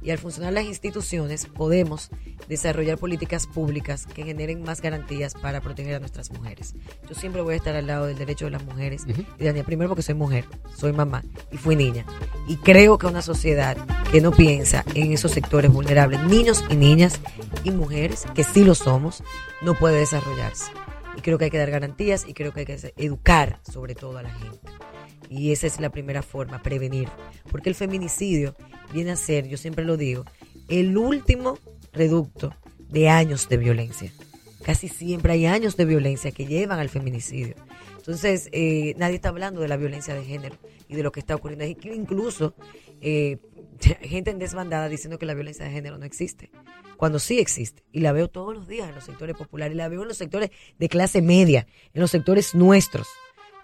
Y 0.02 0.10
al 0.10 0.18
funcionar 0.18 0.52
las 0.52 0.64
instituciones 0.64 1.46
podemos 1.46 2.10
desarrollar 2.48 2.98
políticas 2.98 3.46
públicas 3.46 4.06
que 4.06 4.24
generen 4.24 4.62
más 4.62 4.80
garantías 4.80 5.34
para 5.34 5.60
proteger 5.60 5.94
a 5.94 6.00
nuestras 6.00 6.30
mujeres. 6.30 6.74
Yo 7.08 7.14
siempre 7.14 7.42
voy 7.42 7.54
a 7.54 7.56
estar 7.56 7.74
al 7.76 7.86
lado 7.86 8.06
del 8.06 8.18
derecho 8.18 8.44
de 8.46 8.52
las 8.52 8.64
mujeres. 8.64 9.04
Y 9.38 9.44
Daniel, 9.44 9.64
primero 9.64 9.88
porque 9.88 10.02
soy 10.02 10.14
mujer, 10.14 10.44
soy 10.76 10.92
mamá 10.92 11.24
y 11.50 11.56
fui 11.56 11.76
niña. 11.76 12.04
Y 12.46 12.56
creo 12.56 12.98
que 12.98 13.06
una 13.06 13.22
sociedad 13.22 13.76
que 14.10 14.20
no 14.20 14.30
piensa 14.30 14.84
en 14.94 15.12
esos 15.12 15.32
sectores 15.32 15.72
vulnerables, 15.72 16.22
niños 16.24 16.64
y 16.68 16.76
niñas 16.76 17.20
y 17.64 17.70
mujeres, 17.70 18.24
que 18.34 18.44
sí 18.44 18.64
lo 18.64 18.74
somos, 18.74 19.22
no 19.62 19.74
puede 19.74 19.98
desarrollarse. 19.98 20.70
Y 21.16 21.20
creo 21.20 21.38
que 21.38 21.46
hay 21.46 21.50
que 21.50 21.58
dar 21.58 21.70
garantías 21.70 22.26
y 22.26 22.34
creo 22.34 22.52
que 22.52 22.60
hay 22.60 22.66
que 22.66 22.94
educar 22.96 23.60
sobre 23.62 23.94
todo 23.94 24.18
a 24.18 24.22
la 24.22 24.30
gente. 24.30 24.58
Y 25.30 25.52
esa 25.52 25.66
es 25.66 25.80
la 25.80 25.90
primera 25.90 26.22
forma, 26.22 26.62
prevenir. 26.62 27.08
Porque 27.50 27.68
el 27.68 27.74
feminicidio 27.74 28.54
viene 28.92 29.12
a 29.12 29.16
ser, 29.16 29.48
yo 29.48 29.56
siempre 29.56 29.84
lo 29.84 29.96
digo, 29.96 30.24
el 30.68 30.96
último 30.96 31.58
reducto 31.92 32.54
de 32.78 33.08
años 33.08 33.48
de 33.48 33.56
violencia. 33.56 34.12
Casi 34.62 34.88
siempre 34.88 35.32
hay 35.34 35.46
años 35.46 35.76
de 35.76 35.84
violencia 35.84 36.30
que 36.30 36.46
llevan 36.46 36.78
al 36.78 36.88
feminicidio. 36.88 37.54
Entonces, 37.98 38.48
eh, 38.52 38.94
nadie 38.96 39.16
está 39.16 39.30
hablando 39.30 39.60
de 39.60 39.68
la 39.68 39.76
violencia 39.76 40.14
de 40.14 40.24
género 40.24 40.56
y 40.88 40.94
de 40.94 41.02
lo 41.02 41.12
que 41.12 41.20
está 41.20 41.34
ocurriendo. 41.34 41.64
Incluso 41.94 42.54
eh, 43.00 43.38
gente 44.02 44.30
en 44.30 44.38
desbandada 44.38 44.88
diciendo 44.88 45.18
que 45.18 45.26
la 45.26 45.34
violencia 45.34 45.64
de 45.64 45.70
género 45.70 45.98
no 45.98 46.04
existe, 46.04 46.50
cuando 46.96 47.18
sí 47.18 47.38
existe. 47.38 47.82
Y 47.92 48.00
la 48.00 48.12
veo 48.12 48.28
todos 48.28 48.54
los 48.54 48.68
días 48.68 48.88
en 48.88 48.94
los 48.94 49.04
sectores 49.04 49.36
populares, 49.36 49.76
la 49.76 49.88
veo 49.88 50.02
en 50.02 50.08
los 50.08 50.16
sectores 50.16 50.50
de 50.78 50.88
clase 50.88 51.22
media, 51.22 51.66
en 51.92 52.00
los 52.00 52.10
sectores 52.10 52.54
nuestros. 52.54 53.08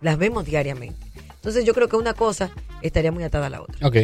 Las 0.01 0.19
vemos 0.19 0.45
diariamente. 0.45 0.99
Entonces, 1.41 1.65
yo 1.65 1.73
creo 1.73 1.89
que 1.89 1.97
una 1.97 2.13
cosa 2.13 2.51
estaría 2.83 3.11
muy 3.11 3.25
atada 3.25 3.47
a 3.47 3.51
la 3.51 3.63
otra. 3.63 3.87
Ok. 3.87 3.97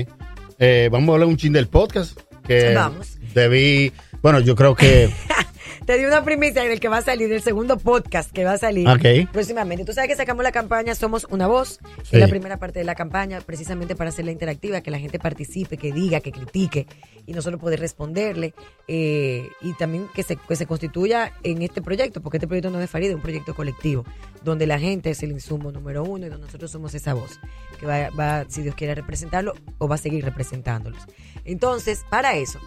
Eh, 0.59 0.89
vamos 0.91 1.11
a 1.11 1.13
hablar 1.13 1.29
un 1.29 1.37
chin 1.37 1.53
del 1.53 1.69
podcast. 1.69 2.19
Que 2.47 2.73
Vamos. 2.73 3.19
Debí. 3.35 3.93
Bueno, 4.23 4.41
yo 4.41 4.55
creo 4.55 4.75
que. 4.75 5.13
Te 5.87 5.97
di 5.99 6.05
una 6.05 6.25
primicia 6.25 6.65
del 6.65 6.81
que 6.81 6.89
va 6.89 6.97
a 6.97 7.03
salir, 7.03 7.33
el 7.33 7.43
segundo 7.43 7.79
podcast 7.79 8.33
que 8.33 8.45
va 8.45 8.55
a 8.55 8.59
salir 8.59 8.89
próximamente. 9.33 9.85
Tú 9.85 9.93
sabes 9.93 10.11
que 10.11 10.17
sacamos 10.17 10.43
la 10.43 10.51
campaña 10.51 10.97
Somos 10.97 11.29
una 11.31 11.47
voz, 11.47 11.79
que 11.79 12.05
Sí. 12.05 12.17
es 12.17 12.21
la 12.21 12.27
primera 12.27 12.57
parte 12.57 12.81
de 12.81 12.85
la 12.85 12.97
campaña, 12.97 13.41
precisamente 13.41 13.95
para 13.95 14.11
hacerla 14.11 14.33
interactiva, 14.33 14.81
que 14.81 14.91
la 14.91 14.99
gente 14.99 15.21
participe, 15.21 15.77
que 15.77 15.93
diga, 15.93 16.19
que 16.19 16.33
critique 16.33 16.89
y 17.25 17.33
nosotros 17.35 17.61
poder 17.61 17.79
responderle. 17.79 18.53
eh, 18.89 19.49
y 19.63 19.75
también 19.75 20.07
que 20.15 20.23
se, 20.25 20.37
que 20.37 20.55
se 20.57 20.67
constituya 20.67 21.33
en 21.45 21.63
este 21.63 21.83
proyecto, 21.83 22.21
porque 22.21 22.39
este 22.39 22.47
proyecto 22.49 22.71
no 22.71 22.79
es 22.79 22.83
de 22.83 22.87
Farida, 22.89 23.11
es 23.11 23.17
un 23.17 23.23
proyecto 23.23 23.55
colectivo, 23.55 24.05
donde 24.43 24.67
la 24.67 24.79
gente 24.79 25.11
es 25.11 25.23
el 25.23 25.31
insumo 25.33 25.71
número 25.73 26.03
uno 26.05 26.27
y 26.27 26.29
donde 26.29 26.47
nosotros 26.47 26.71
somos 26.71 26.95
esa 26.95 27.15
voz, 27.15 27.39
que 27.81 27.87
va, 27.87 28.11
va 28.11 28.45
si 28.49 28.63
Dios 28.63 28.75
quiere 28.77 28.95
representarlo 28.95 29.55
o 29.79 29.87
va 29.89 29.97
a 29.97 29.99
seguir 29.99 30.25
representándolos. 30.25 31.01
Entonces, 31.45 32.05
para 32.11 32.37
eso, 32.37 32.59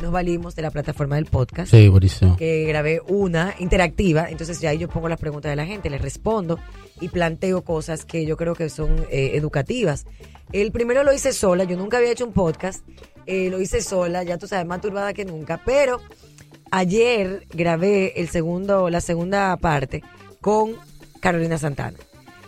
nos 0.00 0.12
valimos 0.12 0.54
de 0.54 0.62
la 0.62 0.70
plataforma 0.70 1.16
del 1.16 1.26
podcast 1.26 1.70
Sí, 1.70 1.88
buenísimo. 1.88 2.36
que 2.36 2.64
grabé 2.64 3.00
una 3.08 3.54
interactiva, 3.58 4.28
entonces 4.30 4.60
ya 4.60 4.70
ahí 4.70 4.78
yo 4.78 4.88
pongo 4.88 5.08
las 5.08 5.18
preguntas 5.18 5.50
de 5.50 5.56
la 5.56 5.66
gente, 5.66 5.88
les 5.90 6.00
respondo 6.02 6.58
y 7.00 7.08
planteo 7.08 7.62
cosas 7.62 8.04
que 8.04 8.26
yo 8.26 8.36
creo 8.36 8.54
que 8.54 8.68
son 8.68 9.06
eh, 9.10 9.32
educativas. 9.34 10.06
El 10.52 10.70
primero 10.72 11.02
lo 11.02 11.12
hice 11.12 11.32
sola, 11.32 11.64
yo 11.64 11.76
nunca 11.76 11.96
había 11.96 12.10
hecho 12.12 12.26
un 12.26 12.32
podcast, 12.32 12.86
eh, 13.26 13.48
lo 13.50 13.60
hice 13.60 13.80
sola, 13.82 14.22
ya 14.22 14.38
tú 14.38 14.46
sabes, 14.46 14.66
más 14.66 14.80
turbada 14.80 15.12
que 15.12 15.24
nunca, 15.24 15.60
pero 15.64 16.00
ayer 16.70 17.46
grabé 17.52 18.12
el 18.20 18.28
segundo, 18.28 18.90
la 18.90 19.00
segunda 19.00 19.56
parte 19.56 20.02
con 20.40 20.74
Carolina 21.20 21.58
Santana. 21.58 21.96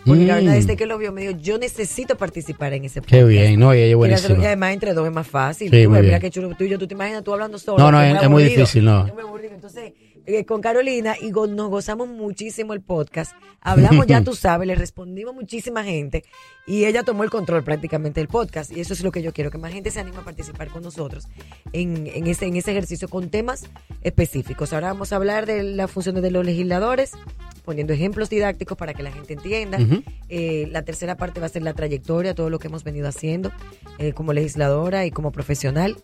Porque 0.08 0.24
Mm. 0.24 0.28
Carolina 0.28 0.54
desde 0.54 0.76
que 0.76 0.86
lo 0.86 0.98
vio 0.98 1.12
me 1.12 1.20
dijo, 1.22 1.38
yo 1.40 1.58
necesito 1.58 2.16
participar 2.16 2.72
en 2.72 2.84
ese 2.84 3.00
podcast. 3.00 3.14
Qué 3.20 3.24
bien, 3.24 3.60
no, 3.60 3.74
y 3.74 3.78
ella 3.78 3.90
es 3.90 3.96
buenísima. 3.96 4.42
Y 4.42 4.46
además 4.46 4.72
entre 4.72 4.94
dos 4.94 5.06
es 5.06 5.12
más 5.12 5.26
fácil. 5.26 5.70
Sí, 5.70 5.84
Tú, 5.84 5.90
muy 5.90 5.98
mira 6.00 6.08
bien. 6.18 6.20
qué 6.20 6.30
chulo 6.30 6.54
tú 6.56 6.64
y 6.64 6.68
yo, 6.70 6.78
tú 6.78 6.86
te 6.88 6.94
imaginas 6.94 7.22
tú 7.22 7.32
hablando 7.32 7.58
solo. 7.58 7.78
No, 7.78 7.92
no, 7.92 8.02
es- 8.02 8.22
es 8.22 8.28
muy 8.30 8.42
difícil, 8.44 8.84
no. 8.84 9.06
Es 9.06 9.12
muy 9.14 9.22
aburrido. 9.22 9.54
Entonces, 9.54 9.92
eh, 10.26 10.44
con 10.44 10.60
Carolina 10.60 11.14
y 11.20 11.30
go- 11.30 11.46
nos 11.46 11.70
gozamos 11.70 12.06
muchísimo 12.08 12.74
el 12.74 12.80
podcast. 12.82 13.32
Hablamos, 13.60 14.06
ya 14.06 14.22
tú 14.22 14.34
sabes, 14.34 14.66
le 14.68 14.74
respondimos 14.74 15.34
muchísima 15.34 15.82
gente 15.84 16.22
y 16.66 16.84
ella 16.84 17.02
tomó 17.02 17.24
el 17.24 17.30
control 17.30 17.64
prácticamente 17.64 18.20
del 18.20 18.28
podcast. 18.28 18.70
Y 18.76 18.80
eso 18.80 18.92
es 18.92 19.02
lo 19.02 19.10
que 19.10 19.22
yo 19.22 19.32
quiero, 19.32 19.50
que 19.50 19.56
más 19.58 19.72
gente 19.72 19.90
se 19.90 20.00
anime 20.00 20.18
a 20.18 20.24
participar 20.24 20.68
con 20.68 20.82
nosotros 20.82 21.28
en, 21.72 22.06
en, 22.14 22.26
ese, 22.26 22.46
en 22.46 22.56
ese 22.56 22.70
ejercicio 22.72 23.08
con 23.08 23.30
temas 23.30 23.64
específicos. 24.02 24.72
Ahora 24.72 24.88
vamos 24.92 25.12
a 25.12 25.16
hablar 25.16 25.46
de 25.46 25.62
las 25.62 25.90
funciones 25.90 26.22
de 26.22 26.30
los 26.30 26.44
legisladores, 26.44 27.12
poniendo 27.68 27.92
ejemplos 27.92 28.30
didácticos 28.30 28.78
para 28.78 28.94
que 28.94 29.02
la 29.02 29.12
gente 29.12 29.34
entienda. 29.34 29.78
Eh, 30.30 30.68
la 30.70 30.86
tercera 30.86 31.18
parte 31.18 31.38
va 31.38 31.44
a 31.44 31.48
ser 31.50 31.60
la 31.60 31.74
trayectoria, 31.74 32.34
todo 32.34 32.48
lo 32.48 32.58
que 32.58 32.68
hemos 32.68 32.82
venido 32.82 33.06
haciendo 33.06 33.52
eh, 33.98 34.14
como 34.14 34.32
legisladora 34.32 35.04
y 35.04 35.10
como 35.10 35.32
profesional. 35.32 35.94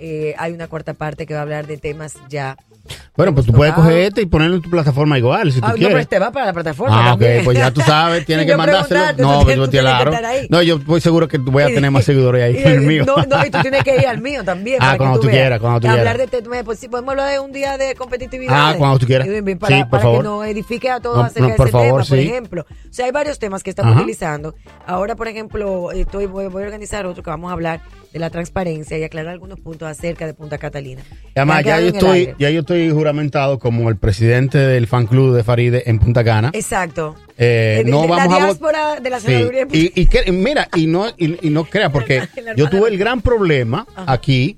Eh, 0.00 0.34
hay 0.36 0.50
una 0.50 0.66
cuarta 0.66 0.94
parte 0.94 1.24
que 1.24 1.34
va 1.34 1.38
a 1.38 1.42
hablar 1.44 1.68
de 1.68 1.76
temas 1.76 2.14
ya. 2.28 2.56
Bueno, 3.14 3.34
pues 3.34 3.44
tú 3.44 3.50
hemos 3.52 3.58
puedes 3.58 3.74
coger 3.74 3.98
este 3.98 4.22
y 4.22 4.26
ponerlo 4.26 4.56
en 4.56 4.62
tu 4.62 4.70
plataforma 4.70 5.18
igual, 5.18 5.52
si 5.52 5.60
tú 5.60 5.66
Ah, 5.66 5.70
no, 5.72 5.74
quieres. 5.74 5.88
pero 5.92 6.00
este 6.00 6.18
va 6.18 6.32
para 6.32 6.46
la 6.46 6.52
plataforma. 6.54 6.96
Ah, 7.10 7.12
ok, 7.12 7.20
también. 7.20 7.44
pues 7.44 7.58
ya 7.58 7.70
tú 7.70 7.82
sabes, 7.82 8.24
tienes 8.26 8.46
Si 8.46 8.50
que 8.50 8.56
mandárselo. 8.56 9.00
No, 9.18 9.38
tú 9.40 9.44
pues 9.44 9.56
tú 9.58 9.70
claro. 9.70 10.12
No, 10.48 10.62
yo 10.62 10.76
estoy 10.76 11.00
seguro 11.02 11.28
que 11.28 11.36
voy 11.36 11.62
a 11.62 11.66
tener 11.66 11.90
más 11.90 12.04
seguidores 12.06 12.42
ahí 12.42 12.52
Y, 12.58 12.62
que 12.62 12.68
el 12.72 12.80
mío. 12.80 13.04
No, 13.04 13.16
no, 13.16 13.44
y 13.44 13.50
tú 13.50 13.58
tienes 13.60 13.84
que 13.84 13.96
ir 13.96 14.06
al 14.06 14.22
mío 14.22 14.42
también. 14.44 14.78
Ah, 14.80 14.84
para 14.86 14.92
que 14.92 14.98
cuando 14.98 15.20
tú 15.20 15.28
quieras, 15.28 15.60
cuando 15.60 15.80
tú 15.80 15.88
Hablar 15.88 16.16
quieras. 16.16 16.30
de 16.30 16.40
temas, 16.42 16.62
pues 16.64 16.78
sí, 16.78 16.88
podemos 16.88 17.10
hablar 17.10 17.30
de 17.32 17.38
un 17.38 17.52
día 17.52 17.76
de 17.76 17.94
competitividad. 17.96 18.54
Ah, 18.70 18.74
cuando 18.78 18.98
tú 18.98 19.06
quieras. 19.06 19.28
Para, 19.60 19.76
Sí, 19.76 19.82
por 19.82 19.90
para 19.90 20.02
favor. 20.02 20.18
que 20.18 20.24
nos 20.24 20.46
edifique 20.46 20.90
a 20.90 21.00
todos 21.00 21.16
No, 21.18 21.22
acerca 21.24 21.40
no, 21.42 21.48
de 21.50 21.56
por 21.56 21.66
ese 21.66 21.72
favor, 21.72 21.86
tema, 21.88 21.96
por 21.98 22.06
sí. 22.06 22.18
ejemplo. 22.28 22.62
O 22.62 22.92
sea, 22.92 23.04
hay 23.04 23.12
varios 23.12 23.38
temas 23.38 23.62
que 23.62 23.68
estamos 23.68 23.92
Ajá. 23.92 24.00
utilizando. 24.00 24.54
Ahora, 24.86 25.16
por 25.16 25.28
ejemplo, 25.28 25.92
estoy, 25.92 26.24
voy, 26.24 26.46
voy 26.46 26.62
a 26.62 26.66
organizar 26.66 27.04
otro 27.04 27.22
que 27.22 27.28
vamos 27.28 27.50
a 27.50 27.52
hablar 27.52 27.80
de 28.12 28.18
la 28.18 28.30
transparencia 28.30 28.98
y 28.98 29.04
aclarar 29.04 29.32
algunos 29.32 29.58
puntos 29.60 29.88
acerca 29.88 30.26
de 30.26 30.34
Punta 30.34 30.58
Catalina. 30.58 31.02
Además, 31.34 31.64
ya 31.64 31.80
yo, 31.80 31.86
estoy, 31.88 32.34
ya 32.38 32.50
yo 32.50 32.60
estoy 32.60 32.90
juramentado 32.90 33.58
como 33.58 33.88
el 33.88 33.96
presidente 33.96 34.58
del 34.58 34.86
fan 34.86 35.06
club 35.06 35.34
de 35.34 35.42
Faride 35.42 35.88
en 35.88 35.98
Punta 35.98 36.22
Cana. 36.22 36.50
Exacto. 36.52 37.16
Eh, 37.38 37.82
de- 37.84 37.90
no 37.90 38.02
de 38.02 38.08
la 38.08 38.16
vamos 38.16 38.34
a 38.34 38.36
vo- 38.38 38.44
diáspora 38.44 39.00
de 39.00 39.10
la 39.10 39.20
Sí. 39.20 39.32
Y, 39.72 40.00
y 40.02 40.06
que- 40.06 40.30
mira, 40.30 40.68
y 40.76 40.86
no, 40.86 41.08
y, 41.16 41.46
y 41.46 41.50
no 41.50 41.64
crea, 41.64 41.90
porque 41.90 42.22
La 42.42 42.54
yo 42.54 42.68
tuve 42.68 42.90
el 42.90 42.98
gran 42.98 43.22
problema 43.22 43.86
Ajá. 43.96 44.12
aquí 44.12 44.56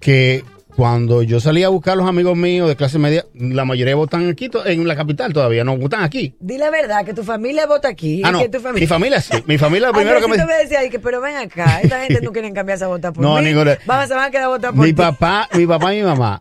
que 0.00 0.42
cuando 0.76 1.22
yo 1.22 1.38
salí 1.38 1.62
a 1.64 1.68
buscar 1.68 1.92
a 1.92 1.96
los 1.96 2.08
amigos 2.08 2.36
míos 2.36 2.68
de 2.68 2.76
clase 2.76 2.98
media, 2.98 3.26
la 3.34 3.64
mayoría 3.64 3.94
votan 3.94 4.28
aquí, 4.28 4.50
en 4.64 4.88
la 4.88 4.96
capital 4.96 5.32
todavía, 5.32 5.64
no 5.64 5.76
votan 5.76 6.02
aquí. 6.02 6.34
Di 6.40 6.56
la 6.56 6.70
verdad, 6.70 7.04
que 7.04 7.12
tu 7.12 7.22
familia 7.24 7.66
vota 7.66 7.88
aquí. 7.88 8.22
Ah, 8.24 8.32
no, 8.32 8.38
que 8.40 8.48
tu 8.48 8.58
familia... 8.58 8.80
mi 8.80 8.86
familia 8.86 9.20
sí. 9.20 9.36
Mi 9.46 9.58
familia 9.58 9.92
primero 9.92 10.20
que 10.20 10.28
me 10.28 10.36
me 10.44 10.54
decía, 10.54 10.84
y 10.84 10.90
que, 10.90 10.98
pero 10.98 11.20
ven 11.20 11.36
acá, 11.36 11.80
esta 11.82 12.00
gente 12.00 12.20
no 12.22 12.32
quieren 12.32 12.54
cambiarse 12.54 12.84
a 12.84 12.88
votar 12.88 13.12
por 13.12 13.22
No, 13.22 13.40
mí. 13.40 13.52
Vamos, 13.86 14.08
se 14.08 14.14
van 14.14 14.24
a 14.24 14.30
quedar 14.30 14.44
a 14.44 14.48
votar 14.48 14.72
por 14.72 14.80
Mi 14.84 14.92
ti. 14.92 14.94
papá, 14.94 15.48
mi 15.54 15.66
papá 15.66 15.94
y 15.94 15.98
mi 15.98 16.04
mamá, 16.04 16.40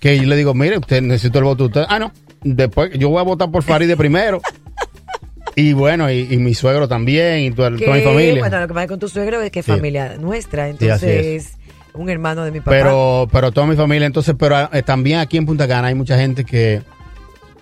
que 0.00 0.16
yo 0.18 0.24
le 0.24 0.36
digo, 0.36 0.54
mire, 0.54 0.78
usted 0.78 1.00
necesito 1.00 1.38
el 1.38 1.44
voto 1.44 1.64
de 1.64 1.66
usted. 1.68 1.84
Ah, 1.88 1.98
no, 2.00 2.12
después 2.42 2.90
yo 2.98 3.08
voy 3.10 3.20
a 3.20 3.22
votar 3.22 3.50
por 3.50 3.62
Farideh 3.62 3.96
primero. 3.96 4.40
Y 5.54 5.72
bueno, 5.72 6.08
y, 6.10 6.26
y 6.30 6.36
mi 6.36 6.54
suegro 6.54 6.86
también, 6.86 7.40
y 7.40 7.50
toda, 7.50 7.70
mi 7.70 7.78
familia. 7.80 8.38
Bueno, 8.38 8.60
lo 8.60 8.68
que 8.68 8.74
pasa 8.74 8.86
con 8.86 8.98
tu 9.00 9.08
suegro 9.08 9.40
es 9.42 9.50
que 9.50 9.58
es 9.60 9.66
Sí. 9.66 9.72
familia 9.72 10.16
nuestra, 10.16 10.68
entonces 10.68 11.52
un 11.98 12.08
hermano 12.10 12.44
de 12.44 12.50
mi 12.52 12.60
papá. 12.60 12.70
pero, 12.70 13.28
pero 13.30 13.52
toda 13.52 13.66
mi 13.66 13.76
familia, 13.76 14.06
entonces, 14.06 14.34
pero 14.38 14.56
eh, 14.72 14.82
también 14.82 15.18
aquí 15.18 15.36
en 15.36 15.46
Punta 15.46 15.66
Cana 15.68 15.88
hay 15.88 15.94
mucha 15.94 16.18
gente 16.18 16.44
que, 16.44 16.82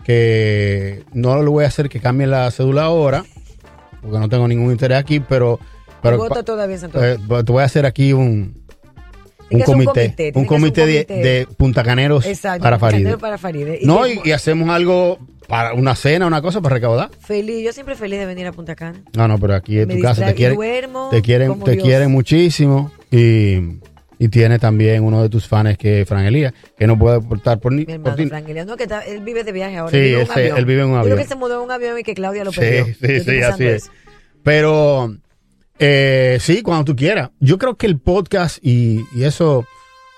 que 0.05 1.03
no 1.12 1.43
le 1.43 1.49
voy 1.49 1.64
a 1.64 1.68
hacer 1.68 1.89
que 1.89 2.01
cambie 2.01 2.26
la 2.26 2.51
cédula 2.51 2.84
ahora, 2.84 3.24
porque 4.03 4.18
no 4.18 4.28
tengo 4.28 4.47
ningún 4.47 4.70
interés 4.70 4.99
aquí, 4.99 5.20
pero, 5.20 5.59
pero 6.03 6.18
vota 6.18 6.43
todavía 6.43 6.76
eh, 6.76 7.16
te 7.45 7.53
voy 7.53 7.62
a 7.62 7.64
hacer 7.64 7.87
aquí 7.87 8.12
un, 8.12 8.55
un 9.51 9.61
comité, 9.62 10.32
un 10.34 10.45
comité, 10.45 10.87
de, 10.87 11.05
de 11.05 11.49
puntacaneros 11.57 12.26
Exacto, 12.26 12.62
para 12.62 12.78
cantero 12.78 13.18
para. 13.18 13.37
Y 13.51 13.87
No, 13.87 14.07
y, 14.07 14.20
y 14.24 14.32
hacemos 14.32 14.68
algo 14.70 15.18
para 15.47 15.74
una 15.74 15.95
cena, 15.95 16.26
una 16.26 16.43
cosa 16.43 16.61
para 16.61 16.74
recaudar. 16.74 17.11
Feliz, 17.20 17.64
yo 17.64 17.72
siempre 17.72 17.95
feliz 17.95 18.18
de 18.18 18.26
venir 18.26 18.47
a 18.47 18.53
Punta 18.53 18.74
Cana. 18.74 19.01
No, 19.16 19.28
no, 19.28 19.39
pero 19.39 19.55
aquí 19.55 19.78
en 19.78 19.89
Me 19.89 19.97
tu 19.97 20.03
casa 20.03 20.26
te 20.26 20.34
quieren, 20.34 20.57
duermo 20.57 21.09
te 21.11 21.22
quieren, 21.22 21.61
te 21.61 21.72
Dios. 21.72 21.84
quieren 21.84 22.11
muchísimo 22.11 22.91
y, 23.11 23.78
y 24.19 24.29
tiene 24.29 24.59
también 24.59 25.03
uno 25.05 25.23
de 25.23 25.29
tus 25.29 25.47
fans 25.47 25.77
que 25.79 26.01
es 26.03 26.09
Fran 26.09 26.25
Elías, 26.25 26.53
que 26.79 26.87
no 26.87 26.99
puede 26.99 27.21
portar 27.21 27.59
por, 27.61 27.73
ni, 27.73 27.81
Mi 27.87 27.99
por 27.99 28.19
hermano 28.19 28.45
ti. 28.45 28.51
Elias. 28.51 28.67
No, 28.67 28.77
que 28.77 28.85
está- 28.85 29.01
él 29.05 29.21
vive 29.21 29.45
de 29.45 29.53
viaje 29.53 29.77
ahora. 29.77 29.91
Sí, 29.91 29.97
él 29.99 30.05
vive 30.05 30.12
en 30.14 30.19
un 30.19 30.31
ese- 30.31 30.41
avión. 30.41 30.57
él 30.59 30.64
vive 30.64 30.81
en 30.81 30.87
un 30.87 30.93
Yo 30.93 30.99
avión. 30.99 31.14
creo 31.17 31.25
que 31.25 31.29
se 31.29 31.37
mudó 31.37 31.55
en 31.59 31.64
un 31.64 31.71
avión 31.71 31.99
y 31.99 32.03
que 32.03 32.14
Claudia 32.14 32.45
lo 32.45 32.53
perdió. 32.53 32.87
sí, 32.87 32.93
Yo 33.01 33.21
sí, 33.25 33.43
así 33.43 33.64
es. 33.67 33.83
eso. 33.85 33.93
Pero 34.43 35.14
eh, 35.79 36.39
sí, 36.41 36.62
cuando 36.62 36.85
tú 36.85 36.97
quieras. 36.97 37.31
Yo 37.41 37.59
creo 37.59 37.77
que 37.77 37.87
el 37.87 37.99
podcast 37.99 38.59
y, 38.62 39.05
y 39.14 39.25
eso, 39.25 39.67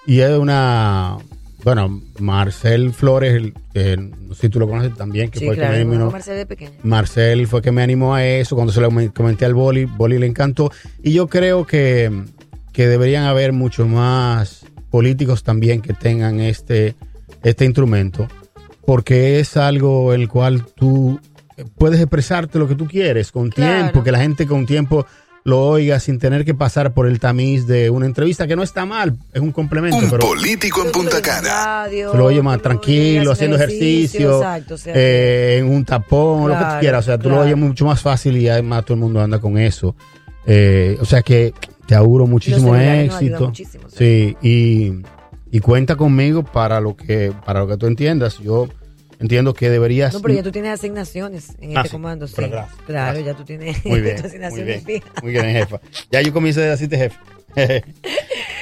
y 0.07 0.21
es 0.21 0.31
una, 0.31 1.17
bueno, 1.65 2.01
Marcel 2.21 2.93
Flores, 2.93 3.53
que 3.73 3.97
no 3.97 4.35
sé 4.35 4.43
si 4.43 4.49
tú 4.49 4.61
lo 4.61 4.69
conoces 4.69 4.95
también, 4.95 5.31
que 5.31 5.41
Sí, 5.41 5.47
fue 5.47 5.57
claro. 5.57 5.73
que 5.77 5.85
me 5.85 5.95
animó. 5.97 6.11
Marcel 6.13 6.37
de 6.37 6.47
pequeño. 6.47 6.73
Marcel 6.83 7.47
fue 7.49 7.63
que 7.63 7.73
me 7.73 7.83
animó 7.83 8.15
a 8.15 8.25
eso 8.25 8.55
cuando 8.55 8.73
se 8.73 8.81
lo 8.81 8.91
me- 8.91 9.11
comenté 9.13 9.45
al 9.47 9.55
Boli. 9.55 9.85
Boli 9.87 10.19
le 10.19 10.27
encantó. 10.27 10.71
Y 11.03 11.13
yo 11.13 11.27
creo 11.27 11.67
que, 11.67 12.11
que 12.79 12.87
deberían 12.87 13.25
haber 13.25 13.53
muchos 13.53 13.89
más 13.89 14.65
políticos 14.89 15.43
también 15.43 15.83
que 15.83 15.95
tengan 15.95 16.39
este, 16.39 16.95
este 17.43 17.65
instrumento, 17.65 18.29
porque 18.87 19.41
es 19.41 19.57
algo 19.57 20.15
en 20.15 20.21
el 20.21 20.29
cual 20.29 20.65
tú 20.77 21.19
puedes 21.77 21.99
expresarte 21.99 22.57
lo 22.57 22.69
que 22.69 22.77
tú 22.77 22.87
quieres 22.87 23.33
con 23.33 23.51
Claro. 23.51 23.81
tiempo, 23.83 24.05
que 24.05 24.13
la 24.13 24.21
gente 24.21 24.47
con 24.47 24.65
tiempo 24.65 25.07
lo 25.43 25.61
oiga 25.61 25.99
sin 25.99 26.21
tener 26.21 26.45
que 26.45 26.55
pasar 26.55 26.95
por 26.95 27.09
el 27.09 27.19
tamiz 27.19 27.67
de 27.67 27.91
una 27.91 28.07
entrevista, 28.07 28.47
que 28.47 28.55
no 28.55 28.63
está 28.63 28.87
mal, 28.87 29.17
es 29.33 29.41
un 29.41 29.51
complemento, 29.51 29.97
Un 29.97 30.11
pero 30.11 30.21
político 30.29 30.85
en 30.87 30.93
Punta 30.93 31.21
Cana. 31.21 31.49
Radio, 31.83 32.13
se 32.13 32.17
lo 32.17 32.27
oye 32.27 32.43
más 32.43 32.63
tranquilo, 32.63 33.33
haciendo 33.33 33.57
ejercicio, 33.57 34.37
Exacto, 34.37 34.75
o 34.75 34.79
sea, 34.79 34.93
eh, 34.97 35.59
en 35.59 35.67
un 35.67 35.85
tapón, 35.85 36.49
lo 36.49 36.57
que 36.57 36.65
tú 36.65 36.71
quieras. 36.79 37.05
O 37.05 37.07
sea, 37.07 37.19
tú 37.19 37.29
lo 37.29 37.41
oyes 37.41 37.57
mucho 37.57 37.85
más 37.87 38.01
fácil 38.01 38.37
y 38.37 38.49
además 38.49 38.85
todo 38.85 38.95
el 38.95 39.01
mundo 39.01 39.21
anda 39.21 39.41
con 39.41 39.59
eso. 39.59 39.97
Eh, 40.51 40.97
o 41.01 41.05
sea 41.05 41.23
que 41.23 41.53
te 41.87 41.95
auguro 41.95 42.27
muchísimo 42.27 42.75
éxito. 42.75 43.47
muchísimo, 43.47 43.85
sí, 43.91 44.37
y, 44.43 44.93
y 45.51 45.61
cuenta 45.61 45.95
conmigo 45.97 46.43
para 46.43 46.81
lo 46.81 46.97
que 46.97 47.33
para 47.45 47.61
lo 47.61 47.69
que 47.69 47.77
tú 47.77 47.87
entiendas. 47.87 48.39
Yo 48.39 48.69
entiendo 49.21 49.53
que 49.55 49.69
deberías. 49.71 50.15
No, 50.15 50.21
pero 50.23 50.33
ya 50.35 50.43
tú 50.43 50.51
tienes 50.53 50.73
asignaciones 50.73 51.51
en 51.61 51.77
Ah, 51.77 51.81
este 51.81 51.89
sí, 51.91 51.93
comando, 51.93 52.27
sí. 52.27 52.33
pero 52.37 52.51
gracias, 52.51 52.79
claro, 52.87 53.05
gracias. 53.21 53.27
ya 53.27 53.35
tú 53.37 53.45
tienes 53.45 53.85
Muy 53.85 54.01
bien, 54.03 54.15
tus 54.17 54.23
muy 54.25 54.29
asignaciones 54.31 54.85
bien, 54.87 55.03
muy 55.23 55.33
bien, 55.33 55.45
jefa. 55.51 55.81
Ya 56.11 56.23
yo 56.23 56.33
comienzo 56.33 56.61
a 56.61 56.65
decirte 56.65 56.97
jefe. 56.97 57.17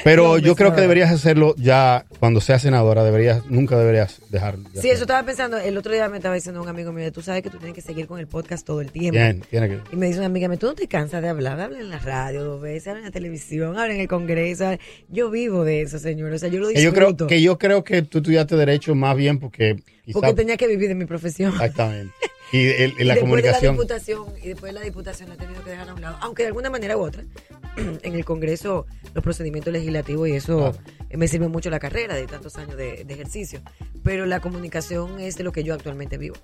Pero 0.06 0.38
yo 0.38 0.54
creo 0.54 0.74
que 0.74 0.80
deberías 0.80 1.10
hacerlo 1.10 1.54
ya 1.58 2.06
cuando 2.20 2.40
seas 2.40 2.62
senadora. 2.62 3.02
Deberías, 3.04 3.44
nunca 3.50 3.76
deberías 3.78 4.20
dejar. 4.30 4.56
de 4.56 4.80
Sí, 4.80 4.88
eso 4.88 5.02
estaba 5.02 5.24
pensando. 5.26 5.58
El 5.58 5.76
otro 5.76 5.92
día 5.92 6.08
me 6.08 6.16
estaba 6.18 6.34
diciendo 6.34 6.62
un 6.62 6.68
amigo 6.68 6.92
mío, 6.92 7.10
tú 7.12 7.22
sabes 7.22 7.42
que 7.42 7.50
tú 7.50 7.58
tienes 7.58 7.74
que 7.74 7.82
seguir 7.82 8.06
con 8.06 8.18
el 8.20 8.26
podcast 8.28 8.64
todo 8.64 8.80
el 8.80 8.92
tiempo. 8.92 9.18
Bien, 9.18 9.42
tiene 9.50 9.68
que. 9.68 9.78
Y 9.92 9.96
me 9.96 10.06
dice 10.06 10.18
una 10.18 10.26
amiga, 10.26 10.48
tú 10.56 10.66
no 10.68 10.74
te 10.74 10.86
cansas 10.86 11.20
de 11.22 11.28
hablar, 11.28 11.58
habla 11.60 11.80
en 11.80 11.90
la 11.90 11.98
radio 11.98 12.44
dos 12.44 12.60
veces, 12.62 12.88
habla 12.88 13.00
en 13.00 13.04
la 13.06 13.10
televisión, 13.10 13.78
habla 13.78 13.94
en 13.94 14.00
el 14.00 14.08
Congreso. 14.08 14.66
habla- 14.66 14.78
Yo 15.08 15.28
vivo 15.30 15.64
de 15.64 15.82
eso, 15.82 15.98
señor. 15.98 16.32
O 16.32 16.38
sea, 16.38 16.48
yo 16.48 16.60
lo 16.60 16.68
Que 16.68 16.74
yo 16.82 16.90
disfruto. 16.92 17.16
creo 17.16 17.28
que 17.28 17.42
yo 17.42 17.58
creo 17.58 17.84
que 17.84 18.02
tú 18.02 18.18
estudiaste 18.18 18.54
derecho 18.56 18.94
más 18.94 19.16
bien 19.16 19.38
porque 19.40 19.76
quizá- 20.04 20.20
porque 20.20 20.34
tenía 20.34 20.56
que 20.56 20.68
vivir 20.68 20.88
de 20.88 20.94
mi 20.94 21.04
profesión. 21.06 21.50
exactamente 21.52 22.14
y, 22.52 22.66
el- 22.68 22.94
Y 22.98 23.04
la 23.04 23.14
después 23.14 23.18
comunicación 23.20 23.60
De 23.60 23.66
la 23.66 23.72
diputación, 23.82 24.26
y 24.42 24.48
después 24.48 24.72
de 24.72 24.78
la 24.78 24.84
diputación 24.84 25.28
la 25.28 25.34
he 25.34 25.38
tenido 25.38 25.64
que 25.64 25.70
dejar 25.70 25.88
a 25.88 25.94
un 25.94 26.00
lado. 26.00 26.16
Aunque 26.20 26.42
de 26.42 26.48
alguna 26.48 26.70
manera 26.70 26.96
u 26.96 27.00
otra, 27.00 27.22
en 27.76 28.14
el 28.14 28.24
Congreso, 28.24 28.86
los 29.14 29.22
procedimientos 29.24 29.72
legislativos 29.72 30.28
y 30.28 30.32
eso 30.32 30.56
Claro. 30.72 30.78
eh, 31.10 31.16
me 31.16 31.28
sirve 31.28 31.48
mucho 31.48 31.70
la 31.70 31.78
carrera 31.78 32.14
de 32.14 32.26
tantos 32.26 32.56
años 32.56 32.76
de, 32.76 33.04
de 33.04 33.14
ejercicio. 33.14 33.60
Pero 34.04 34.26
la 34.26 34.40
comunicación 34.40 35.18
es 35.20 35.36
de 35.36 35.44
lo 35.44 35.52
que 35.52 35.64
yo 35.64 35.74
actualmente 35.74 36.16
vivo. 36.18 36.36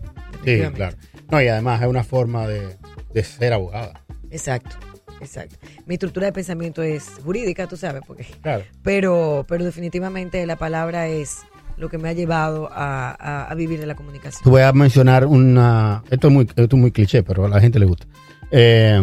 sí 0.44 0.60
claro 0.74 0.96
no 1.30 1.40
y 1.40 1.46
además 1.48 1.80
es 1.82 1.88
una 1.88 2.02
forma 2.04 2.48
de, 2.48 2.76
de 3.14 3.22
ser 3.24 3.52
abogada 3.52 4.02
Exacto, 4.30 4.74
exacto. 5.20 5.56
Mi 5.86 5.94
estructura 5.94 6.26
de 6.26 6.32
pensamiento 6.32 6.82
es 6.82 7.04
jurídica, 7.24 7.68
tú 7.68 7.76
sabes, 7.76 8.02
porque 8.06 8.24
claro 8.42 8.64
pero, 8.82 9.44
pero 9.48 9.64
definitivamente 9.64 10.44
la 10.46 10.56
palabra 10.56 11.06
es 11.08 11.38
lo 11.82 11.88
que 11.90 11.98
me 11.98 12.08
ha 12.08 12.12
llevado 12.14 12.70
a, 12.72 13.10
a- 13.10 13.44
a 13.50 13.54
vivir 13.54 13.78
de 13.80 13.86
la 13.86 13.94
comunicación. 13.94 14.42
te 14.42 14.48
voy 14.50 14.62
a 14.62 14.72
mencionar 14.72 15.26
una 15.26 16.02
esto 16.10 16.28
es 16.28 16.32
muy 16.32 16.44
esto 16.44 16.62
es 16.76 16.80
muy 16.80 16.92
cliché 16.92 17.22
pero 17.22 17.44
a 17.44 17.48
la 17.48 17.60
gente 17.60 17.78
le 17.78 17.86
gusta 17.86 18.06
Eh, 18.50 19.02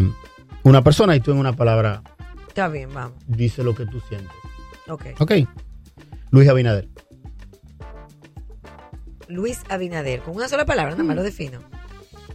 una 0.64 0.82
persona 0.84 1.16
y 1.16 1.20
tú 1.20 1.32
en 1.32 1.38
una 1.38 1.54
palabra 1.54 2.02
Está 2.48 2.68
bien, 2.70 2.90
vamos. 2.94 3.18
dice 3.28 3.64
lo 3.64 3.76
que 3.76 3.86
tú 3.86 4.00
sientes 4.10 4.32
Ok. 4.88 5.06
ok 5.20 5.32
Luis 6.32 6.48
Abinader 6.50 6.88
Luis 9.28 9.62
Abinader, 9.70 10.22
con 10.22 10.36
una 10.36 10.48
sola 10.48 10.66
palabra, 10.66 10.92
nada 10.94 11.04
más 11.04 11.16
lo 11.16 11.22
defino. 11.24 11.60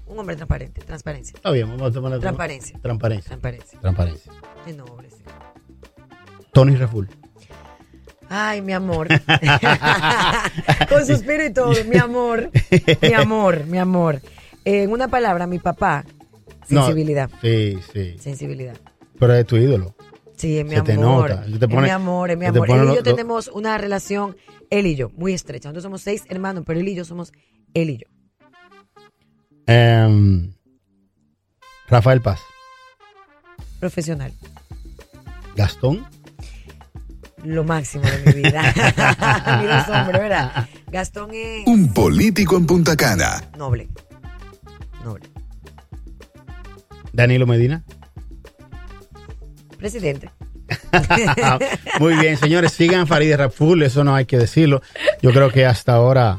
Un 0.06 0.18
hombre 0.18 0.36
transparente, 0.36 0.80
transparencia. 0.82 1.34
está 1.36 1.50
bien 1.50 1.68
vamos 1.68 1.90
a 1.90 1.92
tomar 1.92 2.20
Transparencia. 2.20 2.78
transparencia 2.80 3.28
Transparencia. 3.30 3.80
transparencia 3.80 4.32
noble, 4.76 5.10
sí. 5.10 5.22
Tony 6.52 6.76
Reful 6.76 7.08
Ay, 8.36 8.62
mi 8.62 8.72
amor. 8.72 9.06
Con 10.88 11.06
suspiro 11.06 11.44
y 11.46 11.52
todo, 11.52 11.72
mi 11.84 11.96
amor. 11.96 12.50
Mi 13.00 13.12
amor, 13.12 13.64
mi 13.66 13.78
amor. 13.78 14.20
En 14.64 14.90
una 14.90 15.06
palabra, 15.08 15.46
mi 15.46 15.58
papá, 15.60 16.04
No, 16.68 16.82
sensibilidad. 16.86 17.30
sí 17.40 17.78
sí 17.92 18.16
Sensibilidad. 18.18 18.76
pero 19.18 19.34
es 19.34 19.46
tu 19.46 19.56
ídolo 19.56 19.94
Sí, 20.36 20.58
es 20.58 20.64
mi 20.64 20.74
Se 20.74 20.82
te 20.82 20.92
amor. 20.94 21.30
nota, 21.30 21.44
se 21.44 21.58
te 21.58 21.64
es 21.66 21.70
pone- 21.70 21.82
mi 21.82 21.90
amor, 21.90 22.30
es 22.32 22.36
mi 22.38 22.42
te 22.42 22.48
amor. 22.48 22.70
Él 22.70 22.76
y 22.76 22.86
yo 22.88 22.94
lo- 22.96 23.02
tenemos 23.04 23.46
una 23.48 23.78
relación, 23.78 24.36
él 24.70 24.86
y 24.86 24.96
yo, 24.96 25.10
muy 25.10 25.32
estrecha. 25.32 25.68
Nosotros 25.68 25.84
somos 25.84 26.02
seis 26.02 26.24
hermanos, 26.28 26.64
pero 26.66 26.80
él 26.80 26.88
y 26.88 26.94
yo 26.96 27.04
somos 27.04 27.32
él 27.72 27.90
y 27.90 27.98
yo. 27.98 28.06
Em, 29.66 30.52
Rafael 31.86 32.20
Paz 32.20 32.40
Profesional. 33.78 34.32
Gastón 35.54 36.04
Lo 37.44 37.62
máximo 37.64 38.04
de 38.04 38.32
mi 38.32 38.42
vida. 38.42 38.62
Mira 39.60 39.80
ese 39.82 39.92
hombre, 39.92 40.18
¿verdad? 40.18 40.66
Gastón 40.90 41.30
es 41.34 41.66
Un 41.66 41.92
político 41.92 42.56
en 42.56 42.66
Punta 42.66 42.96
Cana. 42.96 43.42
noble. 43.58 43.88
Noble. 45.04 45.28
Danilo 47.12 47.46
Medina 47.46 47.84
Presidente. 49.78 50.30
Muy 52.00 52.14
bien, 52.16 52.36
señores, 52.38 52.72
sigan 52.72 53.06
Farideh 53.06 53.36
Raful, 53.36 53.82
eso 53.82 54.02
no 54.02 54.14
hay 54.14 54.24
que 54.24 54.38
decirlo. 54.38 54.80
Yo 55.20 55.30
creo 55.32 55.50
que 55.50 55.66
hasta 55.66 55.92
ahora 55.94 56.38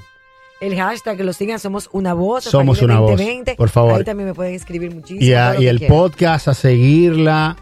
El 0.60 0.76
hashtag 0.76 1.18
que 1.18 1.24
lo 1.24 1.32
sigan, 1.34 1.60
somos 1.60 1.88
una 1.92 2.14
voz. 2.14 2.46
Somos 2.46 2.80
Farideh 2.80 2.92
una 2.94 3.02
voz, 3.02 3.12
2020. 3.12 3.56
por 3.56 3.70
favor. 3.70 4.00
Ahí 4.00 4.04
también 4.04 4.30
me 4.30 4.34
pueden 4.34 4.56
escribir 4.56 4.94
muchísimo. 4.94 5.22
y, 5.24 5.34
a- 5.34 5.44
todo 5.50 5.54
lo 5.54 5.60
y 5.62 5.64
que 5.66 5.70
el 5.70 5.78
quieran. 5.78 5.98
podcast 5.98 6.48
a 6.48 6.54
seguirla, 6.56 7.56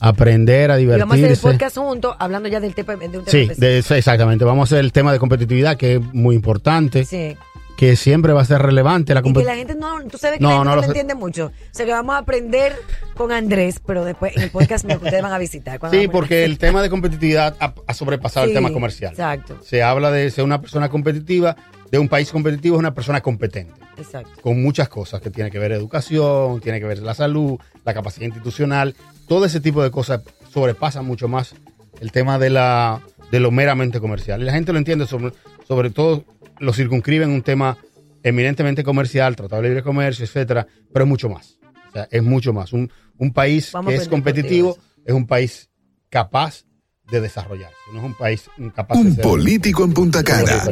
aprender 0.00 0.70
a 0.70 0.80
Y 0.80 0.86
vamos 0.86 1.00
a 1.02 1.04
hacer 1.04 1.14
el 1.16 1.20
divertirse. 1.20 1.42
podcast 1.42 1.76
juntos, 1.76 2.16
hablando 2.18 2.48
ya 2.48 2.60
del 2.60 2.74
tema, 2.74 2.96
de 2.96 3.06
un 3.06 3.24
tema 3.24 3.26
Sí, 3.26 3.50
de 3.56 3.78
eso, 3.78 3.94
exactamente. 3.94 4.44
Vamos 4.44 4.62
a 4.70 4.74
hacer 4.74 4.84
el 4.84 4.92
tema 4.92 5.12
de 5.12 5.18
competitividad, 5.18 5.76
que 5.76 5.94
es 5.96 6.00
muy 6.14 6.34
importante, 6.36 7.04
Sí. 7.04 7.36
que 7.76 7.94
siempre 7.94 8.32
va 8.32 8.42
a 8.42 8.44
ser 8.44 8.60
relevante. 8.60 9.14
La 9.14 9.20
Y 9.20 9.22
que 9.22 9.30
compet- 9.30 9.44
la 9.44 9.54
gente 9.56 9.74
no, 9.76 10.02
tú 10.10 10.18
sabes 10.18 10.38
que 10.38 10.42
No, 10.42 10.48
la 10.50 10.54
gente 10.56 10.64
no 10.68 10.74
no, 10.74 10.80
lo 10.80 10.86
entiende 10.86 11.14
mucho. 11.14 11.46
O 11.46 11.52
sea 11.74 11.86
que 11.86 11.92
vamos 11.92 12.14
a 12.14 12.18
aprender 12.18 12.74
con 13.16 13.30
Andrés, 13.32 13.80
pero 13.86 14.04
después 14.04 14.36
en 14.36 14.42
el 14.42 14.50
podcast 14.50 14.84
que 14.86 14.96
ustedes 14.96 15.22
van 15.22 15.32
a 15.32 15.38
visitar. 15.38 15.78
Sí, 15.90 16.08
porque 16.08 16.44
el 16.44 16.58
tema 16.58 16.82
de 16.82 16.90
competitividad 16.90 17.54
ha, 17.60 17.74
ha 17.86 17.94
sobrepasado 17.94 18.46
el 18.46 18.52
tema 18.52 18.72
comercial. 18.72 19.12
Exacto, 19.12 19.58
Se 19.62 19.82
habla 19.82 20.10
de 20.10 20.28
ser 20.30 20.42
una 20.44 20.60
persona 20.60 20.88
competitiva, 20.88 21.54
de 21.90 21.98
un 21.98 22.08
país 22.08 22.30
competitivo 22.32 22.76
es 22.76 22.80
una 22.80 22.94
persona 22.94 23.20
competente. 23.20 23.72
exacto. 23.96 24.30
con 24.42 24.60
muchas 24.62 24.88
cosas 24.88 25.20
que 25.20 25.30
tiene 25.30 25.50
que 25.50 25.58
ver 25.58 25.72
educación, 25.72 26.60
tiene 26.60 26.78
que 26.80 26.86
ver 26.86 26.98
la 27.00 27.14
salud, 27.14 27.58
la 27.84 27.94
capacidad 27.94 28.26
institucional, 28.26 28.94
todo 29.28 29.44
ese 29.44 29.60
tipo 29.60 29.82
de 29.82 29.90
cosas 29.90 30.22
sobrepasan 30.52 31.04
mucho 31.04 31.28
más 31.28 31.54
el 32.00 32.12
tema 32.12 32.38
de 32.38 32.50
la 32.50 33.00
de 33.30 33.40
lo 33.40 33.50
meramente 33.50 34.00
comercial. 34.00 34.40
Y 34.40 34.44
la 34.44 34.52
gente 34.52 34.72
lo 34.72 34.78
entiende, 34.78 35.06
sobre, 35.06 35.32
sobre 35.66 35.90
todo 35.90 36.24
lo 36.58 36.72
circunscribe 36.72 37.24
en 37.24 37.30
un 37.30 37.42
tema 37.42 37.76
eminentemente 38.22 38.82
comercial, 38.82 39.36
tratado 39.36 39.62
de 39.62 39.68
libre 39.68 39.82
comercio, 39.82 40.24
etcétera, 40.24 40.66
pero 40.92 41.04
es 41.04 41.08
mucho 41.08 41.28
más. 41.28 41.58
O 41.88 41.92
sea, 41.92 42.08
es 42.10 42.22
mucho 42.22 42.52
más. 42.52 42.72
Un, 42.72 42.90
un 43.18 43.32
país 43.32 43.72
Vamos 43.72 43.92
que 43.92 44.00
es 44.00 44.08
competitivo 44.08 44.76
es 45.04 45.14
un 45.14 45.26
país 45.26 45.70
capaz 46.10 46.64
de 47.10 47.20
desarrollarse, 47.22 47.76
no 47.92 48.00
es 48.00 48.04
un 48.04 48.14
país 48.14 48.50
incapaz 48.58 48.98
de 48.98 49.04
Un 49.08 49.14
ser. 49.14 49.22
político 49.24 49.84
en 49.84 49.94
Punta 49.94 50.22
Cana. 50.22 50.62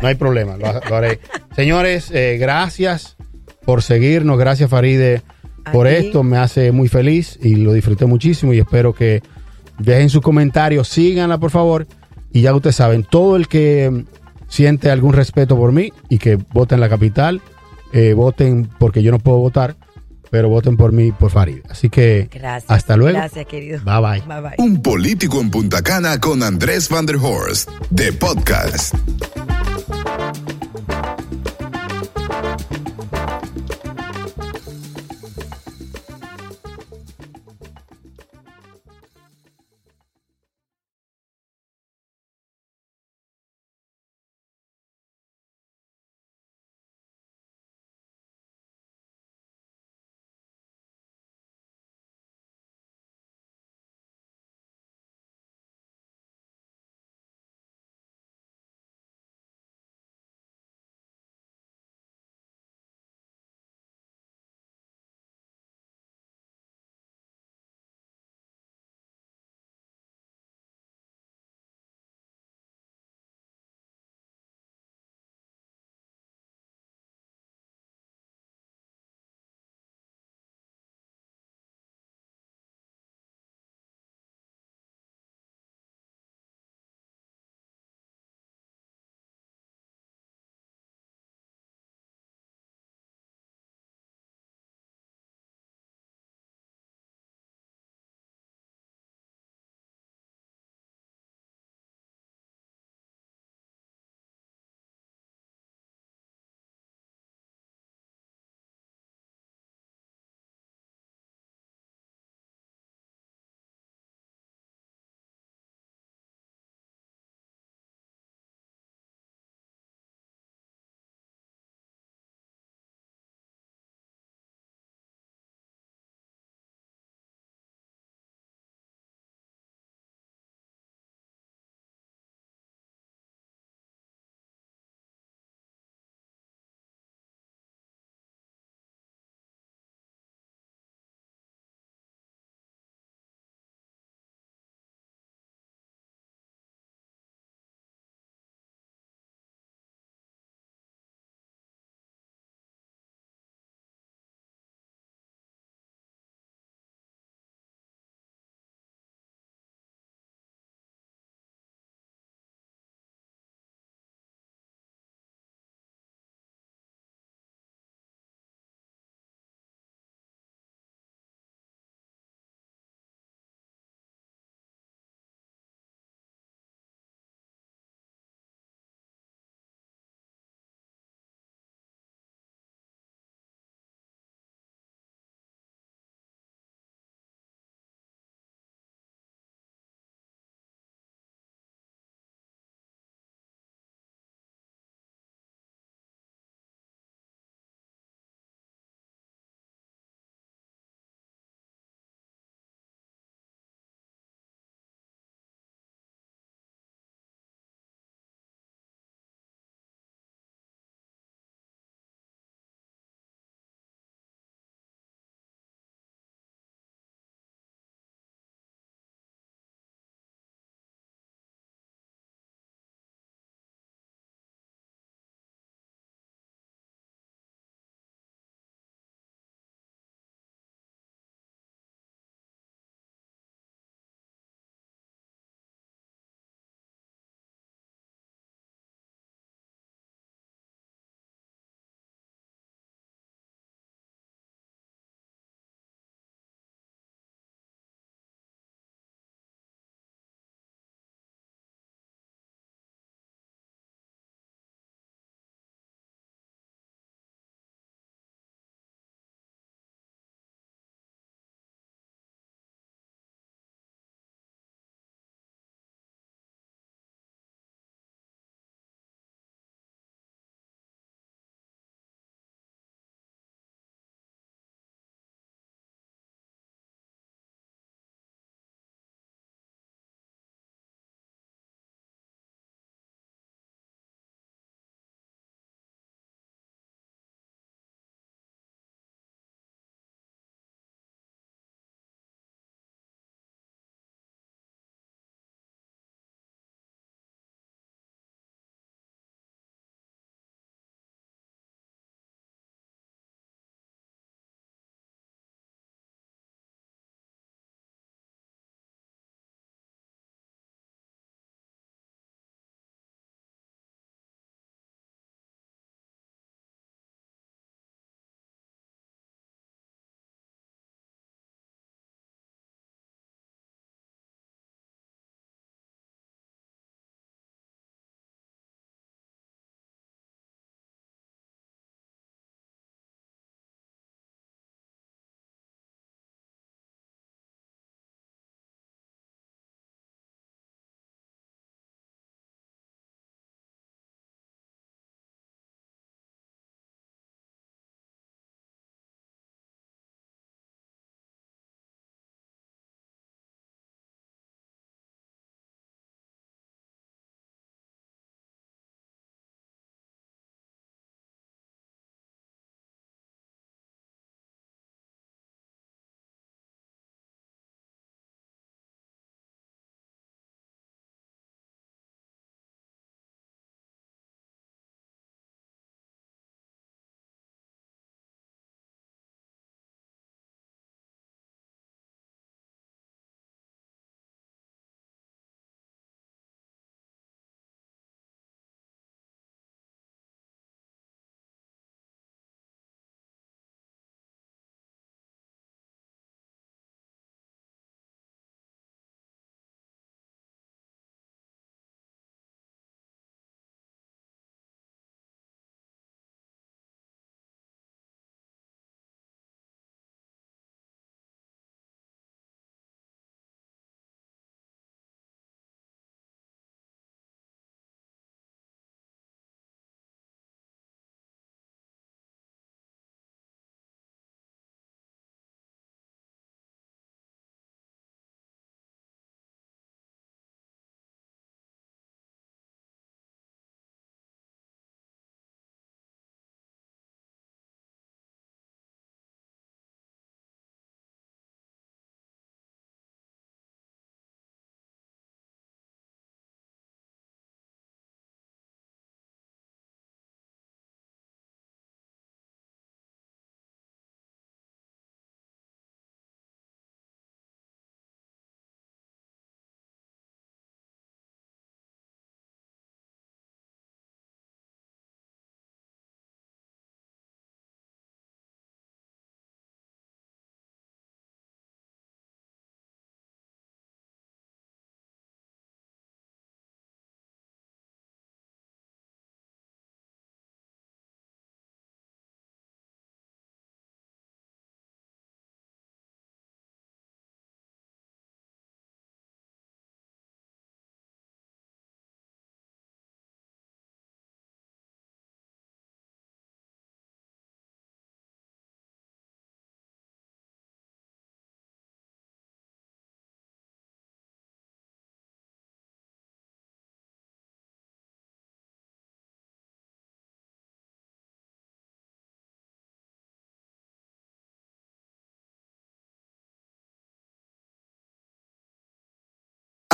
No 0.00 0.08
hay 0.08 0.16
problema, 0.16 0.56
lo, 0.56 0.80
lo 0.88 0.96
haré. 0.96 1.20
Señores, 1.54 2.10
eh, 2.10 2.36
gracias 2.40 3.16
por 3.64 3.82
seguirnos, 3.82 4.38
gracias 4.38 4.68
Faride 4.68 5.22
por 5.70 5.86
esto, 5.86 6.22
me 6.22 6.38
hace 6.38 6.72
muy 6.72 6.88
feliz 6.88 7.38
y 7.42 7.56
lo 7.56 7.72
disfruté 7.72 8.06
muchísimo 8.06 8.52
y 8.52 8.58
espero 8.58 8.92
que 8.94 9.22
dejen 9.78 10.10
sus 10.10 10.22
comentarios, 10.22 10.88
síganla 10.88 11.38
por 11.38 11.50
favor 11.50 11.86
y 12.32 12.42
ya 12.42 12.54
ustedes 12.54 12.76
saben, 12.76 13.04
todo 13.04 13.36
el 13.36 13.46
que 13.48 14.04
siente 14.48 14.90
algún 14.90 15.12
respeto 15.12 15.56
por 15.56 15.72
mí 15.72 15.92
y 16.08 16.18
que 16.18 16.36
voten 16.36 16.80
la 16.80 16.88
capital, 16.88 17.40
eh, 17.92 18.14
voten 18.14 18.68
porque 18.78 19.02
yo 19.02 19.10
no 19.10 19.18
puedo 19.18 19.38
votar, 19.38 19.76
pero 20.30 20.48
voten 20.48 20.76
por 20.78 20.92
mí, 20.92 21.12
por 21.12 21.30
Faride. 21.30 21.62
Así 21.68 21.90
que 21.90 22.28
Gracias. 22.32 22.70
hasta 22.70 22.96
luego. 22.96 23.18
Gracias, 23.18 23.46
querido. 23.46 23.80
Bye 23.84 24.00
bye. 24.00 24.20
Bye 24.26 24.40
bye. 24.40 24.54
Un 24.58 24.80
político 24.80 25.40
en 25.40 25.50
Punta 25.50 25.82
Cana 25.82 26.18
con 26.18 26.42
Andrés 26.42 26.88
Van 26.88 27.04
der 27.04 27.16
Horst 27.16 27.68
de 27.90 28.12
podcast. 28.14 28.94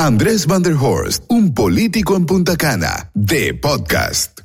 Andrés 0.09 0.47
Van 0.47 0.63
der 0.63 0.75
Horst, 0.75 1.25
un 1.29 1.53
político 1.53 2.15
en 2.15 2.25
Punta 2.25 2.57
Cana, 2.57 3.11
de 3.13 3.53
podcast. 3.53 4.39